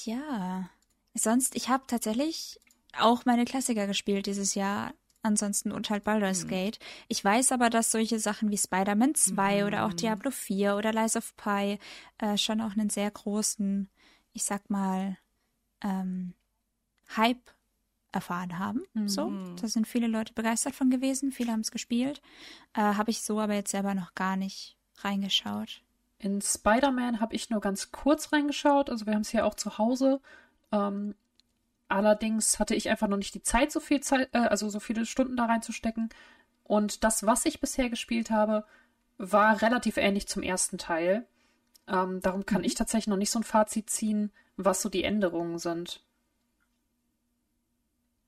Ja. 0.05 0.71
Sonst, 1.15 1.55
ich 1.55 1.69
habe 1.69 1.85
tatsächlich 1.87 2.59
auch 2.99 3.25
meine 3.25 3.45
Klassiker 3.45 3.87
gespielt 3.87 4.27
dieses 4.27 4.55
Jahr. 4.55 4.95
Ansonsten 5.23 5.73
und 5.73 5.89
halt 5.89 6.05
Baldur's 6.05 6.45
mhm. 6.45 6.49
Gate. 6.49 6.79
Ich 7.09 7.25
weiß 7.25 7.53
aber, 7.53 7.71
dass 7.71 7.91
solche 7.91 8.19
Sachen 8.19 8.51
wie 8.51 8.59
Spider-Man 8.59 9.15
2 9.15 9.61
mhm. 9.63 9.67
oder 9.67 9.87
auch 9.87 9.95
Diablo 9.95 10.31
4 10.31 10.77
oder 10.77 10.93
Lies 10.93 11.17
of 11.17 11.35
Pi 11.37 11.79
äh, 12.19 12.37
schon 12.37 12.61
auch 12.61 12.73
einen 12.73 12.91
sehr 12.91 13.11
großen, 13.11 13.89
ich 14.35 14.45
sag 14.45 14.69
mal, 14.69 15.17
ähm, 15.83 16.35
Hype 17.17 17.51
erfahren 18.13 18.59
haben. 18.59 18.83
Mhm. 18.93 19.09
So, 19.09 19.33
da 19.57 19.67
sind 19.67 19.89
viele 19.89 20.09
Leute 20.09 20.35
begeistert 20.35 20.75
von 20.75 20.91
gewesen, 20.91 21.33
viele 21.33 21.53
haben 21.53 21.61
es 21.61 21.71
gespielt. 21.71 22.21
Äh, 22.75 22.83
habe 22.83 23.11
ich 23.11 23.23
so 23.23 23.41
aber 23.41 23.55
jetzt 23.55 23.71
selber 23.71 23.95
noch 23.95 24.15
gar 24.15 24.37
nicht 24.37 24.77
reingeschaut. 24.99 25.84
In 26.19 26.41
Spider-Man 26.41 27.21
habe 27.21 27.35
ich 27.35 27.51
nur 27.51 27.61
ganz 27.61 27.93
kurz 27.93 28.33
reingeschaut. 28.33 28.91
Also 28.91 29.07
wir 29.07 29.15
haben 29.15 29.23
es 29.23 29.31
hier 29.31 29.47
auch 29.47 29.55
zu 29.55 29.79
Hause. 29.79 30.21
Ähm, 30.73 31.15
Allerdings 31.89 32.59
hatte 32.59 32.75
ich 32.75 32.89
einfach 32.89 33.09
noch 33.09 33.17
nicht 33.17 33.35
die 33.35 33.43
Zeit, 33.43 33.71
so 33.71 33.81
viel 33.81 34.01
Zeit, 34.01 34.29
äh, 34.33 34.39
also 34.39 34.69
so 34.69 34.81
viele 34.81 35.07
Stunden 35.07 35.37
da 35.37 35.45
reinzustecken. 35.45 36.09
Und 36.65 37.05
das, 37.05 37.27
was 37.27 37.45
ich 37.45 37.61
bisher 37.61 37.91
gespielt 37.91 38.31
habe, 38.31 38.65
war 39.19 39.63
relativ 39.63 39.97
ähnlich 39.97 40.27
zum 40.27 40.43
ersten 40.43 40.79
Teil. 40.79 41.27
Ähm, 41.87 42.21
darum 42.21 42.47
kann 42.47 42.63
mhm. 42.63 42.65
ich 42.65 42.75
tatsächlich 42.75 43.09
noch 43.09 43.17
nicht 43.17 43.31
so 43.31 43.39
ein 43.39 43.45
Fazit 43.45 43.91
ziehen, 43.91 44.33
was 44.57 44.81
so 44.81 44.89
die 44.89 45.05
Änderungen 45.05 45.59
sind. 45.59 46.03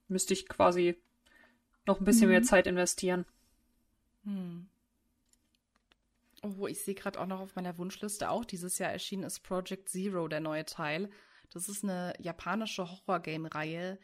Müsste 0.09 0.35
ich 0.35 0.49
quasi 0.49 0.97
noch 1.87 1.99
ein 1.99 2.05
bisschen 2.05 2.27
mhm. 2.27 2.33
mehr 2.33 2.43
Zeit 2.43 2.67
investieren. 2.67 3.25
Hm. 4.25 4.69
Oh, 6.59 6.67
ich 6.67 6.83
sehe 6.83 6.95
gerade 6.95 7.21
auch 7.21 7.27
noch 7.27 7.41
auf 7.41 7.57
meiner 7.57 7.77
Wunschliste 7.79 8.31
auch 8.31 8.45
dieses 8.45 8.79
Jahr 8.79 8.93
erschienen 8.93 9.25
ist 9.25 9.41
Project 9.41 9.89
Zero, 9.89 10.29
der 10.29 10.41
neue 10.41 10.65
Teil. 10.65 11.11
Das 11.53 11.69
ist 11.69 11.85
eine 11.85 12.13
japanische 12.19 12.89
Horror-Game-Reihe, 12.89 13.99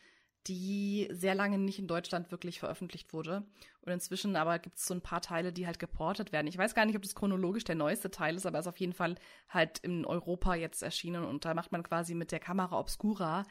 die 0.46 1.08
sehr 1.12 1.34
lange 1.34 1.58
nicht 1.58 1.78
in 1.78 1.86
Deutschland 1.86 2.30
wirklich 2.30 2.58
veröffentlicht 2.60 3.12
wurde. 3.12 3.46
Und 3.82 3.92
inzwischen 3.92 4.34
aber 4.36 4.58
gibt 4.58 4.78
es 4.78 4.86
so 4.86 4.94
ein 4.94 5.00
paar 5.00 5.20
Teile, 5.20 5.52
die 5.52 5.66
halt 5.66 5.78
geportet 5.78 6.32
werden. 6.32 6.46
Ich 6.46 6.58
weiß 6.58 6.74
gar 6.74 6.84
nicht, 6.84 6.96
ob 6.96 7.02
das 7.02 7.14
chronologisch 7.14 7.64
der 7.64 7.74
neueste 7.74 8.10
Teil 8.10 8.36
ist, 8.36 8.46
aber 8.46 8.58
ist 8.58 8.66
auf 8.66 8.80
jeden 8.80 8.92
Fall 8.92 9.16
halt 9.48 9.78
in 9.80 10.04
Europa 10.04 10.54
jetzt 10.54 10.82
erschienen. 10.82 11.24
Und 11.24 11.44
da 11.44 11.54
macht 11.54 11.72
man 11.72 11.82
quasi 11.82 12.14
mit 12.14 12.32
der 12.32 12.40
Kamera 12.40 12.78
Obscura, 12.78 13.44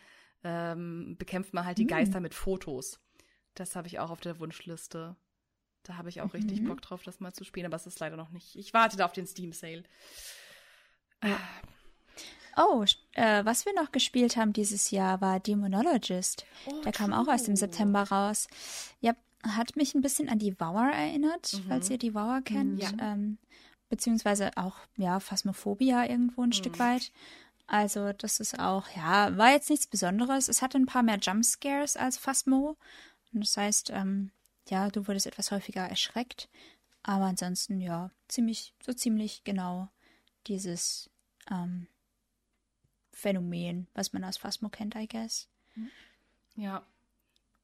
ähm, 0.44 1.16
bekämpft 1.18 1.54
man 1.54 1.66
halt 1.66 1.78
die 1.78 1.84
hm. 1.84 1.90
Geister 1.90 2.20
mit 2.20 2.34
Fotos. 2.34 3.00
Das 3.54 3.76
habe 3.76 3.88
ich 3.88 4.00
auch 4.00 4.10
auf 4.10 4.22
der 4.22 4.40
Wunschliste. 4.40 5.16
Da 5.84 5.98
habe 5.98 6.10
ich 6.10 6.22
auch 6.22 6.34
mhm. 6.34 6.39
richtig 6.39 6.63
Bock 6.63 6.82
drauf, 6.82 7.04
das 7.04 7.20
mal 7.20 7.34
zu 7.34 7.44
spielen, 7.44 7.65
aber 7.65 7.76
es 7.76 7.88
ist 7.88 8.00
leider 8.00 8.17
noch 8.17 8.30
nicht. 8.30 8.56
Ich 8.56 8.74
warte 8.74 8.98
da 8.98 9.06
auf 9.06 9.13
den 9.13 9.28
Steam 9.28 9.54
Sale. 9.54 9.84
Ja. 11.24 11.39
Oh, 12.58 12.84
äh, 13.13 13.46
was 13.46 13.65
wir 13.65 13.74
noch 13.74 13.91
gespielt 13.91 14.36
haben 14.36 14.54
dieses 14.54 14.91
Jahr 14.91 15.22
war 15.22 15.39
Demonologist. 15.39 16.46
Oh, 16.65 16.82
Der 16.82 16.91
kam 16.91 17.13
auch 17.13 17.28
erst 17.28 17.48
im 17.48 17.56
September 17.56 18.04
raus. 18.04 18.48
Ja, 19.00 19.13
hat 19.44 19.76
mich 19.76 19.96
ein 19.96 20.02
bisschen 20.02 20.30
an 20.30 20.39
die 20.39 20.54
Vauer 20.60 20.89
erinnert, 20.91 21.54
mhm. 21.54 21.67
falls 21.67 21.89
ihr 21.89 21.98
die 21.98 22.13
Vauer 22.13 22.41
kennt. 22.41 22.82
Ja. 22.82 22.91
Ähm, 23.00 23.38
beziehungsweise 23.89 24.52
auch, 24.58 24.76
ja, 24.98 25.20
Phasmophobia 25.20 26.10
irgendwo 26.10 26.44
ein 26.44 26.50
mhm. 26.50 26.54
Stück 26.54 26.80
weit. 26.80 27.12
Also, 27.67 28.12
das 28.12 28.39
ist 28.39 28.60
auch, 28.60 28.89
ja, 28.96 29.38
war 29.38 29.52
jetzt 29.52 29.70
nichts 29.70 29.88
Besonderes. 29.88 30.50
Es 30.50 30.62
hatte 30.62 30.78
ein 30.78 30.86
paar 30.86 31.04
mehr 31.04 31.20
Jumpscares 31.20 31.96
als 31.96 32.17
Phasmo. 32.17 32.78
Und 33.34 33.46
das 33.46 33.56
heißt, 33.56 33.91
ähm, 33.91 34.32
ja, 34.69 34.89
du 34.89 35.08
wurdest 35.08 35.28
etwas 35.28 35.52
häufiger 35.52 35.82
erschreckt. 35.82 36.50
Aber 37.04 37.26
ansonsten, 37.26 37.80
ja, 37.82 38.12
ziemlich, 38.28 38.74
so 38.86 38.93
ziemlich 38.93 39.43
genau 39.43 39.89
dieses 40.47 41.10
ähm, 41.50 41.88
Phänomen, 43.12 43.88
was 43.93 44.13
man 44.13 44.24
aus 44.24 44.38
Phasmo 44.38 44.69
kennt, 44.69 44.95
I 44.95 45.08
guess. 45.08 45.50
Ja. 46.56 46.86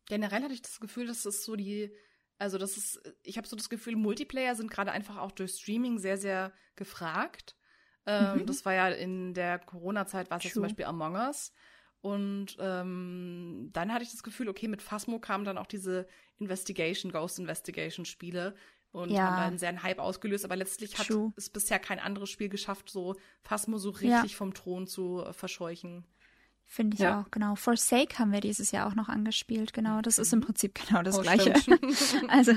Generell 0.05 0.43
hatte 0.43 0.53
ich 0.53 0.61
das 0.61 0.79
Gefühl, 0.79 1.07
dass 1.07 1.25
es 1.25 1.43
so 1.43 1.55
die, 1.55 1.91
also 2.39 2.57
das 2.57 2.77
ist, 2.77 3.01
ich 3.23 3.37
habe 3.37 3.47
so 3.47 3.55
das 3.55 3.69
Gefühl, 3.69 3.95
Multiplayer 3.95 4.55
sind 4.55 4.71
gerade 4.71 4.91
einfach 4.91 5.17
auch 5.17 5.31
durch 5.31 5.51
Streaming 5.51 5.99
sehr, 5.99 6.17
sehr 6.17 6.53
gefragt. 6.75 7.55
Ähm, 8.05 8.39
mhm. 8.39 8.45
Das 8.45 8.65
war 8.65 8.73
ja 8.73 8.87
in 8.87 9.33
der 9.33 9.59
Corona-Zeit, 9.59 10.29
war 10.29 10.37
es 10.37 10.45
ja 10.45 10.51
zum 10.51 10.63
Beispiel 10.63 10.85
Among 10.85 11.15
Us. 11.15 11.51
Und 12.07 12.55
ähm, 12.59 13.69
dann 13.73 13.93
hatte 13.93 14.03
ich 14.03 14.11
das 14.11 14.23
Gefühl, 14.23 14.47
okay, 14.47 14.67
mit 14.67 14.81
Phasmo 14.81 15.19
kamen 15.19 15.43
dann 15.43 15.57
auch 15.57 15.65
diese 15.65 16.07
Investigation, 16.37 17.11
Ghost 17.11 17.39
Investigation 17.39 18.05
Spiele, 18.05 18.55
und 18.91 19.11
ja. 19.11 19.25
haben 19.25 19.35
da 19.35 19.47
einen 19.47 19.57
sehr 19.57 19.83
Hype 19.83 19.99
ausgelöst. 19.99 20.45
Aber 20.45 20.55
letztlich 20.55 20.97
hat 20.97 21.07
True. 21.07 21.33
es 21.35 21.49
bisher 21.49 21.79
kein 21.79 21.99
anderes 21.99 22.29
Spiel 22.29 22.49
geschafft, 22.49 22.89
so 22.89 23.15
Phasmo 23.41 23.77
so 23.77 23.89
richtig 23.89 24.31
ja. 24.31 24.37
vom 24.37 24.53
Thron 24.53 24.87
zu 24.87 25.23
äh, 25.23 25.33
verscheuchen. 25.33 26.05
Finde 26.65 26.95
ich 26.95 27.01
ja. 27.01 27.21
auch, 27.21 27.31
genau. 27.31 27.55
Forsake 27.55 28.17
haben 28.19 28.31
wir 28.31 28.41
dieses 28.41 28.71
Jahr 28.71 28.87
auch 28.87 28.95
noch 28.95 29.09
angespielt, 29.09 29.73
genau. 29.73 30.01
Das 30.01 30.17
ist 30.17 30.33
im 30.33 30.39
mhm. 30.39 30.45
Prinzip 30.45 30.79
genau 30.87 31.01
das 31.01 31.19
oh, 31.19 31.21
Gleiche. 31.21 31.53
also, 32.27 32.53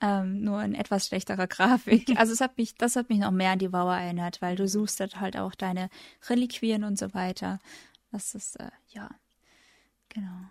ähm, 0.00 0.42
nur 0.42 0.62
in 0.62 0.74
etwas 0.74 1.08
schlechterer 1.08 1.46
Grafik. 1.46 2.08
Also 2.18 2.32
es 2.32 2.40
hat 2.40 2.58
mich, 2.58 2.74
das 2.76 2.96
hat 2.96 3.08
mich 3.08 3.18
noch 3.18 3.30
mehr 3.30 3.52
an 3.52 3.58
die 3.58 3.72
Wow 3.72 3.90
erinnert, 3.90 4.42
weil 4.42 4.56
du 4.56 4.68
suchst 4.68 5.00
halt 5.00 5.36
auch 5.36 5.54
deine 5.54 5.88
Reliquien 6.28 6.84
und 6.84 6.98
so 6.98 7.14
weiter. 7.14 7.58
Das 8.10 8.34
ist, 8.34 8.58
äh, 8.58 8.70
ja, 8.88 9.10
genau. 10.08 10.50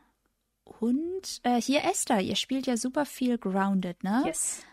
Und 0.64 1.40
äh, 1.44 1.62
hier 1.62 1.84
Esther, 1.86 2.22
ihr 2.22 2.36
spielt 2.36 2.68
ja 2.68 2.78
super 2.78 3.06
viel 3.06 3.38
Grounded, 3.38 4.04
ne? 4.04 4.24
Yes. 4.26 4.64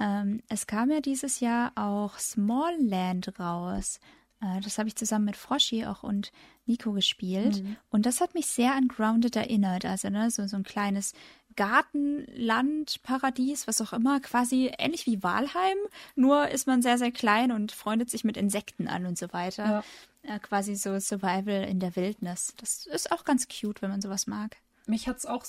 Ähm, 0.00 0.42
es 0.48 0.66
kam 0.66 0.90
ja 0.90 1.00
dieses 1.00 1.40
Jahr 1.40 1.72
auch 1.76 2.18
Small 2.18 2.74
Land 2.80 3.38
raus. 3.38 4.00
Äh, 4.40 4.60
das 4.60 4.78
habe 4.78 4.88
ich 4.88 4.96
zusammen 4.96 5.26
mit 5.26 5.36
Froschi 5.36 5.84
auch 5.86 6.02
und 6.02 6.32
Nico 6.64 6.92
gespielt. 6.92 7.62
Mhm. 7.62 7.76
Und 7.90 8.06
das 8.06 8.20
hat 8.20 8.34
mich 8.34 8.46
sehr 8.46 8.74
an 8.74 8.88
Grounded 8.88 9.36
erinnert. 9.36 9.84
Also, 9.84 10.08
ne, 10.08 10.30
so, 10.30 10.46
so 10.46 10.56
ein 10.56 10.62
kleines 10.62 11.12
Gartenland, 11.56 13.02
Paradies, 13.02 13.66
was 13.66 13.80
auch 13.80 13.92
immer, 13.92 14.20
quasi 14.20 14.72
ähnlich 14.78 15.06
wie 15.06 15.22
Walheim. 15.22 15.78
Nur 16.14 16.48
ist 16.48 16.66
man 16.66 16.82
sehr, 16.82 16.98
sehr 16.98 17.12
klein 17.12 17.52
und 17.52 17.72
freundet 17.72 18.10
sich 18.10 18.24
mit 18.24 18.36
Insekten 18.36 18.88
an 18.88 19.06
und 19.06 19.18
so 19.18 19.32
weiter. 19.32 19.64
Ja. 19.64 20.34
Äh, 20.34 20.38
quasi 20.38 20.74
so 20.76 20.98
Survival 20.98 21.64
in 21.64 21.80
der 21.80 21.96
Wildnis. 21.96 22.54
Das 22.58 22.86
ist 22.86 23.10
auch 23.10 23.24
ganz 23.24 23.48
cute, 23.48 23.82
wenn 23.82 23.90
man 23.90 24.00
sowas 24.00 24.26
mag. 24.26 24.56
Mich 24.86 25.08
hat 25.08 25.18
es 25.18 25.26
auch 25.26 25.44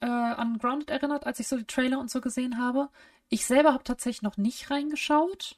äh, 0.00 0.06
an 0.06 0.58
Grounded 0.58 0.90
erinnert, 0.90 1.26
als 1.26 1.40
ich 1.40 1.48
so 1.48 1.56
die 1.56 1.64
Trailer 1.64 1.98
und 1.98 2.10
so 2.10 2.20
gesehen 2.20 2.58
habe. 2.58 2.88
Ich 3.28 3.46
selber 3.46 3.72
habe 3.72 3.84
tatsächlich 3.84 4.22
noch 4.22 4.36
nicht 4.36 4.70
reingeschaut, 4.70 5.56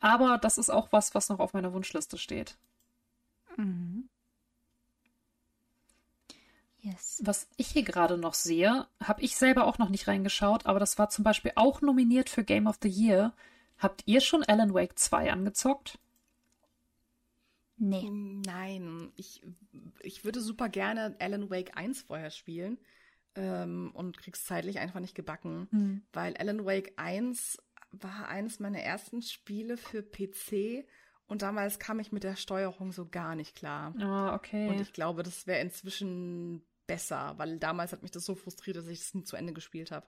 aber 0.00 0.38
das 0.38 0.58
ist 0.58 0.70
auch 0.70 0.88
was, 0.90 1.14
was 1.14 1.28
noch 1.28 1.38
auf 1.38 1.54
meiner 1.54 1.72
Wunschliste 1.72 2.18
steht. 2.18 2.56
Mhm. 3.56 4.08
Yes. 6.82 7.22
Was 7.24 7.48
ich 7.56 7.68
hier 7.68 7.84
gerade 7.84 8.18
noch 8.18 8.34
sehe, 8.34 8.86
habe 9.00 9.22
ich 9.22 9.36
selber 9.36 9.66
auch 9.66 9.78
noch 9.78 9.88
nicht 9.88 10.08
reingeschaut, 10.08 10.66
aber 10.66 10.80
das 10.80 10.98
war 10.98 11.08
zum 11.10 11.22
Beispiel 11.22 11.52
auch 11.54 11.80
nominiert 11.80 12.28
für 12.28 12.42
Game 12.42 12.66
of 12.66 12.78
the 12.82 12.88
Year. 12.88 13.32
Habt 13.78 14.02
ihr 14.06 14.20
schon 14.20 14.42
Alan 14.42 14.74
Wake 14.74 14.98
2 14.98 15.32
angezockt? 15.32 15.98
Nee. 17.76 18.08
Nein, 18.10 19.12
ich, 19.16 19.42
ich 20.00 20.24
würde 20.24 20.40
super 20.40 20.68
gerne 20.68 21.16
Alan 21.20 21.50
Wake 21.50 21.76
1 21.76 22.02
vorher 22.02 22.30
spielen 22.30 22.78
ähm, 23.36 23.92
und 23.94 24.18
krieg's 24.18 24.44
zeitlich 24.44 24.78
einfach 24.80 25.00
nicht 25.00 25.14
gebacken, 25.14 25.68
mhm. 25.70 26.02
weil 26.12 26.36
Alan 26.36 26.64
Wake 26.64 26.92
1 26.96 27.58
war 27.92 28.28
eines 28.28 28.58
meiner 28.58 28.80
ersten 28.80 29.22
Spiele 29.22 29.76
für 29.76 30.02
PC 30.02 30.84
und 31.26 31.42
damals 31.42 31.78
kam 31.78 32.00
ich 32.00 32.12
mit 32.12 32.24
der 32.24 32.36
Steuerung 32.36 32.92
so 32.92 33.08
gar 33.08 33.34
nicht 33.36 33.56
klar. 33.56 33.94
Ah, 34.00 34.34
okay. 34.34 34.68
Und 34.68 34.80
ich 34.80 34.92
glaube, 34.92 35.22
das 35.22 35.46
wäre 35.46 35.60
inzwischen 35.60 36.62
besser, 36.92 37.32
weil 37.38 37.58
damals 37.58 37.92
hat 37.92 38.02
mich 38.02 38.10
das 38.10 38.26
so 38.26 38.34
frustriert, 38.34 38.76
dass 38.76 38.86
ich 38.86 39.00
es 39.00 39.14
nie 39.14 39.24
zu 39.24 39.34
Ende 39.34 39.54
gespielt 39.54 39.90
habe. 39.90 40.06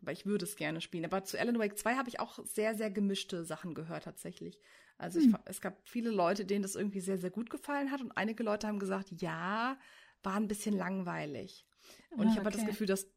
Aber 0.00 0.12
ich 0.12 0.24
würde 0.24 0.44
es 0.44 0.54
gerne 0.54 0.80
spielen. 0.80 1.04
Aber 1.04 1.24
zu 1.24 1.38
Alan 1.38 1.58
Wake 1.58 1.76
2 1.76 1.96
habe 1.96 2.08
ich 2.08 2.20
auch 2.20 2.38
sehr, 2.44 2.76
sehr 2.76 2.92
gemischte 2.92 3.44
Sachen 3.44 3.74
gehört 3.74 4.04
tatsächlich. 4.04 4.60
Also 4.98 5.18
ich, 5.18 5.26
hm. 5.26 5.38
es 5.46 5.60
gab 5.60 5.80
viele 5.88 6.10
Leute, 6.10 6.44
denen 6.44 6.62
das 6.62 6.76
irgendwie 6.76 7.00
sehr, 7.00 7.18
sehr 7.18 7.30
gut 7.30 7.50
gefallen 7.50 7.90
hat 7.90 8.00
und 8.00 8.12
einige 8.12 8.44
Leute 8.44 8.68
haben 8.68 8.78
gesagt, 8.78 9.10
ja, 9.20 9.76
war 10.22 10.34
ein 10.36 10.46
bisschen 10.46 10.76
langweilig. 10.76 11.66
Und 12.10 12.28
ah, 12.28 12.30
ich 12.30 12.38
habe 12.38 12.48
okay. 12.48 12.58
das 12.58 12.66
Gefühl, 12.66 12.86
dass, 12.86 13.10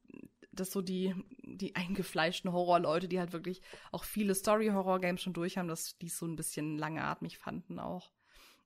dass 0.51 0.71
so 0.71 0.81
die, 0.81 1.13
die 1.43 1.75
eingefleischten 1.75 2.51
Horrorleute, 2.51 3.07
die 3.07 3.19
halt 3.19 3.33
wirklich 3.33 3.61
auch 3.91 4.03
viele 4.03 4.33
Story-Horror-Games 4.33 5.21
schon 5.21 5.33
durch 5.33 5.59
haben, 5.59 5.67
dass 5.67 5.99
die 5.99 6.09
so 6.09 6.25
ein 6.25 6.35
bisschen 6.35 6.79
langatmig 6.79 7.37
fanden 7.37 7.77
auch. 7.77 8.14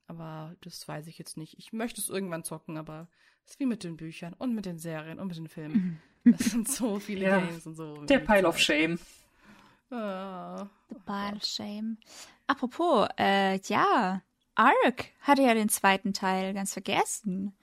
Aber 0.10 0.56
das 0.62 0.88
weiß 0.88 1.06
ich 1.06 1.20
jetzt 1.20 1.38
nicht. 1.38 1.60
Ich 1.60 1.72
möchte 1.72 2.02
es 2.02 2.10
irgendwann 2.10 2.44
zocken, 2.44 2.78
aber 2.78 3.08
es 3.46 3.52
ist 3.52 3.60
wie 3.60 3.68
mit 3.68 3.84
den 3.84 3.96
Büchern 3.96 4.34
und 4.34 4.56
mit 4.56 4.66
den 4.66 4.80
Serien 4.80 5.20
und 5.20 5.28
mit 5.28 5.38
den 5.38 5.48
Filmen. 5.48 5.76
Mhm. 5.76 6.00
Das 6.38 6.48
sind 6.48 6.68
so 6.68 7.00
viele 7.00 7.28
ja, 7.28 7.40
Games 7.40 7.66
und 7.66 7.76
so. 7.76 8.04
Der 8.06 8.20
Pile 8.20 8.46
of 8.46 8.60
Shame. 8.60 9.00
Ah. 9.90 10.68
The 10.90 10.96
Pile 11.06 11.36
of 11.38 11.46
Shame. 11.46 11.98
Apropos, 12.46 13.08
äh, 13.18 13.58
ja, 13.62 14.22
Ark 14.56 15.06
hatte 15.22 15.44
ja 15.44 15.54
den 15.54 15.70
zweiten 15.70 16.12
Teil 16.12 16.54
ganz 16.54 16.74
vergessen. 16.74 17.56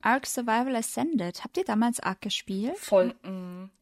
Ark 0.00 0.26
Survival 0.26 0.76
Ascended. 0.76 1.42
Habt 1.42 1.56
ihr 1.56 1.64
damals 1.64 1.98
Ark 1.98 2.20
gespielt? 2.20 2.78
Voll. 2.78 3.16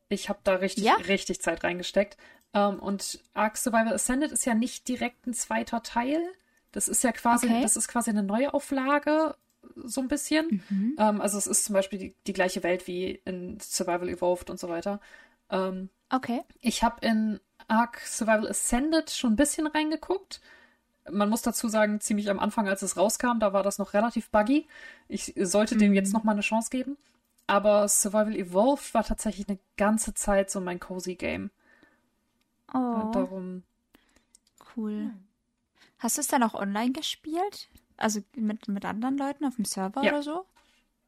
Ich 0.08 0.28
habe 0.28 0.38
da 0.44 0.54
richtig, 0.54 0.84
ja? 0.84 0.94
richtig 0.94 1.42
Zeit 1.42 1.62
reingesteckt. 1.62 2.16
Um, 2.54 2.60
ähm, 2.60 2.78
und 2.80 3.22
Ark 3.34 3.56
Survival 3.56 3.92
Ascended 3.92 4.30
ist 4.30 4.46
ja 4.46 4.54
nicht 4.54 4.88
direkt 4.88 5.26
ein 5.26 5.34
zweiter 5.34 5.82
Teil. 5.82 6.22
Das 6.72 6.88
ist 6.88 7.04
ja 7.04 7.12
quasi, 7.12 7.46
okay. 7.46 7.62
das 7.62 7.76
ist 7.76 7.88
quasi 7.88 8.10
eine 8.10 8.22
Neuauflage, 8.22 9.36
so 9.76 10.00
ein 10.00 10.08
bisschen. 10.08 10.62
Mhm. 10.68 10.96
Ähm, 10.98 11.20
also 11.20 11.38
es 11.38 11.46
ist 11.46 11.64
zum 11.64 11.74
Beispiel 11.74 11.98
die, 11.98 12.14
die, 12.26 12.32
gleiche 12.32 12.62
Welt 12.62 12.86
wie 12.86 13.20
in 13.24 13.58
Survival 13.60 14.08
Evolved 14.08 14.50
und 14.50 14.58
so 14.58 14.68
weiter. 14.68 15.00
Ähm, 15.50 15.88
okay. 16.10 16.42
Ich 16.60 16.82
habe 16.82 17.06
in 17.06 17.40
Ark 17.68 18.00
Survival 18.04 18.48
Ascended 18.48 19.10
schon 19.10 19.34
ein 19.34 19.36
bisschen 19.36 19.66
reingeguckt 19.66 20.40
man 21.10 21.28
muss 21.28 21.42
dazu 21.42 21.68
sagen, 21.68 22.00
ziemlich 22.00 22.30
am 22.30 22.38
Anfang, 22.38 22.68
als 22.68 22.82
es 22.82 22.96
rauskam, 22.96 23.38
da 23.40 23.52
war 23.52 23.62
das 23.62 23.78
noch 23.78 23.94
relativ 23.94 24.30
buggy. 24.30 24.66
Ich 25.08 25.34
sollte 25.36 25.74
mhm. 25.74 25.80
dem 25.80 25.94
jetzt 25.94 26.12
noch 26.12 26.24
mal 26.24 26.32
eine 26.32 26.42
Chance 26.42 26.70
geben. 26.70 26.96
Aber 27.46 27.88
Survival 27.88 28.36
Evolved 28.36 28.94
war 28.94 29.04
tatsächlich 29.04 29.48
eine 29.48 29.58
ganze 29.76 30.14
Zeit 30.14 30.50
so 30.50 30.60
mein 30.60 30.78
cozy 30.78 31.16
Game. 31.16 31.50
Oh. 32.72 32.78
Und 32.78 33.14
darum. 33.14 33.62
Cool. 34.76 35.10
Hast 36.02 36.16
du 36.16 36.20
es 36.20 36.26
dann 36.26 36.42
auch 36.42 36.54
online 36.54 36.90
gespielt? 36.90 37.68
Also 37.96 38.20
mit, 38.34 38.66
mit 38.66 38.84
anderen 38.84 39.16
Leuten 39.16 39.44
auf 39.44 39.54
dem 39.54 39.64
Server 39.64 40.02
ja. 40.02 40.10
oder 40.10 40.22
so? 40.24 40.44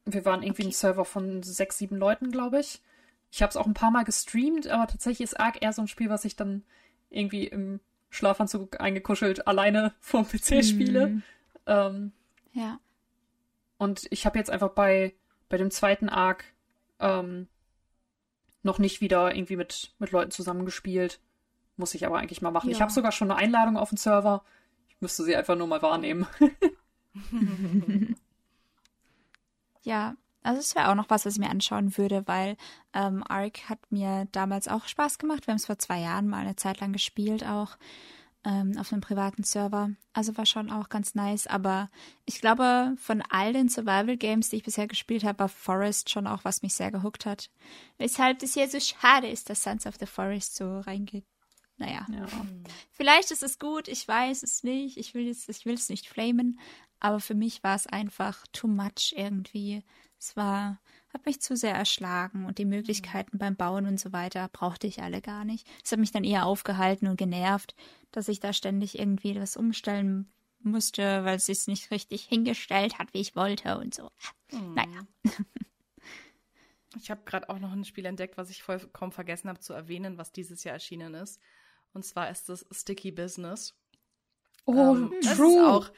Wir 0.05 0.23
waren 0.23 0.41
irgendwie 0.41 0.61
okay. 0.61 0.69
ein 0.69 0.73
Server 0.73 1.03
von 1.03 1.43
sechs, 1.43 1.77
sieben 1.77 1.97
Leuten, 1.97 2.31
glaube 2.31 2.61
ich. 2.61 2.81
Ich 3.29 3.41
habe 3.41 3.49
es 3.49 3.57
auch 3.57 3.65
ein 3.65 3.73
paar 3.73 3.91
Mal 3.91 4.05
gestreamt, 4.05 4.67
aber 4.67 4.87
tatsächlich 4.87 5.25
ist 5.25 5.37
Ark 5.37 5.61
eher 5.61 5.73
so 5.73 5.81
ein 5.81 5.89
Spiel, 5.89 6.09
was 6.09 6.23
ich 6.23 6.37
dann 6.37 6.63
irgendwie 7.09 7.45
im 7.45 7.81
Schlafanzug 8.09 8.79
eingekuschelt 8.79 9.47
alleine 9.47 9.93
vorm 9.99 10.25
PC 10.25 10.51
mhm. 10.51 10.63
spiele. 10.63 11.21
Ähm, 11.65 12.13
ja. 12.53 12.79
Und 13.77 14.07
ich 14.11 14.25
habe 14.25 14.37
jetzt 14.37 14.49
einfach 14.49 14.69
bei, 14.69 15.13
bei 15.49 15.57
dem 15.57 15.71
zweiten 15.71 16.07
Arc 16.07 16.45
ähm, 17.01 17.49
noch 18.63 18.79
nicht 18.79 19.01
wieder 19.01 19.35
irgendwie 19.35 19.57
mit, 19.57 19.93
mit 19.99 20.11
Leuten 20.11 20.31
zusammengespielt. 20.31 21.19
Muss 21.75 21.95
ich 21.95 22.05
aber 22.05 22.19
eigentlich 22.19 22.41
mal 22.41 22.51
machen. 22.51 22.69
Ja. 22.69 22.75
Ich 22.77 22.81
habe 22.81 22.93
sogar 22.93 23.11
schon 23.11 23.29
eine 23.29 23.37
Einladung 23.41 23.75
auf 23.75 23.89
den 23.89 23.97
Server. 23.97 24.45
Müsste 25.05 25.23
sie 25.23 25.35
einfach 25.35 25.55
nur 25.55 25.67
mal 25.67 25.83
wahrnehmen. 25.83 26.25
ja, 29.83 30.15
also 30.41 30.59
es 30.59 30.73
wäre 30.73 30.89
auch 30.89 30.95
noch 30.95 31.11
was, 31.11 31.27
was 31.27 31.33
ich 31.33 31.39
mir 31.39 31.51
anschauen 31.51 31.95
würde, 31.95 32.23
weil 32.25 32.57
ähm, 32.91 33.23
Ark 33.27 33.69
hat 33.69 33.77
mir 33.91 34.27
damals 34.31 34.67
auch 34.67 34.87
Spaß 34.87 35.19
gemacht. 35.19 35.45
Wir 35.45 35.51
haben 35.51 35.59
es 35.59 35.67
vor 35.67 35.77
zwei 35.77 35.99
Jahren 35.99 36.27
mal 36.27 36.39
eine 36.39 36.55
Zeit 36.55 36.79
lang 36.79 36.91
gespielt 36.91 37.45
auch 37.45 37.77
ähm, 38.45 38.79
auf 38.79 38.91
einem 38.91 39.01
privaten 39.01 39.43
Server. 39.43 39.91
Also 40.11 40.35
war 40.37 40.47
schon 40.47 40.71
auch 40.71 40.89
ganz 40.89 41.13
nice. 41.13 41.45
Aber 41.45 41.91
ich 42.25 42.41
glaube, 42.41 42.95
von 42.97 43.21
all 43.29 43.53
den 43.53 43.69
Survival 43.69 44.17
Games, 44.17 44.49
die 44.49 44.55
ich 44.55 44.63
bisher 44.63 44.87
gespielt 44.87 45.23
habe, 45.23 45.37
war 45.37 45.49
Forest 45.49 46.09
schon 46.09 46.25
auch, 46.25 46.43
was 46.45 46.63
mich 46.63 46.73
sehr 46.73 46.89
gehuckt 46.89 47.27
hat. 47.27 47.51
Weshalb 47.99 48.41
es 48.41 48.55
hier 48.55 48.67
so 48.67 48.79
schade 48.79 49.27
ist, 49.27 49.51
dass 49.51 49.61
Sons 49.61 49.85
of 49.85 49.97
the 49.99 50.07
Forest 50.07 50.55
so 50.55 50.79
reingeht. 50.79 51.25
Naja. 51.77 52.05
Ja. 52.09 52.25
Vielleicht 52.91 53.31
ist 53.31 53.43
es 53.43 53.59
gut, 53.59 53.87
ich 53.87 54.07
weiß 54.07 54.43
es 54.43 54.63
nicht. 54.63 54.97
Ich 54.97 55.13
will 55.13 55.27
es, 55.27 55.49
ich 55.49 55.65
will 55.65 55.73
es 55.73 55.89
nicht 55.89 56.07
flamen. 56.07 56.59
Aber 56.99 57.19
für 57.19 57.35
mich 57.35 57.63
war 57.63 57.75
es 57.75 57.87
einfach 57.87 58.45
too 58.53 58.67
much 58.67 59.13
irgendwie. 59.15 59.83
Es 60.17 60.35
war, 60.37 60.79
hat 61.13 61.25
mich 61.25 61.41
zu 61.41 61.55
sehr 61.55 61.75
erschlagen 61.75 62.45
und 62.45 62.57
die 62.57 62.65
Möglichkeiten 62.65 63.37
beim 63.37 63.55
Bauen 63.55 63.85
und 63.85 63.99
so 63.99 64.13
weiter 64.13 64.47
brauchte 64.51 64.87
ich 64.87 65.01
alle 65.01 65.21
gar 65.21 65.43
nicht. 65.43 65.67
Es 65.83 65.91
hat 65.91 65.99
mich 65.99 66.11
dann 66.11 66.23
eher 66.23 66.45
aufgehalten 66.45 67.07
und 67.07 67.17
genervt, 67.17 67.75
dass 68.11 68.29
ich 68.29 68.39
da 68.39 68.53
ständig 68.53 68.97
irgendwie 68.97 69.39
was 69.39 69.57
umstellen 69.57 70.31
musste, 70.61 71.25
weil 71.25 71.35
es 71.35 71.45
sich 71.45 71.67
nicht 71.67 71.91
richtig 71.91 72.23
hingestellt 72.23 72.97
hat, 72.97 73.13
wie 73.13 73.21
ich 73.21 73.35
wollte 73.35 73.77
und 73.77 73.93
so. 73.93 74.09
Mhm. 74.51 74.73
Naja. 74.73 75.07
Ich 76.97 77.11
habe 77.11 77.21
gerade 77.25 77.49
auch 77.49 77.59
noch 77.59 77.73
ein 77.73 77.83
Spiel 77.83 78.05
entdeckt, 78.05 78.37
was 78.37 78.49
ich 78.49 78.63
vollkommen 78.63 79.11
vergessen 79.11 79.49
habe 79.49 79.59
zu 79.59 79.73
erwähnen, 79.73 80.17
was 80.17 80.31
dieses 80.31 80.63
Jahr 80.63 80.75
erschienen 80.75 81.13
ist. 81.13 81.41
Und 81.95 82.05
zwar 82.05 82.29
ist 82.29 82.49
es 82.49 82.65
Sticky 82.71 83.11
Business. 83.11 83.73
Oh, 84.65 84.95
ähm, 84.95 85.13
true. 85.21 85.67
auch 85.67 85.91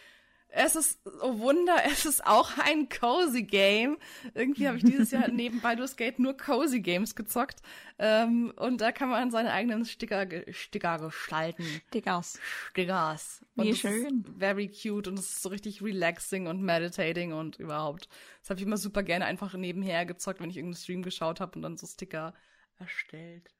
es 0.49 0.75
ist, 0.75 0.99
oh 1.21 1.39
Wunder, 1.39 1.75
es 1.85 2.05
ist 2.05 2.25
auch 2.25 2.57
ein 2.57 2.89
Cozy 2.89 3.43
Game. 3.43 3.97
Irgendwie 4.33 4.67
habe 4.67 4.77
ich 4.77 4.83
dieses 4.83 5.11
Jahr 5.11 5.27
neben 5.31 5.61
Baldur's 5.61 5.95
Gate 5.95 6.19
nur 6.19 6.35
Cozy 6.35 6.79
Games 6.79 7.15
gezockt. 7.15 7.61
Ähm, 7.99 8.53
und 8.55 8.81
da 8.81 8.91
kann 8.91 9.09
man 9.09 9.31
seine 9.31 9.51
eigenen 9.51 9.85
Sticker, 9.85 10.27
Sticker 10.51 10.99
gestalten. 10.99 11.63
Stickers. 11.89 12.39
Stickers. 12.69 13.45
Wie 13.55 13.75
schön. 13.75 14.23
very 14.37 14.69
cute 14.69 15.07
und 15.07 15.19
es 15.19 15.29
ist 15.29 15.41
so 15.41 15.49
richtig 15.49 15.81
relaxing 15.81 16.47
und 16.47 16.61
meditating 16.61 17.33
und 17.33 17.59
überhaupt. 17.59 18.07
Das 18.41 18.49
habe 18.49 18.59
ich 18.59 18.65
immer 18.65 18.77
super 18.77 19.03
gerne 19.03 19.25
einfach 19.25 19.53
nebenher 19.53 20.05
gezockt, 20.05 20.39
wenn 20.39 20.49
ich 20.49 20.57
irgendeinen 20.57 20.81
Stream 20.81 21.03
geschaut 21.03 21.39
habe 21.39 21.55
und 21.55 21.61
dann 21.61 21.77
so 21.77 21.87
Sticker 21.87 22.33
erstellt. 22.79 23.56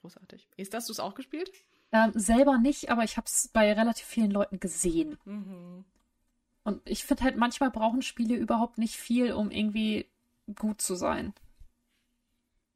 Großartig. 0.00 0.48
Ist 0.56 0.74
das 0.74 0.86
du 0.86 0.92
es 0.92 1.00
auch 1.00 1.14
gespielt? 1.14 1.50
Ähm, 1.92 2.12
selber 2.14 2.58
nicht, 2.58 2.90
aber 2.90 3.04
ich 3.04 3.16
habe 3.16 3.26
es 3.26 3.48
bei 3.48 3.72
relativ 3.72 4.06
vielen 4.06 4.30
Leuten 4.30 4.60
gesehen. 4.60 5.18
Mhm. 5.24 5.84
Und 6.62 6.80
ich 6.88 7.04
finde 7.04 7.24
halt, 7.24 7.36
manchmal 7.36 7.70
brauchen 7.70 8.02
Spiele 8.02 8.36
überhaupt 8.36 8.78
nicht 8.78 8.96
viel, 8.96 9.32
um 9.32 9.50
irgendwie 9.50 10.06
gut 10.56 10.80
zu 10.80 10.94
sein. 10.94 11.34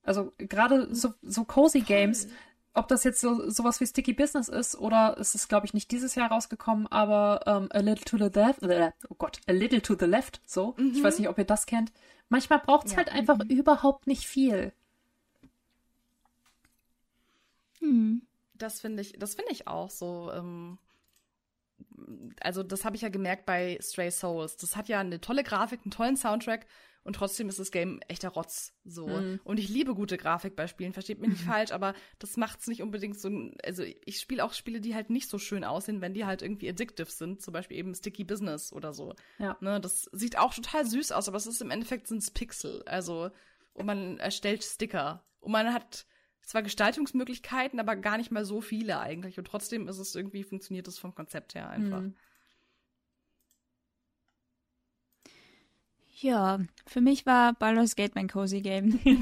Also 0.03 0.33
gerade 0.39 0.95
so, 0.95 1.15
so 1.23 1.45
cozy 1.45 1.81
Games, 1.81 2.29
ob 2.75 2.89
das 2.89 3.05
jetzt 3.05 3.21
so 3.21 3.49
sowas 3.49 3.81
wie 3.81 3.87
Sticky 3.87 4.13
Business 4.13 4.49
ist 4.49 4.77
oder 4.77 5.17
es 5.19 5.35
ist, 5.35 5.49
glaube 5.49 5.67
ich, 5.67 5.75
nicht 5.75 5.91
dieses 5.91 6.15
Jahr 6.15 6.31
rausgekommen, 6.31 6.87
aber 6.89 7.41
ähm, 7.47 7.69
A 7.73 7.79
Little 7.79 8.05
to 8.05 8.19
the 8.19 8.39
Left, 8.39 8.63
äh, 8.63 8.91
oh 9.09 9.15
Gott, 9.15 9.41
A 9.47 9.53
Little 9.53 9.81
to 9.81 9.97
the 9.99 10.07
Left, 10.07 10.41
so. 10.45 10.75
Mhm. 10.77 10.93
Ich 10.95 11.03
weiß 11.03 11.19
nicht, 11.19 11.29
ob 11.29 11.39
ihr 11.39 11.45
das 11.45 11.67
kennt. 11.67 11.93
Manchmal 12.29 12.59
braucht 12.59 12.87
es 12.87 12.93
ja. 12.93 12.99
halt 12.99 13.13
einfach 13.13 13.39
mhm. 13.39 13.49
überhaupt 13.49 14.07
nicht 14.07 14.27
viel. 14.27 14.73
Hm. 17.85 18.23
Das 18.55 18.81
finde 18.81 19.03
ich, 19.03 19.13
das 19.19 19.35
finde 19.35 19.53
ich 19.53 19.67
auch 19.69 19.91
so. 19.91 20.31
Ähm, 20.33 20.79
also 22.41 22.63
das 22.63 22.85
habe 22.85 22.97
ich 22.97 23.03
ja 23.03 23.09
gemerkt 23.09 23.47
bei 23.47 23.79
Stray 23.81 24.11
Souls. 24.11 24.57
Das 24.57 24.77
hat 24.77 24.89
ja 24.89 25.01
eine 25.01 25.21
tolle 25.21 25.43
Grafik, 25.43 25.81
einen 25.85 25.91
tollen 25.91 26.17
Soundtrack 26.17 26.67
und 27.03 27.17
trotzdem 27.17 27.49
ist 27.49 27.59
das 27.59 27.71
Game 27.71 28.01
echter 28.09 28.31
Rotz 28.31 28.73
so. 28.85 29.07
Mhm. 29.09 29.41
Und 29.45 29.59
ich 29.59 29.69
liebe 29.69 29.95
gute 29.95 30.17
Grafik 30.17 30.57
bei 30.57 30.67
Spielen, 30.67 30.93
versteht 30.93 31.21
mich 31.21 31.31
nicht 31.31 31.45
mhm. 31.45 31.49
falsch, 31.51 31.73
aber 31.73 31.95
das 32.19 32.37
macht 32.37 32.61
es 32.61 32.67
nicht 32.67 32.83
unbedingt 32.83 33.19
so. 33.19 33.31
Also 33.63 33.83
ich 33.83 34.21
spiele 34.21 34.45
auch 34.45 34.55
Spiele, 34.55 34.81
die 34.81 34.95
halt 34.95 35.11
nicht 35.11 35.29
so 35.29 35.39
schön 35.39 35.65
aussehen, 35.65 36.01
wenn 36.01 36.15
die 36.15 36.25
halt 36.25 36.41
irgendwie 36.41 36.69
addictive 36.69 37.11
sind, 37.11 37.43
zum 37.43 37.53
Beispiel 37.53 37.77
eben 37.77 37.95
Sticky 37.95 38.25
Business 38.25 38.73
oder 38.73 38.93
so. 38.93 39.15
Ja. 39.39 39.57
Ne, 39.61 39.81
das 39.81 40.09
sieht 40.13 40.39
auch 40.39 40.55
total 40.55 40.87
süß 40.87 41.13
aus, 41.13 41.29
aber 41.29 41.37
es 41.37 41.47
ist 41.47 41.61
im 41.61 41.71
Endeffekt 41.71 42.07
sind 42.07 42.33
Pixel. 42.33 42.83
Also 42.87 43.31
und 43.75 43.87
man 43.87 44.19
erstellt 44.19 44.65
Sticker 44.65 45.25
und 45.41 45.53
man 45.53 45.75
hat 45.75 46.07
zwar 46.45 46.63
Gestaltungsmöglichkeiten, 46.63 47.81
aber 47.81 47.97
gar 47.97 48.17
nicht 48.17 48.31
mal 48.31 48.45
so 48.45 48.61
viele 48.61 49.01
eigentlich. 49.01 49.39
Und 49.39 49.47
trotzdem 49.47 49.89
ist 49.89 49.99
es 49.99 50.15
irgendwie, 50.15 50.45
funktioniert 50.45 50.89
es 50.89 50.99
vom 50.99 51.15
Konzept 51.15 51.55
her 51.55 51.71
einfach. 51.71 52.01
Mhm. 52.01 52.15
Ja, 56.21 56.61
für 56.87 57.01
mich 57.01 57.27
war 57.27 57.55
Baldur's 57.55 57.97
Gate 57.97 58.15
mein 58.15 58.29
Cozy 58.29 58.63
Game. 58.63 59.01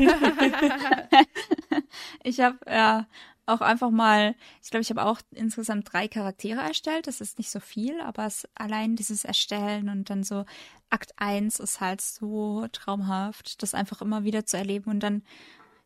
ich 2.23 2.41
habe 2.41 2.59
ja 2.67 3.07
auch 3.47 3.61
einfach 3.61 3.91
mal, 3.91 4.35
ich 4.63 4.71
glaube, 4.71 4.83
ich 4.83 4.91
habe 4.91 5.05
auch 5.05 5.21
insgesamt 5.33 5.93
drei 5.93 6.07
Charaktere 6.07 6.61
erstellt. 6.61 7.07
Das 7.07 7.21
ist 7.21 7.39
nicht 7.39 7.51
so 7.51 7.61
viel, 7.61 8.01
aber 8.01 8.27
es 8.27 8.49
allein 8.55 8.95
dieses 8.95 9.25
Erstellen 9.25 9.89
und 9.89 10.11
dann 10.11 10.23
so 10.23 10.45
Akt 10.91 11.13
1 11.17 11.59
ist 11.61 11.81
halt 11.81 12.01
so 12.01 12.67
traumhaft, 12.71 13.63
das 13.63 13.75
einfach 13.75 14.03
immer 14.03 14.25
wieder 14.25 14.47
zu 14.47 14.59
erleben 14.59 14.91
und 14.91 15.01
dann 15.01 15.23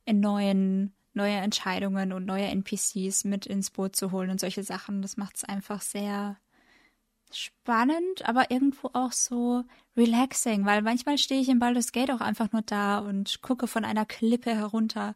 in 0.04 0.20
neuen 0.20 0.95
neue 1.16 1.36
Entscheidungen 1.36 2.12
und 2.12 2.26
neue 2.26 2.46
NPCs 2.46 3.24
mit 3.24 3.46
ins 3.46 3.70
Boot 3.70 3.96
zu 3.96 4.12
holen 4.12 4.30
und 4.30 4.40
solche 4.40 4.62
Sachen. 4.62 5.02
Das 5.02 5.16
macht 5.16 5.36
es 5.36 5.44
einfach 5.44 5.80
sehr 5.80 6.36
spannend, 7.32 8.26
aber 8.28 8.50
irgendwo 8.50 8.90
auch 8.92 9.12
so 9.12 9.64
relaxing, 9.96 10.64
weil 10.64 10.82
manchmal 10.82 11.18
stehe 11.18 11.40
ich 11.40 11.48
im 11.48 11.58
Baldur's 11.58 11.92
Gate 11.92 12.10
auch 12.10 12.20
einfach 12.20 12.52
nur 12.52 12.62
da 12.62 12.98
und 12.98 13.42
gucke 13.42 13.66
von 13.66 13.84
einer 13.84 14.06
Klippe 14.06 14.54
herunter 14.54 15.14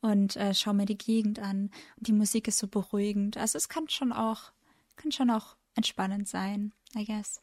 und 0.00 0.36
äh, 0.36 0.54
schaue 0.54 0.74
mir 0.74 0.86
die 0.86 0.98
Gegend 0.98 1.38
an. 1.38 1.70
Und 1.96 2.08
die 2.08 2.12
Musik 2.12 2.48
ist 2.48 2.58
so 2.58 2.66
beruhigend. 2.66 3.36
Also 3.36 3.58
es 3.58 3.68
kann 3.68 3.88
schon 3.88 4.12
auch, 4.12 4.52
kann 4.96 5.12
schon 5.12 5.30
auch 5.30 5.56
entspannend 5.74 6.28
sein, 6.28 6.72
I 6.96 7.04
guess. 7.04 7.40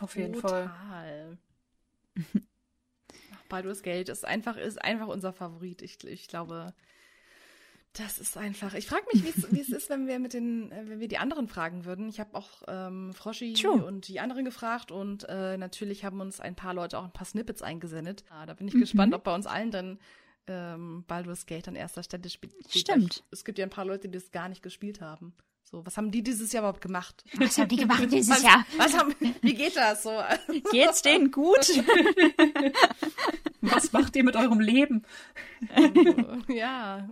Auf 0.00 0.16
jeden 0.16 0.34
Fall. 0.34 1.38
Baldur's 3.48 3.82
Gate 3.82 4.08
ist 4.08 4.24
einfach, 4.24 4.56
ist 4.56 4.82
einfach 4.82 5.08
unser 5.08 5.32
Favorit. 5.32 5.82
Ich, 5.82 6.02
ich 6.04 6.28
glaube, 6.28 6.74
das 7.98 8.18
ist 8.18 8.36
einfach. 8.36 8.74
Ich 8.74 8.86
frage 8.86 9.04
mich, 9.12 9.24
wie 9.24 9.60
es 9.60 9.68
ist, 9.70 9.90
wenn 9.90 10.06
wir 10.06 10.18
mit 10.18 10.32
den, 10.32 10.70
äh, 10.70 10.84
wenn 10.86 11.00
wir 11.00 11.08
die 11.08 11.18
anderen 11.18 11.48
fragen 11.48 11.84
würden. 11.84 12.08
Ich 12.08 12.20
habe 12.20 12.34
auch 12.36 12.62
ähm, 12.68 13.12
Froschi 13.12 13.54
True. 13.54 13.84
und 13.84 14.08
die 14.08 14.20
anderen 14.20 14.44
gefragt 14.44 14.90
und 14.92 15.24
äh, 15.28 15.56
natürlich 15.56 16.04
haben 16.04 16.20
uns 16.20 16.40
ein 16.40 16.54
paar 16.54 16.74
Leute 16.74 16.98
auch 16.98 17.04
ein 17.04 17.12
paar 17.12 17.26
Snippets 17.26 17.62
eingesendet. 17.62 18.24
Ah, 18.30 18.46
da 18.46 18.54
bin 18.54 18.68
ich 18.68 18.74
mhm. 18.74 18.80
gespannt, 18.80 19.14
ob 19.14 19.24
bei 19.24 19.34
uns 19.34 19.46
allen 19.46 19.70
dann 19.70 19.98
ähm, 20.46 21.04
Baldur's 21.06 21.46
Gate 21.46 21.68
an 21.68 21.76
erster 21.76 22.02
Stelle 22.02 22.28
spielt. 22.28 22.54
Stimmt. 22.68 23.24
Es 23.30 23.44
gibt 23.44 23.58
ja 23.58 23.66
ein 23.66 23.70
paar 23.70 23.84
Leute, 23.84 24.08
die 24.08 24.18
das 24.18 24.30
gar 24.30 24.48
nicht 24.48 24.62
gespielt 24.62 25.00
haben. 25.00 25.34
So, 25.70 25.84
was 25.84 25.98
haben 25.98 26.10
die 26.10 26.22
dieses 26.22 26.50
Jahr 26.52 26.62
überhaupt 26.62 26.80
gemacht? 26.80 27.22
Was 27.34 27.58
haben 27.58 27.68
die 27.68 27.76
gemacht 27.76 28.02
dieses 28.10 28.30
was, 28.30 28.42
Jahr? 28.42 28.64
Was 28.78 28.96
haben, 28.96 29.14
wie 29.42 29.52
geht 29.52 29.76
das 29.76 30.02
so? 30.02 30.22
Geht's 30.70 31.02
denen 31.02 31.30
gut? 31.30 31.58
was 33.60 33.92
macht 33.92 34.16
ihr 34.16 34.24
mit 34.24 34.34
eurem 34.34 34.60
Leben? 34.60 35.04
ja. 36.48 37.10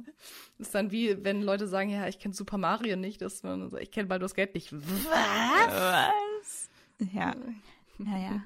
Das 0.56 0.68
ist 0.68 0.74
dann 0.74 0.90
wie, 0.90 1.22
wenn 1.22 1.42
Leute 1.42 1.68
sagen, 1.68 1.90
ja, 1.90 2.08
ich 2.08 2.18
kenne 2.18 2.32
Super 2.32 2.56
Mario 2.56 2.96
nicht, 2.96 3.20
dass 3.20 3.42
man 3.42 3.68
so, 3.68 3.76
ich 3.76 3.90
kenne 3.90 4.08
Baldur's 4.08 4.34
Gate 4.34 4.54
nicht. 4.54 4.72
Was? 4.72 6.70
Ja. 7.12 7.36
Naja. 7.98 8.42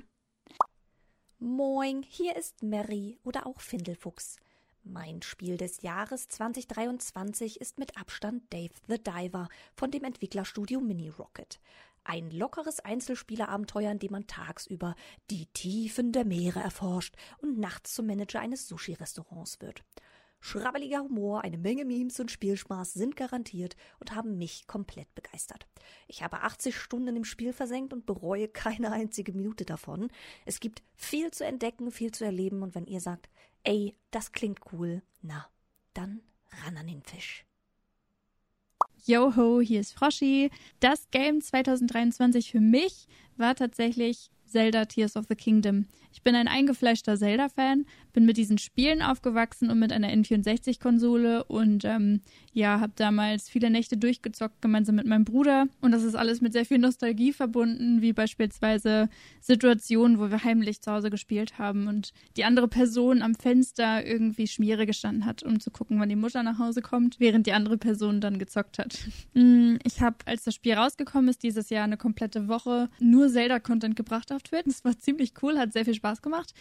Moin, 1.39 2.03
hier 2.03 2.35
ist 2.35 2.65
Mary 2.65 3.21
oder 3.23 3.47
auch 3.47 3.61
Findelfuchs. 3.61 4.39
Mein 4.83 5.21
Spiel 5.21 5.59
des 5.59 5.83
Jahres 5.83 6.29
2023 6.29 7.61
ist 7.61 7.79
mit 7.79 7.99
Abstand 7.99 8.43
Dave 8.53 8.73
the 8.89 8.99
Diver 8.99 9.49
von 9.75 9.91
dem 9.91 10.05
Entwicklerstudio 10.05 10.81
Mini 10.81 11.11
Rocket. 11.11 11.61
Ein 12.03 12.31
lockeres 12.31 12.81
Einzelspielerabenteuer, 12.81 13.91
in 13.91 13.99
dem 13.99 14.13
man 14.13 14.27
tagsüber 14.27 14.95
die 15.31 15.47
Tiefen 15.47 16.13
der 16.13 16.25
Meere 16.25 16.61
erforscht 16.61 17.15
und 17.39 17.59
nachts 17.59 17.95
zum 17.95 18.07
Manager 18.07 18.41
eines 18.41 18.69
Sushi-Restaurants 18.69 19.61
wird. 19.61 19.85
Schrabbeliger 20.43 21.01
Humor, 21.01 21.45
eine 21.45 21.59
Menge 21.59 21.85
Memes 21.85 22.19
und 22.19 22.31
Spielspaß 22.31 22.95
sind 22.95 23.15
garantiert 23.15 23.77
und 23.99 24.15
haben 24.15 24.39
mich 24.39 24.67
komplett 24.67 25.15
begeistert. 25.15 25.67
Ich 26.09 26.23
habe 26.23 26.41
80 26.41 26.75
Stunden 26.79 27.15
im 27.15 27.25
Spiel 27.25 27.53
versenkt 27.53 27.93
und 27.93 28.07
bereue 28.07 28.49
keine 28.49 28.91
einzige 28.91 29.33
Minute 29.33 29.67
davon. 29.67 30.09
Es 30.47 30.59
gibt 30.59 30.83
viel 30.97 31.31
zu 31.31 31.45
entdecken, 31.45 31.91
viel 31.91 32.11
zu 32.13 32.25
erleben 32.25 32.63
und 32.63 32.75
wenn 32.75 32.87
ihr 32.87 33.01
sagt, 33.01 33.29
ey, 33.65 33.97
das 34.11 34.33
klingt 34.33 34.61
cool, 34.73 35.03
na, 35.23 35.47
dann 35.95 36.21
ran 36.65 36.77
an 36.77 36.87
den 36.87 37.03
Fisch. 37.03 37.45
Yoho, 39.07 39.61
hier 39.61 39.81
ist 39.81 39.93
Froschi. 39.93 40.51
Das 40.79 41.11
Game 41.11 41.41
2023 41.41 42.51
für 42.51 42.61
mich 42.61 43.07
war 43.37 43.55
tatsächlich 43.55 44.31
Zelda 44.47 44.85
Tears 44.85 45.17
of 45.17 45.27
the 45.29 45.35
Kingdom. 45.35 45.87
Ich 46.13 46.23
bin 46.23 46.35
ein 46.35 46.49
eingefleischter 46.49 47.17
Zelda-Fan, 47.17 47.87
bin 48.13 48.27
mit 48.27 48.37
diesen 48.37 48.59
Spielen 48.59 49.03
aufgewachsen 49.03 49.71
und 49.71 49.79
mit 49.79 49.93
einer 49.93 50.09
N64-Konsole 50.09 51.45
und 51.45 51.85
ähm, 51.85 52.21
ja, 52.53 52.81
habe 52.81 52.93
damals 52.97 53.49
viele 53.49 53.71
Nächte 53.71 53.97
durchgezockt 53.97 54.61
gemeinsam 54.61 54.97
mit 54.97 55.07
meinem 55.07 55.25
Bruder 55.25 55.67
und 55.81 55.93
das 55.93 56.03
ist 56.03 56.15
alles 56.15 56.41
mit 56.41 56.53
sehr 56.53 56.65
viel 56.65 56.79
Nostalgie 56.79 57.33
verbunden, 57.33 58.03
wie 58.03 58.13
beispielsweise 58.13 59.09
Situationen, 59.41 60.19
wo 60.19 60.31
wir 60.31 60.43
heimlich 60.43 60.81
zu 60.83 60.91
Hause 60.91 61.11
gespielt 61.11 61.59
haben 61.59 61.87
und 61.87 62.13
die 62.37 62.45
andere 62.45 62.69
Person 62.69 63.23
am 63.23 63.35
Fenster 63.35 64.05
irgendwie 64.05 64.49
Schmiere 64.49 64.87
gestanden 64.87 65.27
hat, 65.27 65.43
um 65.43 65.61
zu 65.61 65.71
gucken, 65.71 66.01
wann 66.01 66.09
die 66.09 66.17
Mutter 66.17 66.43
nach 66.43 66.59
Hause 66.59 66.83
kommt, 66.83 67.21
während 67.21 67.47
die 67.47 67.53
andere 67.53 67.79
Person 67.79 68.21
dann 68.21 68.39
gezockt 68.39 68.79
hat. 68.79 68.99
Mm, 69.35 69.77
ich 69.85 70.01
habe, 70.01 70.17
als 70.25 70.45
das 70.45 70.55
Spiel 70.55 70.75
rausgekommen 70.75 71.29
ist, 71.29 71.43
dieses 71.43 71.71
Jahr 71.71 71.85
eine 71.85 71.97
komplette 71.97 72.49
Woche 72.49 72.89
nur 72.99 73.29
Zelda-Content 73.29 73.95
gebracht 73.95 74.33
auf 74.33 74.43
Twitch. 74.43 74.65
Das 74.67 74.85
war 74.85 74.99
ziemlich 74.99 75.35
cool, 75.43 75.59
hat 75.59 75.73
sehr 75.73 75.85
viel 75.85 75.95
Spaß 76.01 76.23
gemacht. 76.23 76.55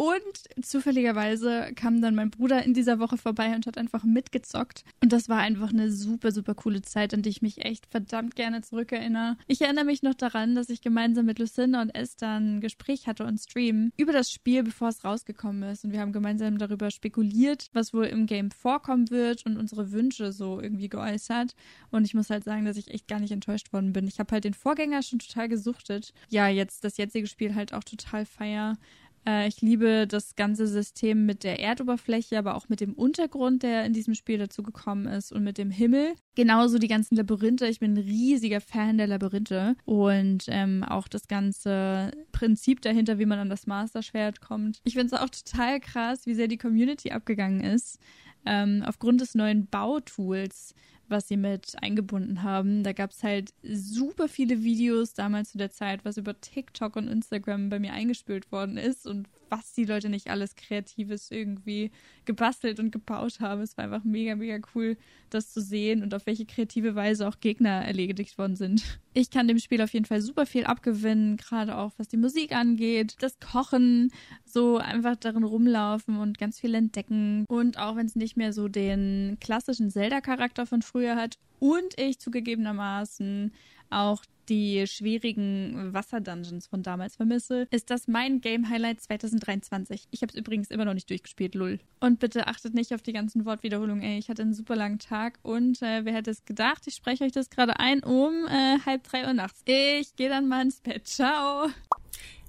Und 0.00 0.64
zufälligerweise 0.64 1.72
kam 1.76 2.00
dann 2.00 2.14
mein 2.14 2.30
Bruder 2.30 2.64
in 2.64 2.72
dieser 2.72 3.00
Woche 3.00 3.18
vorbei 3.18 3.54
und 3.54 3.66
hat 3.66 3.76
einfach 3.76 4.02
mitgezockt. 4.02 4.82
Und 5.02 5.12
das 5.12 5.28
war 5.28 5.40
einfach 5.40 5.74
eine 5.74 5.92
super, 5.92 6.32
super 6.32 6.54
coole 6.54 6.80
Zeit, 6.80 7.12
an 7.12 7.20
die 7.20 7.28
ich 7.28 7.42
mich 7.42 7.66
echt 7.66 7.84
verdammt 7.84 8.34
gerne 8.34 8.62
zurückerinnere. 8.62 9.36
Ich 9.46 9.60
erinnere 9.60 9.84
mich 9.84 10.02
noch 10.02 10.14
daran, 10.14 10.54
dass 10.54 10.70
ich 10.70 10.80
gemeinsam 10.80 11.26
mit 11.26 11.38
Lucinda 11.38 11.82
und 11.82 11.90
Esther 11.90 12.40
ein 12.40 12.62
Gespräch 12.62 13.08
hatte 13.08 13.26
und 13.26 13.36
Stream 13.36 13.92
über 13.98 14.14
das 14.14 14.30
Spiel, 14.30 14.62
bevor 14.62 14.88
es 14.88 15.04
rausgekommen 15.04 15.64
ist. 15.64 15.84
Und 15.84 15.92
wir 15.92 16.00
haben 16.00 16.12
gemeinsam 16.12 16.56
darüber 16.56 16.90
spekuliert, 16.90 17.68
was 17.74 17.92
wohl 17.92 18.06
im 18.06 18.24
Game 18.24 18.50
vorkommen 18.50 19.10
wird 19.10 19.44
und 19.44 19.58
unsere 19.58 19.92
Wünsche 19.92 20.32
so 20.32 20.62
irgendwie 20.62 20.88
geäußert. 20.88 21.54
Und 21.90 22.06
ich 22.06 22.14
muss 22.14 22.30
halt 22.30 22.44
sagen, 22.44 22.64
dass 22.64 22.78
ich 22.78 22.88
echt 22.88 23.06
gar 23.06 23.20
nicht 23.20 23.32
enttäuscht 23.32 23.74
worden 23.74 23.92
bin. 23.92 24.08
Ich 24.08 24.18
habe 24.18 24.32
halt 24.32 24.44
den 24.44 24.54
Vorgänger 24.54 25.02
schon 25.02 25.18
total 25.18 25.50
gesuchtet. 25.50 26.14
Ja, 26.30 26.48
jetzt 26.48 26.84
das 26.84 26.96
jetzige 26.96 27.26
Spiel 27.26 27.54
halt 27.54 27.74
auch 27.74 27.84
total 27.84 28.24
feier. 28.24 28.78
Äh, 29.26 29.48
ich 29.48 29.60
liebe 29.60 30.06
das 30.06 30.36
ganze 30.36 30.66
System 30.66 31.26
mit 31.26 31.44
der 31.44 31.60
Erdoberfläche, 31.60 32.38
aber 32.38 32.54
auch 32.54 32.68
mit 32.68 32.80
dem 32.80 32.94
Untergrund, 32.94 33.62
der 33.62 33.84
in 33.84 33.92
diesem 33.92 34.14
Spiel 34.14 34.38
dazu 34.38 34.62
gekommen 34.62 35.06
ist 35.06 35.32
und 35.32 35.44
mit 35.44 35.58
dem 35.58 35.70
Himmel. 35.70 36.14
Genauso 36.34 36.78
die 36.78 36.88
ganzen 36.88 37.16
Labyrinthe. 37.16 37.66
Ich 37.66 37.80
bin 37.80 37.94
ein 37.94 38.02
riesiger 38.02 38.60
Fan 38.60 38.98
der 38.98 39.06
Labyrinthe 39.06 39.76
und 39.84 40.44
ähm, 40.48 40.84
auch 40.84 41.08
das 41.08 41.28
ganze 41.28 42.12
Prinzip 42.32 42.80
dahinter, 42.82 43.18
wie 43.18 43.26
man 43.26 43.38
an 43.38 43.50
das 43.50 43.66
Master-Schwert 43.66 44.40
kommt. 44.40 44.80
Ich 44.84 44.94
finde 44.94 45.14
es 45.14 45.20
auch 45.20 45.28
total 45.28 45.80
krass, 45.80 46.26
wie 46.26 46.34
sehr 46.34 46.48
die 46.48 46.58
Community 46.58 47.10
abgegangen 47.10 47.60
ist. 47.60 47.98
Ähm, 48.46 48.82
aufgrund 48.86 49.20
des 49.20 49.34
neuen 49.34 49.66
Bautools 49.66 50.74
was 51.10 51.28
sie 51.28 51.36
mit 51.36 51.76
eingebunden 51.82 52.42
haben. 52.42 52.82
Da 52.82 52.92
gab 52.92 53.10
es 53.10 53.22
halt 53.22 53.52
super 53.62 54.28
viele 54.28 54.62
Videos 54.62 55.14
damals 55.14 55.52
zu 55.52 55.58
der 55.58 55.70
Zeit, 55.70 56.04
was 56.04 56.16
über 56.16 56.40
TikTok 56.40 56.96
und 56.96 57.08
Instagram 57.08 57.68
bei 57.68 57.78
mir 57.78 57.92
eingespült 57.92 58.50
worden 58.52 58.76
ist 58.76 59.06
und 59.06 59.28
was 59.50 59.72
die 59.72 59.84
Leute 59.84 60.08
nicht 60.08 60.30
alles 60.30 60.54
Kreatives 60.54 61.30
irgendwie 61.30 61.90
gebastelt 62.24 62.80
und 62.80 62.90
gebaut 62.92 63.40
haben. 63.40 63.60
Es 63.60 63.76
war 63.76 63.84
einfach 63.84 64.04
mega, 64.04 64.36
mega 64.36 64.58
cool, 64.74 64.96
das 65.28 65.52
zu 65.52 65.60
sehen 65.60 66.02
und 66.02 66.14
auf 66.14 66.26
welche 66.26 66.46
kreative 66.46 66.94
Weise 66.94 67.28
auch 67.28 67.40
Gegner 67.40 67.84
erledigt 67.84 68.38
worden 68.38 68.56
sind. 68.56 69.00
Ich 69.12 69.30
kann 69.30 69.48
dem 69.48 69.58
Spiel 69.58 69.82
auf 69.82 69.92
jeden 69.92 70.04
Fall 70.04 70.20
super 70.20 70.46
viel 70.46 70.64
abgewinnen, 70.64 71.36
gerade 71.36 71.76
auch 71.76 71.92
was 71.96 72.06
die 72.06 72.16
Musik 72.16 72.52
angeht, 72.54 73.16
das 73.18 73.40
Kochen, 73.40 74.12
so 74.44 74.78
einfach 74.78 75.16
darin 75.16 75.42
rumlaufen 75.42 76.16
und 76.16 76.38
ganz 76.38 76.60
viel 76.60 76.74
entdecken. 76.74 77.44
Und 77.48 77.78
auch 77.78 77.96
wenn 77.96 78.06
es 78.06 78.14
nicht 78.14 78.36
mehr 78.36 78.52
so 78.52 78.68
den 78.68 79.36
klassischen 79.40 79.90
Zelda-Charakter 79.90 80.64
von 80.64 80.82
früher 80.82 81.16
hat 81.16 81.38
und 81.60 81.98
ich 81.98 82.18
zugegebenermaßen 82.18 83.52
auch 83.90 84.24
die 84.48 84.84
schwierigen 84.86 85.94
Wasserdungeons 85.94 86.66
von 86.66 86.82
damals 86.82 87.16
vermisse, 87.16 87.68
ist 87.70 87.90
das 87.90 88.08
mein 88.08 88.40
Game 88.40 88.68
Highlight 88.68 89.00
2023. 89.00 90.08
Ich 90.10 90.22
habe 90.22 90.32
es 90.32 90.38
übrigens 90.38 90.70
immer 90.70 90.84
noch 90.84 90.94
nicht 90.94 91.08
durchgespielt, 91.08 91.54
lull. 91.54 91.78
Und 92.00 92.18
bitte 92.18 92.48
achtet 92.48 92.74
nicht 92.74 92.92
auf 92.92 93.02
die 93.02 93.12
ganzen 93.12 93.44
Wortwiederholungen, 93.44 94.02
ey. 94.02 94.18
Ich 94.18 94.28
hatte 94.28 94.42
einen 94.42 94.54
super 94.54 94.74
langen 94.74 94.98
Tag 94.98 95.38
und 95.42 95.80
äh, 95.82 96.04
wer 96.04 96.14
hätte 96.14 96.32
es 96.32 96.44
gedacht? 96.44 96.82
Ich 96.86 96.94
spreche 96.94 97.24
euch 97.24 97.32
das 97.32 97.48
gerade 97.48 97.78
ein 97.78 98.02
um 98.02 98.46
äh, 98.48 98.78
halb 98.84 99.04
drei 99.04 99.26
Uhr 99.26 99.34
nachts. 99.34 99.62
Ich 99.66 100.16
gehe 100.16 100.28
dann 100.28 100.48
mal 100.48 100.62
ins 100.62 100.80
Bett. 100.80 101.06
Ciao. 101.06 101.68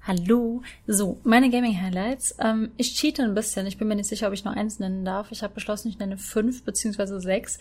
Hallo. 0.04 0.64
So, 0.88 1.20
meine 1.24 1.52
Gaming-Highlights. 1.52 2.38
Ähm, 2.40 2.72
ich 2.78 2.96
cheate 2.96 3.22
ein 3.22 3.36
bisschen. 3.36 3.68
Ich 3.68 3.78
bin 3.78 3.88
mir 3.88 3.96
nicht 3.96 4.10
sicher, 4.10 4.28
ob 4.28 4.34
ich 4.34 4.44
nur 4.44 4.56
eins 4.56 4.80
nennen 4.80 5.06
darf. 5.06 5.32
Ich 5.32 5.44
habe 5.44 5.54
beschlossen, 5.54 5.90
ich 5.90 6.00
nenne 6.00 6.18
fünf 6.18 6.64
beziehungsweise 6.64 7.20
sechs. 7.20 7.60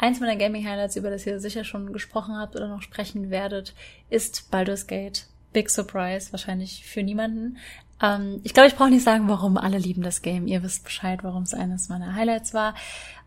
Eins 0.00 0.18
meiner 0.18 0.36
Gaming-Highlights, 0.36 0.96
über 0.96 1.10
das 1.10 1.26
ihr 1.26 1.40
sicher 1.40 1.62
schon 1.62 1.92
gesprochen 1.92 2.38
habt 2.38 2.56
oder 2.56 2.68
noch 2.68 2.80
sprechen 2.80 3.28
werdet, 3.28 3.74
ist 4.08 4.50
Baldur's 4.50 4.86
Gate. 4.86 5.26
Big 5.52 5.68
Surprise, 5.68 6.32
wahrscheinlich 6.32 6.86
für 6.86 7.02
niemanden. 7.02 7.58
Ähm, 8.02 8.40
ich 8.42 8.54
glaube, 8.54 8.68
ich 8.68 8.76
brauche 8.76 8.88
nicht 8.88 9.04
sagen, 9.04 9.28
warum 9.28 9.58
alle 9.58 9.76
lieben 9.76 10.02
das 10.02 10.22
Game. 10.22 10.46
Ihr 10.46 10.62
wisst 10.62 10.84
Bescheid, 10.84 11.22
warum 11.22 11.42
es 11.42 11.52
eines 11.52 11.90
meiner 11.90 12.14
Highlights 12.14 12.54
war. 12.54 12.74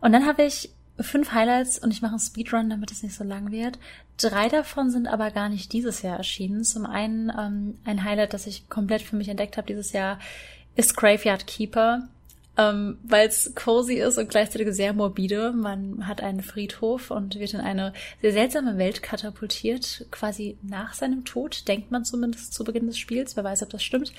Und 0.02 0.14
dann 0.14 0.26
habe 0.26 0.44
ich 0.44 0.72
fünf 1.00 1.32
Highlights 1.32 1.78
und 1.78 1.92
ich 1.92 2.02
mache 2.02 2.14
einen 2.14 2.20
Speedrun, 2.20 2.72
damit 2.72 2.92
es 2.92 3.04
nicht 3.04 3.14
so 3.14 3.24
lang 3.24 3.52
wird. 3.52 3.78
Drei 4.18 4.48
davon 4.48 4.90
sind 4.90 5.06
aber 5.06 5.30
gar 5.30 5.50
nicht 5.50 5.74
dieses 5.74 6.02
Jahr 6.02 6.18
erschienen. 6.18 6.64
Zum 6.64 6.88
einen 6.88 7.30
ähm, 7.30 7.78
ein 7.86 8.04
Highlight, 8.04 8.34
das 8.34 8.48
ich 8.48 8.68
komplett 8.68 9.04
für 9.04 9.16
mich 9.16 9.30
entdeckt 9.30 9.58
habe 9.58 9.68
dieses 9.68 9.92
Jahr, 9.92 10.18
ist 10.76 10.98
Graveyard 10.98 11.46
Keeper 11.46 12.08
ähm, 12.58 13.00
weil 13.04 13.28
es 13.28 13.54
cozy 13.56 13.96
ist 13.96 14.18
und 14.18 14.30
gleichzeitig 14.30 14.74
sehr 14.74 14.94
morbide. 14.94 15.52
Man 15.54 16.08
hat 16.08 16.22
einen 16.22 16.42
Friedhof 16.42 17.10
und 17.10 17.40
wird 17.40 17.54
in 17.54 17.60
eine 17.60 17.94
sehr 18.22 18.34
seltsame 18.34 18.78
Welt 18.78 19.02
katapultiert, 19.02 20.06
quasi 20.12 20.58
nach 20.62 20.94
seinem 20.94 21.26
Tod, 21.26 21.68
denkt 21.68 21.92
man 21.92 22.06
zumindest 22.06 22.54
zu 22.54 22.64
Beginn 22.64 22.88
des 22.88 22.98
Spiels, 22.98 23.36
wer 23.36 23.44
weiß, 23.44 23.64
ob 23.64 23.70
das 23.70 23.84
stimmt. 23.84 24.14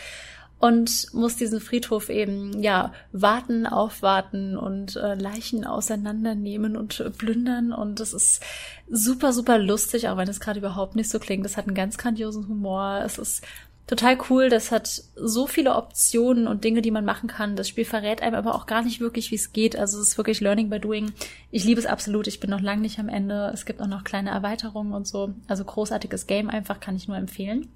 Und 0.61 1.13
muss 1.13 1.37
diesen 1.37 1.61
Friedhof 1.61 2.09
eben, 2.09 2.63
ja, 2.63 2.93
warten, 3.13 3.67
aufwarten 3.67 4.57
und 4.57 4.97
äh, 4.97 5.15
Leichen 5.15 5.67
auseinandernehmen 5.67 6.77
und 6.77 7.01
äh, 7.01 7.11
plündern. 7.11 7.73
Und 7.73 8.01
das 8.01 8.15
ist 8.15 8.43
super, 8.89 9.33
super 9.33 9.59
lustig, 9.59 10.09
auch 10.09 10.17
wenn 10.17 10.29
es 10.29 10.41
gerade 10.41 10.61
überhaupt 10.61 10.97
nicht 10.97 11.11
so 11.11 11.19
klingt. 11.19 11.45
Es 11.45 11.57
hat 11.57 11.67
einen 11.67 11.75
ganz 11.75 11.99
grandiosen 11.99 12.49
Humor. 12.49 13.03
Es 13.05 13.19
ist 13.19 13.43
total 13.87 14.19
cool. 14.29 14.49
Das 14.49 14.71
hat 14.71 15.03
so 15.15 15.47
viele 15.47 15.75
Optionen 15.75 16.47
und 16.47 16.65
Dinge, 16.65 16.83
die 16.83 16.91
man 16.91 17.05
machen 17.05 17.29
kann. 17.29 17.57
Das 17.57 17.69
Spiel 17.69 17.85
verrät 17.85 18.23
einem 18.23 18.37
aber 18.37 18.55
auch 18.55 18.67
gar 18.67 18.83
nicht 18.83 19.01
wirklich, 19.01 19.31
wie 19.31 19.37
es 19.37 19.53
geht. 19.53 19.77
Also 19.77 20.01
es 20.01 20.09
ist 20.09 20.19
wirklich 20.19 20.41
Learning 20.41 20.71
by 20.71 20.81
Doing. 20.81 21.13
Ich 21.51 21.65
liebe 21.65 21.81
es 21.81 21.87
absolut. 21.87 22.27
Ich 22.27 22.41
bin 22.41 22.51
noch 22.51 22.61
lang 22.61 22.81
nicht 22.81 22.99
am 22.99 23.09
Ende. 23.09 23.51
Es 23.53 23.67
gibt 23.67 23.81
auch 23.81 23.87
noch 23.87 24.05
kleine 24.05 24.31
Erweiterungen 24.31 24.93
und 24.93 25.07
so. 25.07 25.35
Also 25.49 25.65
großartiges 25.65 26.27
Game 26.27 26.49
einfach, 26.49 26.81
kann 26.81 26.97
ich 26.97 27.09
nur 27.09 27.17
empfehlen. 27.17 27.69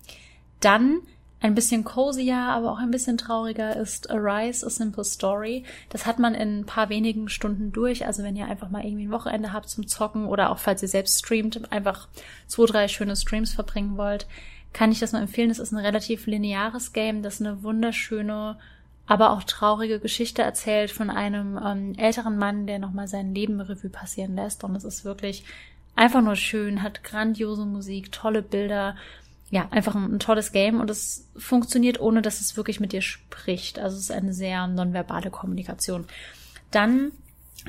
Dann 0.61 1.01
ein 1.41 1.55
bisschen 1.55 1.85
cozier, 1.85 2.37
aber 2.37 2.73
auch 2.73 2.79
ein 2.79 2.91
bisschen 2.91 3.17
trauriger 3.17 3.77
ist 3.77 4.11
Arise, 4.11 4.67
A 4.67 4.71
Simple 4.71 5.05
Story. 5.05 5.63
Das 5.89 6.05
hat 6.05 6.19
man 6.19 6.35
in 6.35 6.61
ein 6.61 6.67
paar 6.67 6.89
wenigen 6.89 7.29
Stunden 7.29 7.71
durch. 7.71 8.07
Also 8.07 8.25
wenn 8.25 8.35
ihr 8.35 8.47
einfach 8.47 8.71
mal 8.71 8.85
irgendwie 8.85 9.07
ein 9.07 9.13
Wochenende 9.13 9.53
habt 9.53 9.69
zum 9.69 9.87
Zocken 9.87 10.27
oder 10.27 10.51
auch 10.51 10.59
falls 10.59 10.83
ihr 10.83 10.89
selbst 10.89 11.21
streamt, 11.21 11.71
einfach 11.71 12.09
zwei, 12.49 12.67
drei 12.67 12.89
schöne 12.89 13.15
Streams 13.15 13.53
verbringen 13.53 13.97
wollt 13.97 14.27
kann 14.73 14.93
ich 14.93 15.01
das 15.01 15.13
nur 15.13 15.23
empfehlen. 15.23 15.51
Es 15.51 15.59
ist 15.59 15.73
ein 15.73 15.79
relativ 15.79 16.27
lineares 16.27 16.93
Game, 16.93 17.23
das 17.23 17.41
eine 17.41 17.63
wunderschöne, 17.63 18.59
aber 19.07 19.31
auch 19.31 19.43
traurige 19.43 20.01
Geschichte 20.01 20.43
erzählt 20.43 20.91
von 20.91 21.11
einem 21.11 21.59
ähm, 21.65 21.95
älteren 21.97 22.37
Mann, 22.37 22.67
der 22.67 22.79
nochmal 22.79 23.09
sein 23.09 23.35
Leben 23.35 23.61
Revue 23.61 23.91
passieren 23.91 24.37
lässt. 24.37 24.65
Und 24.65 24.77
es 24.77 24.85
ist 24.85 25.05
wirklich 25.05 25.45
einfach 25.97 26.23
nur 26.23 26.37
schön, 26.37 26.83
hat 26.83 27.03
grandiose 27.03 27.65
Musik, 27.65 28.13
tolle 28.13 28.43
Bilder. 28.43 28.97
Ja, 29.51 29.67
einfach 29.71 29.95
ein, 29.95 30.15
ein 30.15 30.19
tolles 30.19 30.53
Game 30.53 30.79
und 30.79 30.91
es 30.91 31.27
funktioniert, 31.37 31.99
ohne 32.01 32.21
dass 32.21 32.41
es 32.41 32.59
wirklich 32.59 32.81
mit 32.81 32.93
dir 32.93 33.01
spricht. 33.01 33.79
Also 33.79 33.97
es 33.97 34.05
ist 34.05 34.11
eine 34.11 34.35
sehr 34.35 34.67
nonverbale 34.67 35.31
Kommunikation. 35.31 36.07
Dann 36.71 37.13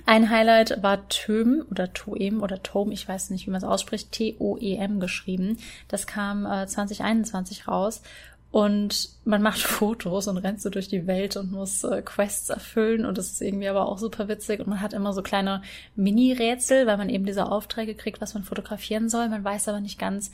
ein 0.06 0.30
Highlight 0.30 0.82
war 0.82 1.08
Töm 1.10 1.66
oder 1.70 1.94
Toem 1.94 2.42
oder 2.42 2.62
Tom, 2.64 2.92
ich 2.92 3.08
weiß 3.08 3.32
nicht, 3.32 3.48
wie 3.48 3.52
man 3.52 3.60
es 3.62 3.68
ausspricht, 3.68 4.12
T-O-E-M 4.12 5.00
geschrieben. 5.00 5.58
Das 5.88 6.08
kam 6.08 6.46
äh, 6.46 6.68
2021 6.68 7.68
raus 7.68 8.02
und 8.52 9.10
man 9.26 9.42
macht 9.42 9.60
Fotos 9.62 10.28
und 10.28 10.38
rennt 10.38 10.62
so 10.62 10.70
durch 10.70 10.88
die 10.88 11.08
Welt 11.08 11.38
und 11.38 11.52
muss 11.52 11.84
äh, 11.84 12.02
Quests 12.02 12.50
erfüllen 12.50 13.06
und 13.06 13.18
das 13.18 13.32
ist 13.32 13.42
irgendwie 13.42 13.68
aber 13.68 13.88
auch 13.88 13.98
super 13.98 14.28
witzig 14.28 14.60
und 14.60 14.68
man 14.68 14.82
hat 14.82 14.94
immer 14.94 15.14
so 15.14 15.22
kleine 15.22 15.62
Mini-Rätsel, 15.96 16.88
weil 16.88 16.98
man 16.98 17.10
eben 17.10 17.26
diese 17.26 17.52
Aufträge 17.52 17.96
kriegt, 17.96 18.22
was 18.22 18.34
man 18.34 18.44
fotografieren 18.44 19.10
soll. 19.10 19.30
Man 19.30 19.44
weiß 19.44 19.68
aber 19.68 19.82
nicht 19.82 20.00
ganz, 20.00 20.32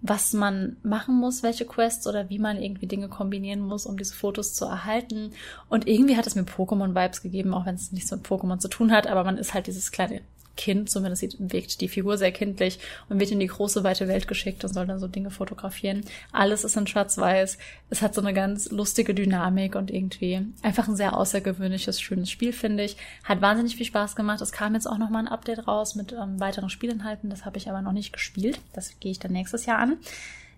was 0.00 0.32
man 0.32 0.76
machen 0.82 1.16
muss, 1.16 1.42
welche 1.42 1.64
Quests 1.64 2.06
oder 2.06 2.30
wie 2.30 2.38
man 2.38 2.62
irgendwie 2.62 2.86
Dinge 2.86 3.08
kombinieren 3.08 3.60
muss, 3.60 3.84
um 3.84 3.96
diese 3.96 4.14
Fotos 4.14 4.54
zu 4.54 4.64
erhalten. 4.64 5.32
Und 5.68 5.88
irgendwie 5.88 6.16
hat 6.16 6.26
es 6.26 6.36
mir 6.36 6.44
Pokémon-Vibes 6.44 7.22
gegeben, 7.22 7.52
auch 7.52 7.66
wenn 7.66 7.74
es 7.74 7.90
nichts 7.92 8.10
mit 8.10 8.24
Pokémon 8.24 8.58
zu 8.58 8.68
tun 8.68 8.92
hat, 8.92 9.06
aber 9.06 9.24
man 9.24 9.38
ist 9.38 9.54
halt 9.54 9.66
dieses 9.66 9.90
kleine 9.90 10.20
Kind, 10.58 10.90
zumindest 10.90 11.20
sieht, 11.20 11.36
wirkt 11.38 11.80
die 11.80 11.88
Figur 11.88 12.18
sehr 12.18 12.32
kindlich 12.32 12.80
und 13.08 13.20
wird 13.20 13.30
in 13.30 13.38
die 13.38 13.46
große, 13.46 13.84
weite 13.84 14.08
Welt 14.08 14.26
geschickt 14.26 14.64
und 14.64 14.74
soll 14.74 14.86
dann 14.86 14.98
so 14.98 15.06
Dinge 15.06 15.30
fotografieren. 15.30 16.02
Alles 16.32 16.64
ist 16.64 16.76
in 16.76 16.88
schwarz-weiß. 16.88 17.58
Es 17.90 18.02
hat 18.02 18.12
so 18.12 18.20
eine 18.20 18.34
ganz 18.34 18.70
lustige 18.70 19.14
Dynamik 19.14 19.76
und 19.76 19.90
irgendwie 19.90 20.44
einfach 20.62 20.88
ein 20.88 20.96
sehr 20.96 21.16
außergewöhnliches, 21.16 22.00
schönes 22.00 22.28
Spiel, 22.30 22.52
finde 22.52 22.82
ich. 22.82 22.96
Hat 23.22 23.40
wahnsinnig 23.40 23.76
viel 23.76 23.86
Spaß 23.86 24.16
gemacht. 24.16 24.40
Es 24.40 24.50
kam 24.50 24.74
jetzt 24.74 24.86
auch 24.86 24.98
nochmal 24.98 25.22
ein 25.22 25.32
Update 25.32 25.68
raus 25.68 25.94
mit 25.94 26.12
ähm, 26.12 26.40
weiteren 26.40 26.70
Spielinhalten. 26.70 27.30
Das 27.30 27.44
habe 27.44 27.56
ich 27.56 27.70
aber 27.70 27.80
noch 27.80 27.92
nicht 27.92 28.12
gespielt. 28.12 28.60
Das 28.72 28.98
gehe 28.98 29.12
ich 29.12 29.20
dann 29.20 29.32
nächstes 29.32 29.64
Jahr 29.64 29.78
an. 29.78 29.98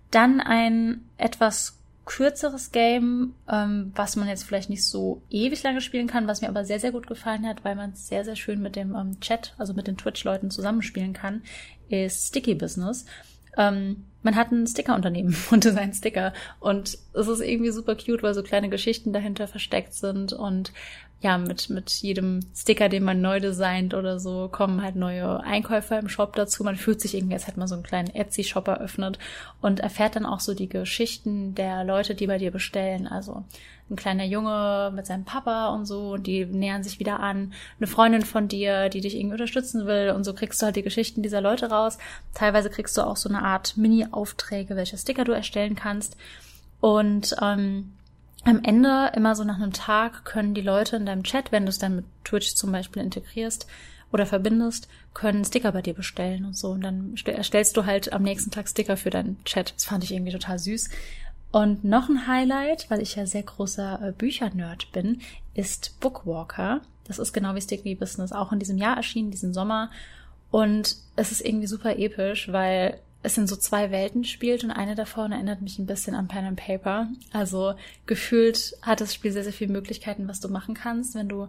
Dann 0.09 0.41
ein 0.41 1.05
etwas 1.17 1.77
kürzeres 2.05 2.71
Game, 2.71 3.35
ähm, 3.49 3.91
was 3.95 4.15
man 4.15 4.27
jetzt 4.27 4.43
vielleicht 4.43 4.69
nicht 4.69 4.85
so 4.85 5.21
ewig 5.29 5.61
lange 5.63 5.81
spielen 5.81 6.07
kann, 6.07 6.27
was 6.27 6.41
mir 6.41 6.49
aber 6.49 6.65
sehr, 6.65 6.79
sehr 6.79 6.91
gut 6.91 7.07
gefallen 7.07 7.47
hat, 7.47 7.63
weil 7.63 7.75
man 7.75 7.91
es 7.91 8.07
sehr, 8.07 8.25
sehr 8.25 8.35
schön 8.35 8.61
mit 8.61 8.75
dem 8.75 8.95
ähm, 8.95 9.19
Chat, 9.19 9.53
also 9.57 9.73
mit 9.73 9.87
den 9.87 9.97
Twitch-Leuten 9.97 10.49
zusammenspielen 10.49 11.13
kann, 11.13 11.43
ist 11.89 12.27
Sticky 12.27 12.55
Business. 12.55 13.05
Ähm, 13.57 14.05
man 14.23 14.35
hat 14.35 14.51
ein 14.51 14.67
Stickerunternehmen 14.67 15.35
und 15.51 15.63
designt 15.63 15.95
Sticker 15.95 16.33
und 16.59 16.97
es 17.13 17.27
ist 17.27 17.41
irgendwie 17.41 17.71
super 17.71 17.95
cute, 17.95 18.23
weil 18.23 18.33
so 18.33 18.43
kleine 18.43 18.69
Geschichten 18.69 19.13
dahinter 19.13 19.47
versteckt 19.47 19.93
sind 19.93 20.33
und 20.33 20.73
ja, 21.21 21.37
mit, 21.37 21.69
mit 21.69 21.91
jedem 21.91 22.39
Sticker, 22.55 22.89
den 22.89 23.03
man 23.03 23.21
neu 23.21 23.39
designt 23.39 23.93
oder 23.93 24.19
so, 24.19 24.49
kommen 24.51 24.81
halt 24.81 24.95
neue 24.95 25.39
Einkäufer 25.41 25.99
im 25.99 26.09
Shop 26.09 26.35
dazu. 26.35 26.63
Man 26.63 26.75
fühlt 26.75 26.99
sich 26.99 27.13
irgendwie, 27.13 27.35
als 27.35 27.45
hätte 27.45 27.59
man 27.59 27.67
so 27.67 27.75
einen 27.75 27.83
kleinen 27.83 28.13
Etsy-Shop 28.13 28.67
eröffnet 28.67 29.19
und 29.61 29.81
erfährt 29.81 30.15
dann 30.15 30.25
auch 30.25 30.39
so 30.39 30.55
die 30.55 30.67
Geschichten 30.67 31.53
der 31.53 31.83
Leute, 31.83 32.15
die 32.15 32.25
bei 32.25 32.39
dir 32.39 32.49
bestellen. 32.49 33.05
Also 33.05 33.43
ein 33.91 33.95
kleiner 33.97 34.25
Junge 34.25 34.91
mit 34.95 35.05
seinem 35.05 35.23
Papa 35.23 35.69
und 35.75 35.85
so, 35.85 36.13
und 36.13 36.25
die 36.25 36.43
nähern 36.45 36.81
sich 36.81 36.99
wieder 36.99 37.19
an. 37.19 37.53
Eine 37.79 37.87
Freundin 37.87 38.23
von 38.23 38.47
dir, 38.47 38.89
die 38.89 39.01
dich 39.01 39.15
irgendwie 39.15 39.33
unterstützen 39.35 39.85
will. 39.85 40.13
Und 40.15 40.23
so 40.23 40.33
kriegst 40.33 40.59
du 40.59 40.65
halt 40.65 40.75
die 40.75 40.81
Geschichten 40.81 41.21
dieser 41.21 41.41
Leute 41.41 41.69
raus. 41.69 41.99
Teilweise 42.33 42.71
kriegst 42.71 42.97
du 42.97 43.01
auch 43.03 43.17
so 43.17 43.29
eine 43.29 43.43
Art 43.43 43.77
Mini-Aufträge, 43.77 44.75
welche 44.75 44.97
Sticker 44.97 45.23
du 45.23 45.33
erstellen 45.33 45.75
kannst. 45.75 46.17
Und 46.79 47.35
ähm, 47.39 47.91
am 48.43 48.63
Ende, 48.63 49.11
immer 49.15 49.35
so 49.35 49.43
nach 49.43 49.55
einem 49.55 49.73
Tag, 49.73 50.25
können 50.25 50.53
die 50.53 50.61
Leute 50.61 50.95
in 50.95 51.05
deinem 51.05 51.23
Chat, 51.23 51.51
wenn 51.51 51.63
du 51.63 51.69
es 51.69 51.79
dann 51.79 51.97
mit 51.97 52.05
Twitch 52.23 52.55
zum 52.55 52.71
Beispiel 52.71 53.01
integrierst 53.01 53.67
oder 54.11 54.25
verbindest, 54.25 54.87
können 55.13 55.45
Sticker 55.45 55.71
bei 55.71 55.81
dir 55.81 55.93
bestellen 55.93 56.45
und 56.45 56.57
so. 56.57 56.71
Und 56.71 56.81
dann 56.81 57.15
erstellst 57.25 57.77
du 57.77 57.85
halt 57.85 58.11
am 58.13 58.23
nächsten 58.23 58.51
Tag 58.51 58.67
Sticker 58.67 58.97
für 58.97 59.09
deinen 59.09 59.43
Chat. 59.45 59.73
Das 59.75 59.85
fand 59.85 60.03
ich 60.03 60.11
irgendwie 60.11 60.31
total 60.31 60.59
süß. 60.59 60.89
Und 61.51 61.83
noch 61.83 62.09
ein 62.09 62.27
Highlight, 62.27 62.89
weil 62.89 63.01
ich 63.01 63.15
ja 63.15 63.25
sehr 63.25 63.43
großer 63.43 64.07
äh, 64.07 64.11
Büchernerd 64.11 64.91
bin, 64.91 65.21
ist 65.53 65.99
Bookwalker. 65.99 66.81
Das 67.05 67.19
ist 67.19 67.33
genau 67.33 67.55
wie 67.55 67.61
Sticky 67.61 67.95
Business 67.95 68.31
auch 68.31 68.51
in 68.51 68.59
diesem 68.59 68.77
Jahr 68.77 68.95
erschienen, 68.95 69.31
diesen 69.31 69.53
Sommer. 69.53 69.91
Und 70.49 70.95
es 71.15 71.31
ist 71.31 71.45
irgendwie 71.45 71.67
super 71.67 71.97
episch, 71.97 72.51
weil 72.51 72.99
es 73.23 73.37
in 73.37 73.47
so 73.47 73.55
zwei 73.55 73.91
Welten 73.91 74.23
spielt 74.23 74.63
und 74.63 74.71
eine 74.71 74.95
davon 74.95 75.31
erinnert 75.31 75.61
mich 75.61 75.77
ein 75.77 75.85
bisschen 75.85 76.15
an 76.15 76.27
Pen 76.27 76.45
and 76.45 76.59
Paper. 76.59 77.07
Also 77.31 77.75
gefühlt 78.05 78.75
hat 78.81 79.01
das 79.01 79.13
Spiel 79.13 79.31
sehr, 79.31 79.43
sehr 79.43 79.53
viele 79.53 79.71
Möglichkeiten, 79.71 80.27
was 80.27 80.39
du 80.39 80.49
machen 80.49 80.73
kannst, 80.73 81.15
wenn 81.15 81.29
du 81.29 81.47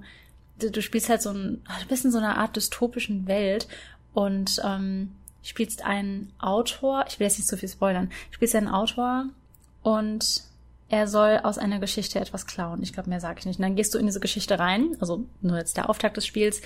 du, 0.59 0.71
du 0.71 0.83
spielst 0.83 1.09
halt 1.09 1.23
so 1.23 1.31
ein, 1.31 1.63
du 1.81 1.89
bist 1.89 2.05
in 2.05 2.13
so 2.13 2.19
einer 2.19 2.39
Art 2.39 2.57
dystopischen 2.57 3.27
Welt 3.27 3.69
und 4.15 4.61
ähm, 4.65 5.13
spielst 5.43 5.85
einen 5.85 6.33
Autor, 6.39 7.05
ich 7.09 7.19
will 7.19 7.27
jetzt 7.27 7.39
nicht 7.39 7.49
zu 7.49 7.57
viel 7.57 7.69
spoilern, 7.69 8.11
spielst 8.31 8.55
einen 8.55 8.69
Autor 8.69 9.27
und 9.83 10.45
er 10.89 11.09
soll 11.09 11.41
aus 11.43 11.57
einer 11.57 11.79
Geschichte 11.79 12.21
etwas 12.21 12.47
klauen. 12.47 12.83
Ich 12.83 12.93
glaube, 12.93 13.09
mehr 13.09 13.21
sage 13.21 13.39
ich 13.41 13.47
nicht. 13.47 13.59
Und 13.59 13.63
dann 13.63 13.77
gehst 13.77 13.95
du 13.95 13.99
in 13.99 14.07
diese 14.07 14.21
Geschichte 14.21 14.59
rein, 14.59 14.95
also 15.01 15.25
nur 15.41 15.57
jetzt 15.57 15.79
der 15.79 15.89
Auftakt 15.89 16.19
des 16.19 16.27
Spiels 16.27 16.61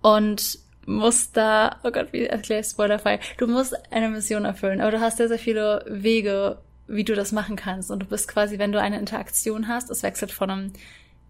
und 0.00 0.58
musst 0.86 1.36
da, 1.36 1.76
oh 1.84 1.90
Gott, 1.90 2.12
wie 2.12 2.24
erkläre 2.24 2.60
ich 2.60 2.66
spoilerfrei, 2.66 3.20
du 3.38 3.46
musst 3.46 3.74
eine 3.92 4.08
Mission 4.08 4.44
erfüllen, 4.44 4.80
aber 4.80 4.90
du 4.90 5.00
hast 5.00 5.18
sehr, 5.18 5.28
sehr 5.28 5.38
viele 5.38 5.84
Wege, 5.88 6.58
wie 6.86 7.04
du 7.04 7.14
das 7.14 7.32
machen 7.32 7.56
kannst. 7.56 7.90
Und 7.90 8.00
du 8.00 8.06
bist 8.06 8.28
quasi, 8.28 8.58
wenn 8.58 8.72
du 8.72 8.80
eine 8.80 8.98
Interaktion 8.98 9.68
hast, 9.68 9.90
es 9.90 10.02
wechselt 10.02 10.32
von 10.32 10.50
einem 10.50 10.72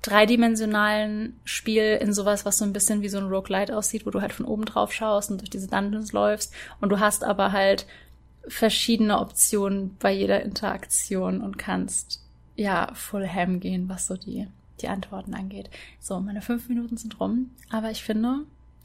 dreidimensionalen 0.03 1.39
Spiel 1.45 1.99
in 2.01 2.13
sowas, 2.13 2.45
was 2.45 2.59
so 2.59 2.65
ein 2.65 2.73
bisschen 2.73 3.03
wie 3.03 3.09
so 3.09 3.19
ein 3.19 3.29
Roguelite 3.29 3.77
aussieht, 3.77 4.05
wo 4.05 4.11
du 4.11 4.21
halt 4.21 4.33
von 4.33 4.47
oben 4.47 4.65
drauf 4.65 4.93
schaust 4.93 5.31
und 5.31 5.41
durch 5.41 5.51
diese 5.51 5.69
Dungeons 5.69 6.13
läufst. 6.13 6.53
Und 6.81 6.89
du 6.89 6.99
hast 6.99 7.23
aber 7.23 7.53
halt 7.53 7.87
verschiedene 8.49 9.21
Optionen 9.21 9.97
bei 10.01 10.11
jeder 10.13 10.43
Interaktion 10.43 11.41
und 11.41 11.59
kannst 11.59 12.25
ja 12.57 12.93
full 12.95 13.27
ham 13.29 13.61
gehen, 13.61 13.89
was 13.89 14.09
so 14.09 14.17
die, 14.17 14.49
die 14.81 14.89
Antworten 14.89 15.35
angeht. 15.35 15.71
So, 16.01 16.19
meine 16.19 16.43
fünf 16.43 16.69
Minuten 16.69 16.97
sind 16.97 17.21
rum, 17.21 17.51
aber 17.71 17.93
ich 17.93 18.03
finde, 18.03 18.41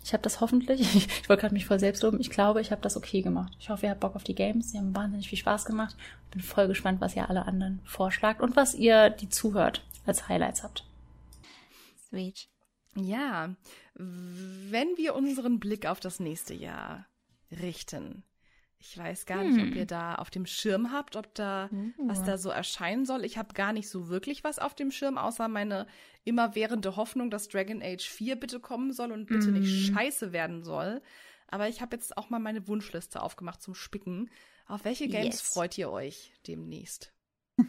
ich 0.08 0.14
habe 0.14 0.24
das 0.24 0.40
hoffentlich, 0.40 0.80
ich, 0.80 0.96
ich 1.22 1.30
wollte 1.30 1.42
gerade 1.42 1.54
mich 1.54 1.66
voll 1.66 1.80
selbst 1.80 2.02
loben, 2.02 2.22
ich 2.22 2.30
glaube, 2.30 2.62
ich 2.62 2.72
habe 2.72 2.82
das 2.82 2.96
okay 2.96 3.22
gemacht. 3.22 3.52
Ich 3.60 3.70
hoffe, 3.70 3.86
ihr 3.86 3.90
habt 3.90 4.00
Bock 4.00 4.16
auf 4.16 4.24
die 4.24 4.36
Games. 4.36 4.72
Sie 4.72 4.78
haben 4.78 4.96
wahnsinnig 4.96 5.28
viel 5.28 5.38
Spaß 5.38 5.66
gemacht. 5.66 5.98
Bin 6.32 6.42
voll 6.42 6.70
gespannt, 6.70 7.02
was 7.02 7.16
ihr 7.16 7.30
alle 7.30 7.46
anderen 7.46 7.82
vorschlagt 7.84 8.42
und 8.42 8.56
was 8.56 8.74
ihr, 8.74 9.10
die 9.10 9.28
zuhört, 9.28 9.84
als 10.06 10.30
Highlights 10.30 10.64
habt. 10.64 10.86
Sweet. 12.08 12.48
Ja, 12.96 13.54
wenn 13.96 14.96
wir 14.96 15.14
unseren 15.14 15.60
Blick 15.60 15.86
auf 15.86 16.00
das 16.00 16.22
nächste 16.22 16.54
Jahr 16.54 17.06
richten, 17.52 18.24
ich 18.80 18.98
weiß 18.98 19.26
gar 19.26 19.44
nicht, 19.44 19.60
ob 19.60 19.70
hm. 19.70 19.76
ihr 19.76 19.86
da 19.86 20.16
auf 20.16 20.30
dem 20.30 20.46
Schirm 20.46 20.92
habt, 20.92 21.16
ob 21.16 21.34
da 21.34 21.68
mhm. 21.72 21.94
was 21.98 22.24
da 22.24 22.38
so 22.38 22.50
erscheinen 22.50 23.06
soll. 23.06 23.26
Ich 23.26 23.38
habe 23.38 23.54
gar 23.54 23.74
nicht 23.74 23.90
so 23.90 24.08
wirklich 24.08 24.44
was 24.44 24.60
auf 24.60 24.76
dem 24.76 24.92
Schirm, 24.92 25.18
außer 25.18 25.48
meine 25.48 25.88
immerwährende 26.26 26.96
Hoffnung, 26.96 27.32
dass 27.32 27.48
Dragon 27.48 27.82
Age 27.82 28.08
4 28.08 28.36
bitte 28.36 28.60
kommen 28.60 28.94
soll 28.94 29.12
und 29.12 29.26
bitte 29.26 29.48
mhm. 29.48 29.60
nicht 29.60 29.92
scheiße 29.92 30.32
werden 30.32 30.64
soll. 30.64 31.02
Aber 31.48 31.68
ich 31.70 31.82
habe 31.82 31.96
jetzt 31.96 32.18
auch 32.18 32.30
mal 32.30 32.40
meine 32.40 32.68
Wunschliste 32.68 33.22
aufgemacht 33.22 33.62
zum 33.62 33.74
Spicken. 33.74 34.30
Auf 34.68 34.86
welche 34.86 35.08
Games 35.08 35.42
yes. 35.42 35.42
freut 35.42 35.78
ihr 35.78 35.90
euch 35.90 36.34
demnächst? 36.46 37.14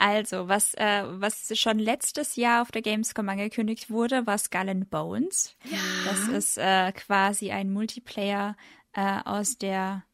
Also, 0.00 0.46
was, 0.46 0.74
äh, 0.74 1.02
was 1.06 1.58
schon 1.58 1.80
letztes 1.80 2.36
Jahr 2.36 2.62
auf 2.62 2.70
der 2.70 2.82
Gamescom 2.82 3.28
angekündigt 3.28 3.90
wurde, 3.90 4.28
war 4.28 4.38
Skull 4.38 4.68
and 4.68 4.90
Bones. 4.90 5.56
Ja. 5.64 5.78
Das 6.04 6.28
ist 6.28 6.56
äh, 6.56 6.92
quasi 6.92 7.50
ein 7.50 7.72
Multiplayer 7.72 8.56
äh, 8.92 9.20
aus 9.24 9.58
der 9.58 10.04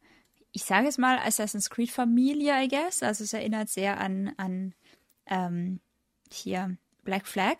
ich 0.55 0.63
sage 0.63 0.87
es 0.87 0.97
mal, 0.97 1.19
Assassin's 1.19 1.69
Creed 1.69 1.91
Familie, 1.91 2.63
I 2.63 2.69
guess. 2.69 3.03
Also 3.03 3.25
es 3.25 3.33
erinnert 3.33 3.67
sehr 3.67 3.99
an, 3.99 4.33
an 4.37 4.73
ähm, 5.25 5.81
hier 6.31 6.77
Black 7.03 7.27
Flag. 7.27 7.57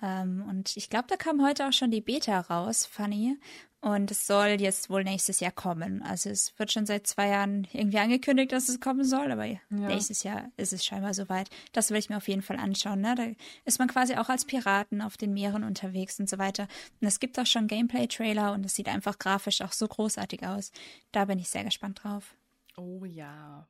Ähm, 0.00 0.42
und 0.48 0.78
ich 0.78 0.88
glaube, 0.88 1.08
da 1.08 1.16
kam 1.16 1.44
heute 1.44 1.68
auch 1.68 1.74
schon 1.74 1.90
die 1.90 2.00
Beta 2.00 2.40
raus, 2.40 2.86
Funny. 2.86 3.38
Und 3.86 4.10
es 4.10 4.26
soll 4.26 4.60
jetzt 4.60 4.90
wohl 4.90 5.04
nächstes 5.04 5.38
Jahr 5.38 5.52
kommen. 5.52 6.02
Also 6.02 6.28
es 6.28 6.58
wird 6.58 6.72
schon 6.72 6.86
seit 6.86 7.06
zwei 7.06 7.28
Jahren 7.28 7.68
irgendwie 7.72 8.00
angekündigt, 8.00 8.50
dass 8.50 8.68
es 8.68 8.80
kommen 8.80 9.04
soll, 9.04 9.30
aber 9.30 9.44
ja. 9.44 9.60
nächstes 9.70 10.24
Jahr 10.24 10.50
ist 10.56 10.72
es 10.72 10.84
scheinbar 10.84 11.14
soweit. 11.14 11.50
Das 11.70 11.92
will 11.92 11.98
ich 11.98 12.08
mir 12.08 12.16
auf 12.16 12.26
jeden 12.26 12.42
Fall 12.42 12.56
anschauen. 12.56 13.00
Ne? 13.00 13.14
Da 13.14 13.28
ist 13.64 13.78
man 13.78 13.86
quasi 13.86 14.16
auch 14.16 14.28
als 14.28 14.44
Piraten 14.44 15.00
auf 15.00 15.16
den 15.16 15.32
Meeren 15.32 15.62
unterwegs 15.62 16.18
und 16.18 16.28
so 16.28 16.36
weiter. 16.36 16.66
Und 17.00 17.06
es 17.06 17.20
gibt 17.20 17.38
auch 17.38 17.46
schon 17.46 17.68
Gameplay-Trailer 17.68 18.54
und 18.54 18.66
es 18.66 18.74
sieht 18.74 18.88
einfach 18.88 19.20
grafisch 19.20 19.60
auch 19.60 19.70
so 19.70 19.86
großartig 19.86 20.44
aus. 20.44 20.72
Da 21.12 21.26
bin 21.26 21.38
ich 21.38 21.48
sehr 21.48 21.62
gespannt 21.62 22.00
drauf. 22.02 22.34
Oh 22.76 23.04
ja. 23.04 23.68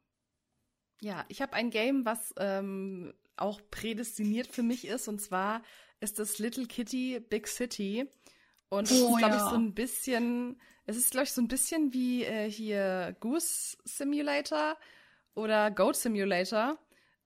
Ja, 1.02 1.26
ich 1.28 1.42
habe 1.42 1.52
ein 1.52 1.68
Game, 1.68 2.06
was 2.06 2.32
ähm, 2.38 3.12
auch 3.36 3.60
prädestiniert 3.70 4.46
für 4.46 4.62
mich 4.62 4.86
ist, 4.86 5.08
und 5.08 5.20
zwar 5.20 5.60
ist 6.00 6.18
das 6.18 6.38
Little 6.38 6.64
Kitty 6.64 7.20
Big 7.20 7.48
City. 7.48 8.08
Und 8.68 8.90
es 8.90 9.00
oh, 9.00 9.12
ist, 9.12 9.18
glaube 9.18 9.36
ja. 9.36 9.44
ich, 9.44 9.50
so 9.50 9.56
ein 9.56 9.74
bisschen, 9.74 10.60
es 10.86 10.96
ist, 10.96 11.10
glaube 11.10 11.24
ich, 11.24 11.32
so 11.32 11.40
ein 11.40 11.48
bisschen 11.48 11.92
wie 11.92 12.24
äh, 12.24 12.50
hier 12.50 13.16
Goose 13.20 13.76
Simulator 13.84 14.76
oder 15.34 15.70
Goat 15.70 15.96
Simulator. 15.96 16.78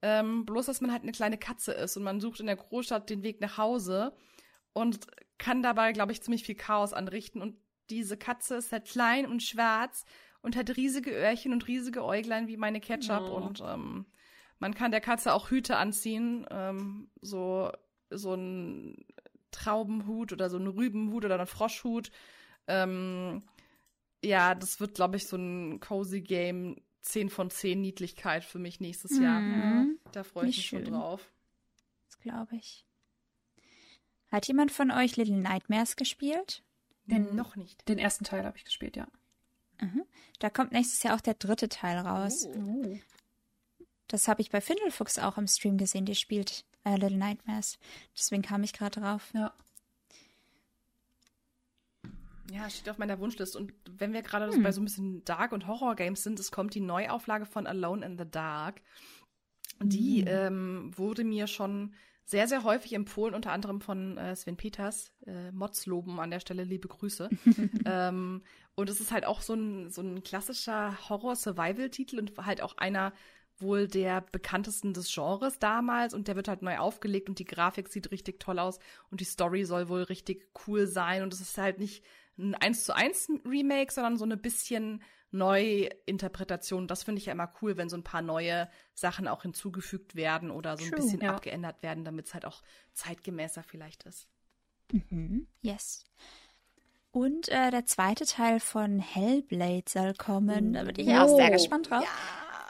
Ähm, 0.03 0.45
bloß, 0.45 0.65
dass 0.65 0.81
man 0.81 0.91
halt 0.91 1.03
eine 1.03 1.11
kleine 1.11 1.37
Katze 1.37 1.73
ist 1.73 1.95
und 1.95 2.03
man 2.03 2.19
sucht 2.19 2.39
in 2.39 2.47
der 2.47 2.55
Großstadt 2.55 3.09
den 3.09 3.23
Weg 3.23 3.39
nach 3.39 3.57
Hause 3.57 4.13
und 4.73 5.05
kann 5.37 5.61
dabei, 5.61 5.91
glaube 5.91 6.11
ich, 6.11 6.21
ziemlich 6.21 6.43
viel 6.43 6.55
Chaos 6.55 6.93
anrichten. 6.93 7.41
Und 7.41 7.57
diese 7.89 8.17
Katze 8.17 8.55
ist 8.55 8.71
halt 8.71 8.85
klein 8.85 9.25
und 9.27 9.43
schwarz 9.43 10.05
und 10.41 10.55
hat 10.55 10.75
riesige 10.75 11.11
Öhrchen 11.11 11.53
und 11.53 11.67
riesige 11.67 12.03
Äuglein 12.03 12.47
wie 12.47 12.57
meine 12.57 12.79
Ketchup. 12.79 13.29
Oh. 13.29 13.35
Und 13.35 13.61
ähm, 13.65 14.05
man 14.59 14.73
kann 14.73 14.91
der 14.91 15.01
Katze 15.01 15.33
auch 15.33 15.49
Hüte 15.49 15.77
anziehen, 15.77 16.45
ähm, 16.49 17.09
so 17.21 17.71
so 18.13 18.33
ein 18.33 19.05
Traubenhut 19.51 20.33
oder 20.33 20.49
so 20.49 20.57
ein 20.57 20.67
Rübenhut 20.67 21.25
oder 21.25 21.39
ein 21.39 21.47
Froschhut. 21.47 22.11
Ähm, 22.67 23.43
ja, 24.23 24.55
das 24.55 24.79
wird, 24.79 24.95
glaube 24.95 25.17
ich, 25.17 25.27
so 25.27 25.37
ein 25.37 25.79
cozy 25.79 26.21
Game 26.21 26.77
10 27.01 27.29
von 27.29 27.49
10 27.49 27.81
Niedlichkeit 27.81 28.43
für 28.43 28.59
mich 28.59 28.79
nächstes 28.79 29.17
Jahr. 29.17 29.39
Mhm. 29.39 29.99
Da 30.11 30.23
freue 30.23 30.47
ich 30.47 30.57
mich 30.57 30.65
schön. 30.67 30.85
schon 30.85 30.93
drauf. 30.93 31.31
Das 32.05 32.19
glaube 32.19 32.55
ich. 32.55 32.85
Hat 34.31 34.47
jemand 34.47 34.71
von 34.71 34.91
euch 34.91 35.17
Little 35.17 35.37
Nightmares 35.37 35.95
gespielt? 35.95 36.63
Den, 37.05 37.35
noch 37.35 37.55
nicht. 37.55 37.87
Den 37.89 37.97
ersten 37.97 38.23
Teil 38.23 38.45
habe 38.45 38.57
ich 38.57 38.63
gespielt, 38.63 38.95
ja. 38.95 39.07
Mhm. 39.81 40.03
Da 40.39 40.49
kommt 40.49 40.71
nächstes 40.71 41.03
Jahr 41.03 41.15
auch 41.15 41.21
der 41.21 41.33
dritte 41.33 41.67
Teil 41.67 41.97
raus. 41.97 42.47
Oh. 42.47 42.97
Das 44.07 44.27
habe 44.27 44.41
ich 44.41 44.51
bei 44.51 44.61
Findelfuchs 44.61 45.19
auch 45.19 45.37
im 45.37 45.47
Stream 45.47 45.77
gesehen, 45.77 46.05
die 46.05 46.15
spielt 46.15 46.65
äh, 46.83 46.95
Little 46.95 47.17
Nightmares. 47.17 47.77
Deswegen 48.15 48.41
kam 48.41 48.63
ich 48.63 48.73
gerade 48.73 48.99
drauf. 48.99 49.29
Ja. 49.33 49.53
Ja, 52.51 52.69
steht 52.69 52.89
auf 52.89 52.97
meiner 52.97 53.19
Wunschliste. 53.19 53.57
Und 53.57 53.73
wenn 53.89 54.11
wir 54.13 54.21
gerade 54.23 54.51
Hm. 54.51 54.61
bei 54.61 54.71
so 54.71 54.81
ein 54.81 54.85
bisschen 54.85 55.23
Dark- 55.23 55.53
und 55.53 55.67
Horror-Games 55.67 56.21
sind, 56.23 56.39
es 56.39 56.51
kommt 56.51 56.73
die 56.75 56.81
Neuauflage 56.81 57.45
von 57.45 57.65
Alone 57.65 58.05
in 58.05 58.17
the 58.17 58.29
Dark. 58.29 58.81
Die 59.81 60.21
ähm, 60.21 60.91
wurde 60.95 61.23
mir 61.23 61.47
schon 61.47 61.93
sehr, 62.25 62.47
sehr 62.47 62.63
häufig 62.63 62.93
empfohlen, 62.93 63.33
unter 63.33 63.51
anderem 63.51 63.81
von 63.81 64.17
äh, 64.17 64.35
Sven 64.35 64.57
Peters. 64.57 65.11
Äh, 65.25 65.51
Mods 65.51 65.85
loben 65.85 66.19
an 66.19 66.29
der 66.29 66.39
Stelle, 66.39 66.63
liebe 66.63 66.87
Grüße. 66.87 67.29
ähm, 67.85 68.43
und 68.75 68.89
es 68.89 68.99
ist 68.99 69.11
halt 69.11 69.25
auch 69.25 69.41
so 69.41 69.53
ein, 69.53 69.89
so 69.89 70.01
ein 70.01 70.21
klassischer 70.23 71.09
Horror-Survival-Titel 71.09 72.19
und 72.19 72.37
halt 72.37 72.61
auch 72.61 72.77
einer 72.77 73.13
wohl 73.61 73.87
der 73.87 74.21
bekanntesten 74.31 74.93
des 74.93 75.13
Genres 75.13 75.59
damals 75.59 76.13
und 76.13 76.27
der 76.27 76.35
wird 76.35 76.47
halt 76.47 76.61
neu 76.61 76.77
aufgelegt 76.77 77.29
und 77.29 77.39
die 77.39 77.45
Grafik 77.45 77.89
sieht 77.89 78.11
richtig 78.11 78.39
toll 78.39 78.59
aus 78.59 78.79
und 79.09 79.21
die 79.21 79.25
Story 79.25 79.65
soll 79.65 79.89
wohl 79.89 80.03
richtig 80.03 80.49
cool 80.67 80.87
sein 80.87 81.23
und 81.23 81.33
es 81.33 81.41
ist 81.41 81.57
halt 81.57 81.79
nicht 81.79 82.03
ein 82.37 82.55
1 82.55 82.85
zu 82.85 82.95
1 82.95 83.29
Remake, 83.45 83.91
sondern 83.93 84.17
so 84.17 84.25
eine 84.25 84.37
bisschen 84.37 85.01
Neuinterpretation. 85.31 86.87
Das 86.87 87.03
finde 87.03 87.19
ich 87.19 87.27
ja 87.27 87.33
immer 87.33 87.51
cool, 87.61 87.77
wenn 87.77 87.89
so 87.89 87.97
ein 87.97 88.03
paar 88.03 88.21
neue 88.21 88.69
Sachen 88.93 89.27
auch 89.27 89.43
hinzugefügt 89.43 90.15
werden 90.15 90.51
oder 90.51 90.77
so 90.77 90.83
ein 90.85 90.91
True, 90.91 91.01
bisschen 91.01 91.21
ja. 91.21 91.33
abgeändert 91.33 91.81
werden, 91.83 92.03
damit 92.03 92.27
es 92.27 92.33
halt 92.33 92.45
auch 92.45 92.61
zeitgemäßer 92.93 93.63
vielleicht 93.63 94.03
ist. 94.03 94.27
Mhm. 94.91 95.47
Yes. 95.61 96.03
Und 97.11 97.49
äh, 97.49 97.71
der 97.71 97.85
zweite 97.85 98.25
Teil 98.25 98.59
von 98.59 98.99
Hellblade 98.99 99.83
soll 99.87 100.13
kommen. 100.13 100.73
Da 100.73 100.83
bin 100.83 100.95
ich 100.97 101.09
auch 101.09 101.27
sehr 101.35 101.49
Oh. 101.49 101.51
gespannt 101.51 101.89
drauf. 101.89 102.05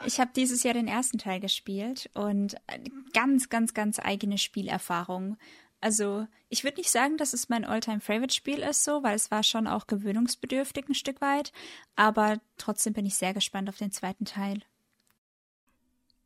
Ich 0.04 0.20
habe 0.20 0.30
dieses 0.34 0.62
Jahr 0.62 0.74
den 0.74 0.88
ersten 0.88 1.18
Teil 1.18 1.40
gespielt 1.40 2.10
und 2.14 2.56
eine 2.66 2.90
ganz, 3.12 3.48
ganz, 3.48 3.74
ganz 3.74 3.98
eigene 3.98 4.38
Spielerfahrung. 4.38 5.36
Also, 5.80 6.26
ich 6.48 6.62
würde 6.62 6.78
nicht 6.78 6.90
sagen, 6.90 7.16
dass 7.16 7.32
es 7.32 7.48
mein 7.48 7.64
All-Time-Favorite-Spiel 7.64 8.60
ist, 8.60 8.84
so, 8.84 9.02
weil 9.02 9.16
es 9.16 9.30
war 9.30 9.42
schon 9.42 9.66
auch 9.66 9.86
gewöhnungsbedürftig 9.88 10.88
ein 10.88 10.94
Stück 10.94 11.20
weit. 11.20 11.52
Aber 11.96 12.40
trotzdem 12.56 12.92
bin 12.92 13.04
ich 13.06 13.16
sehr 13.16 13.34
gespannt 13.34 13.68
auf 13.68 13.78
den 13.78 13.90
zweiten 13.90 14.24
Teil. 14.24 14.60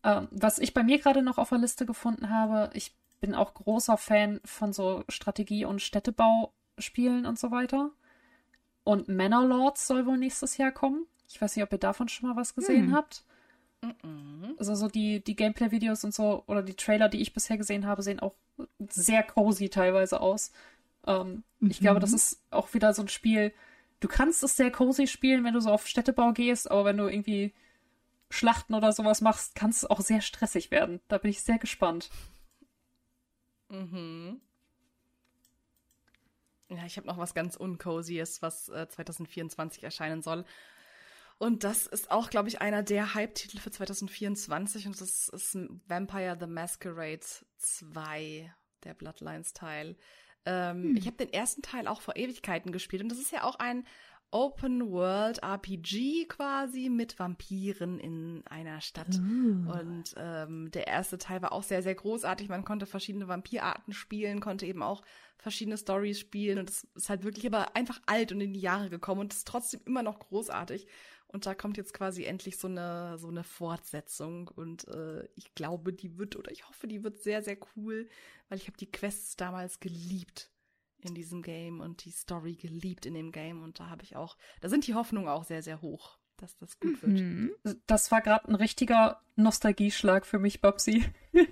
Ähm, 0.03 0.29
was 0.31 0.59
ich 0.59 0.75
bei 0.75 0.83
mir 0.83 0.99
gerade 0.99 1.23
noch 1.23 1.39
auf 1.39 1.49
der 1.49 1.59
Liste 1.59 1.87
gefunden 1.87 2.29
habe, 2.29 2.71
ich 2.75 2.95
bin 3.21 3.35
auch 3.35 3.55
großer 3.55 3.97
Fan 3.97 4.41
von 4.45 4.73
so 4.75 5.05
Strategie- 5.09 5.65
und 5.65 5.81
Städtebauspielen 5.81 7.25
und 7.25 7.39
so 7.39 7.51
weiter. 7.51 7.91
Und 8.85 9.09
Manor 9.09 9.45
Lords 9.45 9.87
soll 9.87 10.05
wohl 10.07 10.19
nächstes 10.19 10.59
Jahr 10.59 10.71
kommen. 10.71 11.07
Ich 11.29 11.41
weiß 11.41 11.57
nicht, 11.57 11.65
ob 11.65 11.73
ihr 11.73 11.79
davon 11.79 12.09
schon 12.09 12.29
mal 12.29 12.37
was 12.37 12.55
gesehen 12.55 12.89
Hm. 12.89 12.95
habt. 12.95 13.25
Also 14.59 14.75
so 14.75 14.89
die, 14.89 15.23
die 15.23 15.37
Gameplay-Videos 15.37 16.05
und 16.05 16.15
so 16.15 16.43
oder 16.47 16.63
die 16.63 16.75
Trailer, 16.75 17.09
die 17.09 17.21
ich 17.21 17.33
bisher 17.35 17.59
gesehen 17.59 17.87
habe, 17.87 18.03
sehen 18.03 18.21
auch 18.21 18.35
sehr 18.89 19.23
cozy 19.23 19.69
teilweise 19.69 20.21
aus. 20.21 20.53
Ähm, 21.07 21.45
Ich 21.69 21.81
glaube, 21.81 22.01
das 22.01 22.13
ist 22.13 22.41
auch 22.51 22.73
wieder 22.75 22.95
so 22.95 23.03
ein 23.03 23.09
Spiel. 23.09 23.53
Du 24.01 24.09
kannst 24.09 24.43
es 24.43 24.57
sehr 24.57 24.71
cozy 24.71 25.07
spielen, 25.07 25.45
wenn 25.45 25.55
du 25.55 25.61
so 25.61 25.71
auf 25.71 25.87
Städtebau 25.87 26.33
gehst, 26.33 26.71
aber 26.71 26.85
wenn 26.87 26.97
du 26.99 27.09
irgendwie 27.09 27.55
Schlachten 28.31 28.75
oder 28.75 28.93
sowas 28.93 29.21
machst, 29.23 29.55
kann 29.57 29.71
es 29.71 29.85
auch 29.85 30.01
sehr 30.01 30.21
stressig 30.23 30.71
werden. 30.71 31.01
Da 31.09 31.19
bin 31.19 31.31
ich 31.31 31.43
sehr 31.43 31.59
gespannt. 31.59 32.11
Mhm. 33.71 34.41
Ja, 36.69 36.85
ich 36.85 36.97
habe 36.97 37.07
noch 37.07 37.19
was 37.19 37.35
ganz 37.35 37.57
Uncozyes, 37.57 38.43
was 38.43 38.69
äh, 38.69 38.89
2024 38.89 39.85
erscheinen 39.85 40.23
soll. 40.23 40.45
Und 41.39 41.65
das 41.65 41.87
ist 41.87 42.11
auch, 42.11 42.31
glaube 42.31 42.49
ich, 42.49 42.61
einer 42.63 42.83
der 42.83 43.15
Hype-Titel 43.15 43.59
für 43.59 43.71
2024 43.71 44.87
und 44.87 45.01
das 45.01 45.29
ist 45.29 45.59
Vampire 45.87 46.37
the 46.41 46.47
Masquerade 46.47 47.21
2, 47.59 48.53
der 48.85 48.95
Bloodlines-Teil. 48.95 49.97
Ähm, 50.47 50.97
Ich 50.97 51.07
habe 51.07 51.17
den 51.19 51.33
ersten 51.33 51.61
Teil 51.61 51.89
auch 51.89 52.01
vor 52.01 52.17
Ewigkeiten 52.17 52.73
gespielt 52.73 53.03
und 53.03 53.11
das 53.11 53.19
ist 53.19 53.33
ja 53.33 53.45
auch 53.45 53.57
ein 53.59 53.85
Open-World-RPG 54.31 56.27
quasi 56.27 56.89
mit 56.89 57.19
Vampiren 57.19 57.99
in 58.01 58.43
einer 58.47 58.81
Stadt. 58.81 59.15
Und 59.69 60.15
ähm, 60.17 60.71
der 60.73 60.87
erste 60.87 61.19
Teil 61.19 61.43
war 61.43 61.53
auch 61.53 61.63
sehr, 61.63 61.83
sehr 61.83 61.95
großartig. 61.95 62.49
Man 62.49 62.65
konnte 62.65 62.87
verschiedene 62.87 63.29
Vampirarten 63.29 63.93
spielen, 63.93 64.41
konnte 64.41 64.67
eben 64.67 64.83
auch 64.83 65.03
verschiedene 65.39 65.77
Stories 65.77 66.19
spielen 66.19 66.59
und 66.59 66.71
es 66.71 66.85
ist 66.95 67.09
halt 67.11 67.23
wirklich 67.23 67.47
aber 67.47 67.77
einfach 67.77 68.01
alt 68.07 68.33
und 68.33 68.41
in 68.41 68.53
die 68.53 68.61
Jahre 68.61 68.91
gekommen 68.91 69.21
und 69.21 69.33
ist 69.33 69.47
trotzdem 69.47 69.81
immer 69.85 70.03
noch 70.03 70.19
großartig. 70.19 70.87
Und 71.29 71.45
da 71.47 71.55
kommt 71.55 71.77
jetzt 71.77 71.93
quasi 71.93 72.25
endlich 72.25 72.57
so 72.57 72.69
eine, 72.69 73.19
so 73.19 73.29
eine 73.29 73.45
Fortsetzung 73.45 74.49
und 74.49 74.87
äh, 74.89 75.27
ich 75.35 75.55
glaube, 75.55 75.93
die 75.93 76.19
wird, 76.19 76.37
oder 76.37 76.51
ich 76.53 76.69
hoffe, 76.69 76.87
die 76.87 77.03
wird 77.03 77.23
sehr, 77.23 77.43
sehr 77.43 77.57
cool, 77.77 78.09
weil 78.49 78.59
ich 78.59 78.69
habe 78.69 78.77
die 78.79 78.91
Quests 78.91 79.37
damals 79.37 79.81
geliebt 79.81 80.51
in 81.01 81.15
diesem 81.15 81.43
Game 81.43 81.81
und 81.81 82.05
die 82.05 82.11
Story 82.11 82.55
geliebt 82.55 83.07
in 83.07 83.15
dem 83.15 83.33
Game 83.33 83.63
und 83.63 83.81
da 83.81 83.91
habe 83.91 84.03
ich 84.03 84.17
auch, 84.17 84.37
da 84.61 84.69
sind 84.69 84.87
die 84.87 84.95
Hoffnungen 84.95 85.29
auch 85.29 85.45
sehr, 85.45 85.63
sehr 85.63 85.83
hoch, 85.83 86.17
dass 86.37 86.57
das 86.59 86.79
gut 86.79 87.03
wird. 87.03 87.21
Mhm. 87.21 87.53
Das 87.87 88.11
war 88.11 88.23
gerade 88.23 88.49
ein 88.49 88.55
richtiger 88.55 89.21
Nostalgieschlag 89.35 90.25
für 90.27 90.39
mich, 90.39 90.61
Babsi. 90.61 91.05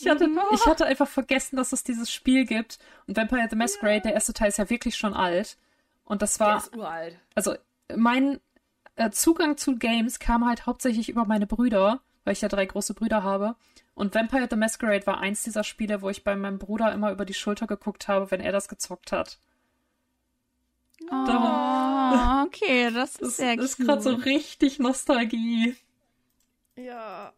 Ich 0.00 0.06
hatte, 0.08 0.30
ich 0.52 0.64
hatte 0.64 0.86
einfach 0.86 1.08
vergessen, 1.08 1.56
dass 1.56 1.72
es 1.72 1.82
dieses 1.82 2.12
Spiel 2.12 2.44
gibt. 2.46 2.78
Und 3.08 3.16
Vampire 3.16 3.48
the 3.50 3.56
Masquerade, 3.56 4.02
der 4.02 4.14
erste 4.14 4.32
Teil 4.32 4.48
ist 4.50 4.58
ja 4.58 4.70
wirklich 4.70 4.96
schon 4.96 5.12
alt. 5.12 5.58
Und 6.04 6.22
das 6.22 6.38
Der 6.38 6.46
war, 6.46 6.56
ist 6.58 6.76
uralt. 6.76 7.18
also 7.34 7.56
mein 7.96 8.38
äh, 8.98 9.10
Zugang 9.10 9.56
zu 9.56 9.76
Games 9.76 10.18
kam 10.18 10.46
halt 10.46 10.66
hauptsächlich 10.66 11.08
über 11.08 11.24
meine 11.24 11.46
Brüder, 11.46 12.00
weil 12.24 12.32
ich 12.34 12.40
ja 12.40 12.48
drei 12.48 12.66
große 12.66 12.94
Brüder 12.94 13.22
habe. 13.22 13.56
Und 13.94 14.14
Vampire 14.14 14.46
the 14.48 14.56
Masquerade 14.56 15.06
war 15.06 15.18
eins 15.18 15.42
dieser 15.42 15.64
Spiele, 15.64 16.02
wo 16.02 16.08
ich 16.10 16.22
bei 16.24 16.36
meinem 16.36 16.58
Bruder 16.58 16.92
immer 16.92 17.10
über 17.10 17.24
die 17.24 17.34
Schulter 17.34 17.66
geguckt 17.66 18.06
habe, 18.08 18.30
wenn 18.30 18.40
er 18.40 18.52
das 18.52 18.68
gezockt 18.68 19.10
hat. 19.12 19.38
Oh, 21.10 22.44
okay, 22.46 22.90
das 22.92 23.16
ist 23.16 23.22
Das 23.22 23.36
sehr 23.36 23.58
ist 23.58 23.76
cute. 23.76 23.86
gerade 23.86 24.02
so 24.02 24.10
richtig 24.14 24.78
Nostalgie. 24.78 25.76
Ja. 26.76 27.32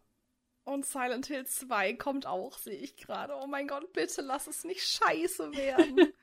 Und 0.63 0.85
Silent 0.85 1.25
Hill 1.25 1.45
2 1.45 1.93
kommt 1.93 2.25
auch, 2.27 2.57
sehe 2.59 2.75
ich 2.75 2.95
gerade. 2.95 3.33
Oh 3.41 3.47
mein 3.47 3.67
Gott, 3.67 3.91
bitte 3.93 4.21
lass 4.21 4.47
es 4.47 4.63
nicht 4.63 4.81
scheiße 4.87 5.51
werden. 5.53 6.13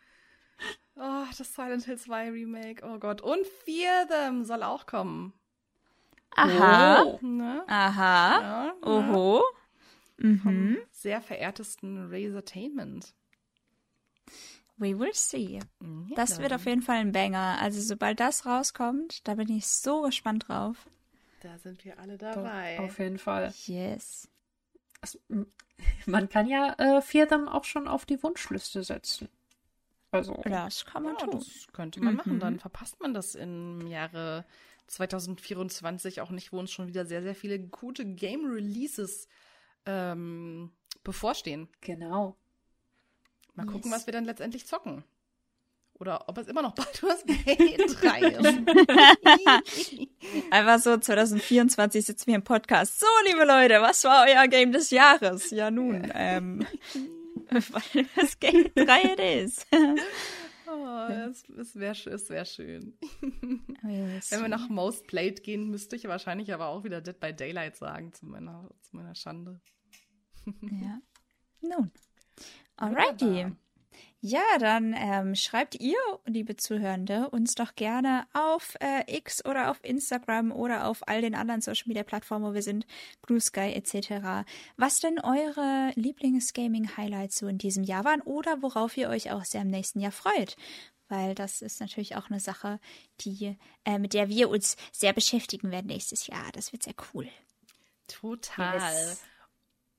oh, 0.96 1.24
das 1.36 1.54
Silent 1.54 1.84
Hill 1.84 1.98
2 1.98 2.30
Remake. 2.30 2.84
Oh 2.84 2.98
Gott. 2.98 3.20
Und 3.20 3.46
Fear 3.64 4.06
Them 4.08 4.44
soll 4.44 4.62
auch 4.62 4.86
kommen. 4.86 5.32
Aha. 6.30 7.02
Oh. 7.02 7.18
Ne? 7.22 7.64
Aha. 7.66 8.40
Ja, 8.40 8.66
ja. 8.66 8.74
Oho. 8.82 9.42
Mhm. 10.18 10.38
Vom 10.40 10.76
sehr 10.90 11.20
verehrtesten 11.20 12.08
Razertainment. 12.10 13.14
We 14.76 14.96
will 14.96 15.12
see. 15.12 15.58
Das 16.14 16.38
wird 16.40 16.52
auf 16.52 16.64
jeden 16.64 16.82
Fall 16.82 16.98
ein 16.98 17.12
Banger. 17.12 17.58
Also 17.60 17.80
sobald 17.80 18.20
das 18.20 18.46
rauskommt, 18.46 19.26
da 19.26 19.34
bin 19.34 19.50
ich 19.50 19.66
so 19.66 20.02
gespannt 20.02 20.48
drauf. 20.48 20.88
Da 21.40 21.58
sind 21.58 21.84
wir 21.84 21.98
alle 21.98 22.16
dabei. 22.16 22.78
Auf 22.78 22.98
jeden 22.98 23.18
Fall. 23.18 23.52
Yes. 23.66 24.28
Also, 25.00 25.18
man 26.06 26.28
kann 26.28 26.48
ja 26.48 26.74
äh, 26.78 27.02
Fear 27.02 27.28
Them 27.28 27.48
auch 27.48 27.64
schon 27.64 27.88
auf 27.88 28.06
die 28.06 28.22
Wunschliste 28.22 28.84
setzen. 28.84 29.28
Also, 30.10 30.40
Das 30.44 30.84
kann 30.86 31.02
man 31.02 31.16
Ja, 31.18 31.26
tun. 31.26 31.30
das 31.38 31.66
könnte 31.72 32.00
man 32.02 32.14
machen. 32.16 32.34
Mhm. 32.36 32.40
Dann 32.40 32.58
verpasst 32.58 32.98
man 33.00 33.12
das 33.14 33.34
im 33.34 33.86
Jahre 33.86 34.44
2024 34.86 36.20
auch 36.22 36.30
nicht, 36.30 36.52
wo 36.52 36.58
uns 36.58 36.70
schon 36.72 36.86
wieder 36.88 37.04
sehr, 37.04 37.22
sehr 37.22 37.34
viele 37.34 37.58
gute 37.60 38.04
Game 38.06 38.46
Releases 38.50 39.28
ähm, 39.86 40.70
bevorstehen. 41.04 41.68
genau. 41.80 42.36
Mal 43.54 43.64
Yes. 43.66 43.72
gucken, 43.72 43.90
was 43.92 44.06
wir 44.06 44.12
dann 44.12 44.24
letztendlich 44.24 44.66
zocken. 44.66 45.04
Oder 45.94 46.28
ob 46.28 46.38
es 46.38 46.46
immer 46.46 46.62
noch 46.62 46.74
Baldur's 46.76 47.24
Gate 47.26 47.80
3 48.00 48.20
ist. 48.20 48.58
Einfach 50.52 50.78
so 50.78 50.96
2024 50.96 52.04
sitzen 52.06 52.26
wir 52.28 52.36
im 52.36 52.44
Podcast. 52.44 53.00
So, 53.00 53.06
liebe 53.26 53.44
Leute, 53.44 53.80
was 53.82 54.04
war 54.04 54.26
euer 54.28 54.46
Game 54.46 54.70
des 54.70 54.90
Jahres? 54.90 55.50
Ja 55.50 55.70
nun, 55.72 56.08
ähm, 56.14 56.64
weil 57.72 58.06
das 58.16 58.38
Game 58.38 58.70
3 58.74 59.02
it 59.12 59.20
is. 59.20 59.66
oh, 60.66 61.08
es 61.10 61.48
es 61.48 61.76
wäre 61.76 62.10
es 62.10 62.30
wär 62.30 62.44
schön. 62.44 62.98
Wenn 63.82 64.20
Wenn 64.30 64.40
wir 64.42 64.48
nach 64.48 64.68
Most 64.68 65.06
Played 65.06 65.42
gehen, 65.42 65.70
müsste 65.70 65.96
ich 65.96 66.04
wahrscheinlich 66.04 66.52
aber 66.52 66.68
auch 66.68 66.84
wieder 66.84 67.00
Dead 67.00 67.18
by 67.18 67.34
Daylight 67.34 67.76
sagen, 67.76 68.12
zu 68.12 68.26
meiner, 68.26 68.70
zu 68.82 68.96
meiner 68.96 69.14
Schande. 69.14 69.60
Ja. 70.62 71.00
Nun. 71.60 71.90
Alrighty. 72.76 73.24
Wunderbar. 73.24 73.56
Ja, 74.20 74.42
dann 74.58 74.94
ähm, 74.98 75.36
schreibt 75.36 75.76
ihr, 75.76 75.96
liebe 76.26 76.56
Zuhörende, 76.56 77.30
uns 77.30 77.54
doch 77.54 77.76
gerne 77.76 78.26
auf 78.32 78.74
äh, 78.80 79.04
X 79.16 79.44
oder 79.44 79.70
auf 79.70 79.78
Instagram 79.84 80.50
oder 80.50 80.88
auf 80.88 81.06
all 81.06 81.20
den 81.20 81.36
anderen 81.36 81.60
Social 81.60 81.86
Media 81.86 82.02
Plattformen, 82.02 82.44
wo 82.44 82.52
wir 82.52 82.62
sind, 82.62 82.84
Blue 83.22 83.40
Sky 83.40 83.72
etc., 83.74 84.44
was 84.76 84.98
denn 84.98 85.20
eure 85.20 85.92
Lieblings-Gaming-Highlights 85.94 87.38
so 87.38 87.46
in 87.46 87.58
diesem 87.58 87.84
Jahr 87.84 88.04
waren 88.04 88.20
oder 88.22 88.60
worauf 88.60 88.96
ihr 88.96 89.08
euch 89.08 89.30
auch 89.30 89.44
sehr 89.44 89.62
im 89.62 89.70
nächsten 89.70 90.00
Jahr 90.00 90.12
freut. 90.12 90.56
weil 91.10 91.34
das 91.34 91.62
ist 91.62 91.80
natürlich 91.80 92.16
auch 92.16 92.28
eine 92.28 92.40
Sache, 92.40 92.80
die, 93.20 93.56
äh, 93.84 93.98
mit 93.98 94.12
der 94.12 94.28
wir 94.28 94.50
uns 94.50 94.76
sehr 94.92 95.14
beschäftigen 95.14 95.70
werden 95.70 95.86
nächstes 95.86 96.26
Jahr. 96.26 96.52
Das 96.52 96.72
wird 96.72 96.82
sehr 96.82 96.94
cool. 97.14 97.28
Total. 98.08 98.74
Yes. 98.74 99.22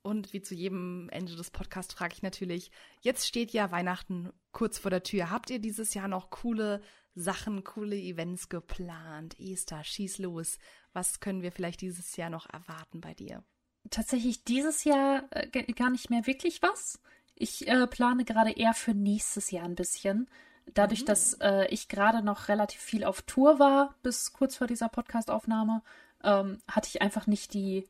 Und 0.09 0.33
wie 0.33 0.41
zu 0.41 0.55
jedem 0.55 1.07
Ende 1.11 1.35
des 1.35 1.51
Podcasts 1.51 1.93
frage 1.93 2.15
ich 2.15 2.23
natürlich, 2.23 2.71
jetzt 2.99 3.27
steht 3.27 3.51
ja 3.51 3.69
Weihnachten 3.69 4.33
kurz 4.51 4.79
vor 4.79 4.89
der 4.89 5.03
Tür. 5.03 5.29
Habt 5.29 5.51
ihr 5.51 5.59
dieses 5.59 5.93
Jahr 5.93 6.07
noch 6.07 6.31
coole 6.31 6.81
Sachen, 7.13 7.63
coole 7.63 7.95
Events 7.95 8.49
geplant? 8.49 9.39
Esther, 9.39 9.83
schieß 9.83 10.17
los. 10.17 10.57
Was 10.93 11.19
können 11.19 11.43
wir 11.43 11.51
vielleicht 11.51 11.81
dieses 11.81 12.17
Jahr 12.17 12.31
noch 12.31 12.49
erwarten 12.49 13.01
bei 13.01 13.13
dir? 13.13 13.43
Tatsächlich 13.91 14.43
dieses 14.43 14.83
Jahr 14.83 15.25
äh, 15.29 15.47
gar 15.73 15.91
nicht 15.91 16.09
mehr 16.09 16.25
wirklich 16.25 16.63
was. 16.63 16.99
Ich 17.35 17.67
äh, 17.67 17.85
plane 17.85 18.25
gerade 18.25 18.53
eher 18.53 18.73
für 18.73 18.95
nächstes 18.95 19.51
Jahr 19.51 19.65
ein 19.65 19.75
bisschen. 19.75 20.27
Dadurch, 20.73 21.01
mhm. 21.01 21.05
dass 21.05 21.33
äh, 21.35 21.67
ich 21.67 21.87
gerade 21.87 22.23
noch 22.23 22.47
relativ 22.47 22.81
viel 22.81 23.03
auf 23.03 23.21
Tour 23.21 23.59
war, 23.59 23.93
bis 24.01 24.33
kurz 24.33 24.55
vor 24.55 24.65
dieser 24.65 24.89
Podcastaufnahme, 24.89 25.83
ähm, 26.23 26.57
hatte 26.67 26.89
ich 26.91 27.03
einfach 27.03 27.27
nicht 27.27 27.53
die 27.53 27.87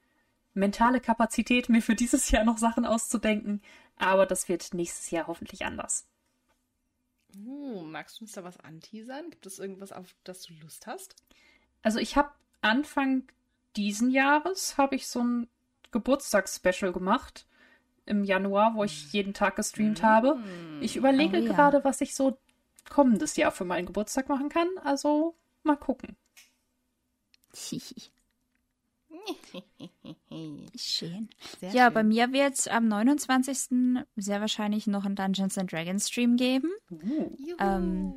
mentale 0.53 0.99
Kapazität, 0.99 1.69
mir 1.69 1.81
für 1.81 1.95
dieses 1.95 2.31
Jahr 2.31 2.43
noch 2.43 2.57
Sachen 2.57 2.85
auszudenken. 2.85 3.61
Aber 3.97 4.25
das 4.25 4.47
wird 4.47 4.73
nächstes 4.73 5.11
Jahr 5.11 5.27
hoffentlich 5.27 5.65
anders. 5.65 6.07
Uh, 7.35 7.81
magst 7.81 8.19
du 8.19 8.23
uns 8.23 8.31
da 8.31 8.43
was 8.43 8.59
anteasern? 8.59 9.29
Gibt 9.29 9.45
es 9.45 9.59
irgendwas, 9.59 9.91
auf 9.91 10.15
das 10.23 10.41
du 10.43 10.53
Lust 10.55 10.87
hast? 10.87 11.15
Also 11.81 11.99
ich 11.99 12.17
habe 12.17 12.31
Anfang 12.61 13.23
diesen 13.75 14.09
Jahres 14.09 14.77
habe 14.77 14.95
ich 14.95 15.07
so 15.07 15.23
ein 15.23 15.47
Geburtstagsspecial 15.91 16.91
gemacht 16.91 17.45
im 18.05 18.23
Januar, 18.23 18.75
wo 18.75 18.83
ich 18.83 19.13
jeden 19.13 19.33
Tag 19.33 19.55
gestreamt 19.55 20.01
habe. 20.01 20.41
Ich 20.81 20.95
überlege 20.95 21.37
oh, 21.37 21.41
ja. 21.41 21.53
gerade, 21.53 21.83
was 21.83 22.01
ich 22.01 22.15
so 22.15 22.39
kommendes 22.89 23.35
Jahr 23.35 23.51
für 23.51 23.65
meinen 23.65 23.85
Geburtstag 23.85 24.29
machen 24.29 24.49
kann. 24.49 24.67
Also 24.83 25.35
mal 25.63 25.77
gucken. 25.77 26.17
Schön. 30.79 31.29
Sehr 31.59 31.71
ja, 31.71 31.85
schön. 31.85 31.93
bei 31.93 32.03
mir 32.03 32.31
wird 32.31 32.53
es 32.53 32.67
am 32.67 32.87
29. 32.87 34.05
sehr 34.15 34.41
wahrscheinlich 34.41 34.87
noch 34.87 35.05
einen 35.05 35.15
Dungeons 35.15 35.57
and 35.57 35.71
Dragons 35.71 36.07
Stream 36.07 36.37
geben. 36.37 36.71
Uh. 36.89 37.35
Ähm, 37.59 38.13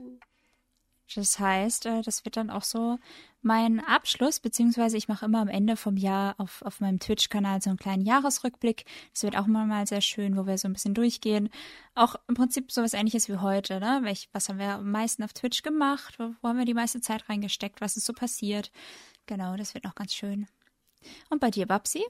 das 1.15 1.39
heißt, 1.39 1.87
äh, 1.87 2.03
das 2.03 2.25
wird 2.25 2.37
dann 2.37 2.51
auch 2.51 2.63
so 2.63 2.99
mein 3.43 3.81
Abschluss, 3.81 4.41
beziehungsweise 4.41 4.97
ich 4.97 5.09
mache 5.09 5.27
immer 5.27 5.41
am 5.41 5.49
Ende 5.49 5.77
vom 5.77 5.97
Jahr 5.97 6.35
auf, 6.39 6.63
auf 6.63 6.81
meinem 6.81 7.01
Twitch-Kanal 7.01 7.61
so 7.61 7.71
einen 7.71 7.79
kleinen 7.79 8.05
Jahresrückblick. 8.05 8.85
Das 9.13 9.25
wird 9.25 9.37
auch 9.37 9.47
mal, 9.47 9.67
mal 9.67 9.87
sehr 9.87 10.01
schön, 10.01 10.37
wo 10.37 10.47
wir 10.47 10.57
so 10.57 10.69
ein 10.69 10.73
bisschen 10.73 10.95
durchgehen. 10.95 11.51
Auch 11.95 12.15
im 12.29 12.35
Prinzip 12.35 12.71
sowas 12.71 12.95
ähnliches 12.95 13.29
wie 13.29 13.37
heute, 13.37 13.81
ne? 13.81 14.01
Welch, 14.03 14.29
was 14.33 14.49
haben 14.49 14.59
wir 14.59 14.75
am 14.75 14.91
meisten 14.91 15.23
auf 15.25 15.33
Twitch 15.33 15.63
gemacht? 15.63 16.19
Wo, 16.19 16.35
wo 16.41 16.49
haben 16.49 16.59
wir 16.59 16.65
die 16.65 16.75
meiste 16.75 17.01
Zeit 17.01 17.29
reingesteckt? 17.29 17.81
Was 17.81 17.97
ist 17.97 18.07
so 18.07 18.13
passiert? 18.13 18.71
Genau, 19.27 19.57
das 19.57 19.75
wird 19.75 19.85
noch 19.85 19.95
ganz 19.95 20.15
schön. 20.15 20.47
Und 21.29 21.41
bei 21.41 21.51
dir, 21.51 21.67
Babsi? 21.67 22.05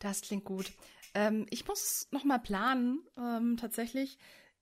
Das 0.00 0.22
klingt 0.22 0.44
gut. 0.44 0.72
Ähm, 1.14 1.46
ich 1.50 1.66
muss 1.66 2.08
noch 2.10 2.24
mal 2.24 2.38
planen, 2.38 3.00
ähm, 3.16 3.56
tatsächlich. 3.56 4.18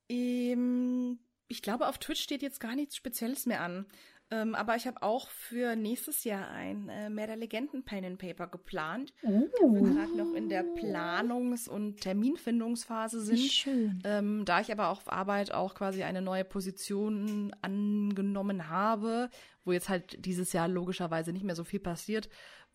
Ähm, 0.09 1.19
ich 1.49 1.63
glaube, 1.63 1.89
auf 1.89 1.99
Twitch 1.99 2.23
steht 2.23 2.43
jetzt 2.43 2.61
gar 2.61 2.75
nichts 2.75 2.97
Spezielles 2.97 3.47
mehr 3.47 3.63
an. 3.63 3.87
Ähm, 4.31 4.55
aber 4.55 4.77
ich 4.77 4.87
habe 4.87 5.03
auch 5.03 5.31
für 5.31 5.75
nächstes 5.75 6.25
Jahr 6.25 6.51
ein 6.51 6.91
äh, 6.91 7.09
Mehr 7.09 7.27
der 7.27 7.37
Legenden 7.37 7.83
Pen 7.83 8.05
and 8.05 8.19
Paper 8.19 8.47
geplant. 8.47 9.15
Oh. 9.23 9.73
wir 9.73 9.81
gerade 9.81 10.17
noch 10.17 10.35
in 10.35 10.51
der 10.51 10.65
Planungs- 10.65 11.69
und 11.69 12.03
Terminfindungsphase 12.03 13.23
sind. 13.23 13.39
Schön. 13.39 14.03
Ähm, 14.05 14.45
da 14.45 14.61
ich 14.61 14.71
aber 14.71 14.89
auch 14.89 14.99
auf 14.99 15.11
Arbeit 15.11 15.53
auch 15.53 15.75
quasi 15.75 16.03
eine 16.03 16.21
neue 16.21 16.45
Position 16.45 17.55
angenommen 17.63 18.69
habe, 18.69 19.31
wo 19.65 19.73
jetzt 19.73 19.89
halt 19.89 20.23
dieses 20.27 20.53
Jahr 20.53 20.69
logischerweise 20.69 21.33
nicht 21.33 21.45
mehr 21.45 21.57
so 21.57 21.65
viel 21.65 21.81
passiert, 21.81 22.29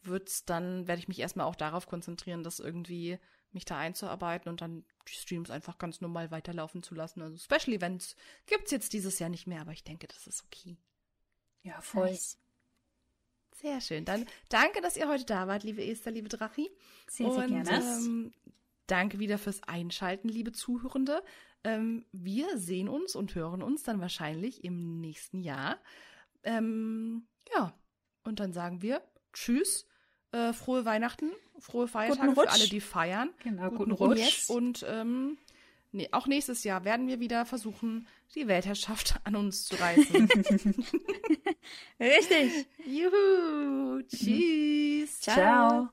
wird's 0.06 0.46
dann, 0.46 0.88
werde 0.88 1.00
ich 1.00 1.08
mich 1.08 1.20
erstmal 1.20 1.46
auch 1.46 1.56
darauf 1.56 1.88
konzentrieren, 1.88 2.44
das 2.44 2.60
irgendwie 2.60 3.20
mich 3.52 3.66
da 3.66 3.78
einzuarbeiten 3.78 4.50
und 4.50 4.62
dann 4.62 4.84
die 5.08 5.14
Streams 5.14 5.50
einfach 5.50 5.78
ganz 5.78 6.02
normal 6.02 6.32
weiterlaufen 6.32 6.82
zu 6.84 6.96
lassen. 6.96 7.22
Also 7.22 7.38
Special 7.38 7.76
Events 7.76 8.16
gibt's 8.46 8.72
jetzt 8.72 8.94
dieses 8.94 9.20
Jahr 9.20 9.30
nicht 9.30 9.48
mehr, 9.48 9.62
aber 9.62 9.72
ich 9.72 9.84
denke, 9.84 10.08
das 10.08 10.28
ist 10.28 10.44
okay. 10.44 10.78
Ja, 11.62 11.80
voll. 11.82 12.10
Nice. 12.10 12.40
Sehr 13.56 13.80
schön. 13.80 14.06
Dann 14.06 14.26
danke, 14.50 14.82
dass 14.82 14.98
ihr 14.98 15.08
heute 15.08 15.26
da 15.26 15.48
wart, 15.48 15.64
liebe 15.64 15.86
Esther, 15.86 16.12
liebe 16.12 16.30
Drachi. 16.30 16.70
Sehr, 17.08 17.32
sehr 17.32 17.44
und, 17.46 17.64
gerne. 17.64 17.70
Ähm, 17.72 18.34
danke 18.88 19.20
wieder 19.20 19.38
fürs 19.38 19.64
Einschalten, 19.64 20.28
liebe 20.28 20.52
Zuhörende. 20.52 21.24
Ähm, 21.64 22.06
wir 22.12 22.58
sehen 22.58 22.90
uns 22.90 23.16
und 23.16 23.36
hören 23.36 23.62
uns 23.62 23.84
dann 23.84 24.02
wahrscheinlich 24.02 24.64
im 24.64 25.00
nächsten 25.00 25.40
Jahr. 25.40 25.80
Ähm, 26.44 27.28
ja, 27.56 27.74
und 28.24 28.40
dann 28.40 28.52
sagen 28.52 28.82
wir 28.82 29.02
Tschüss, 29.32 29.88
äh, 30.34 30.52
frohe 30.54 30.84
Weihnachten, 30.86 31.32
frohe 31.60 31.88
Feiertage 31.88 32.34
für 32.34 32.50
alle, 32.50 32.68
die 32.68 32.82
feiern. 32.82 33.30
Genau, 33.44 33.70
guten, 33.70 33.92
guten 33.92 34.04
Rutsch. 34.14 34.20
Rutsch. 34.20 34.50
Und 34.50 34.86
ähm, 34.90 35.38
nee, 35.92 36.10
auch 36.12 36.28
nächstes 36.28 36.64
Jahr 36.64 36.84
werden 36.84 37.08
wir 37.08 37.20
wieder 37.20 37.46
versuchen, 37.46 38.08
die 38.36 38.48
Weltherrschaft 38.48 39.20
an 39.24 39.36
uns 39.36 39.66
zu 39.66 39.76
reißen. 39.76 40.28
Richtig. 42.00 42.68
Juhu. 42.86 44.02
Tschüss. 44.04 45.22
Ciao. 45.22 45.36
Ciao. 45.36 45.90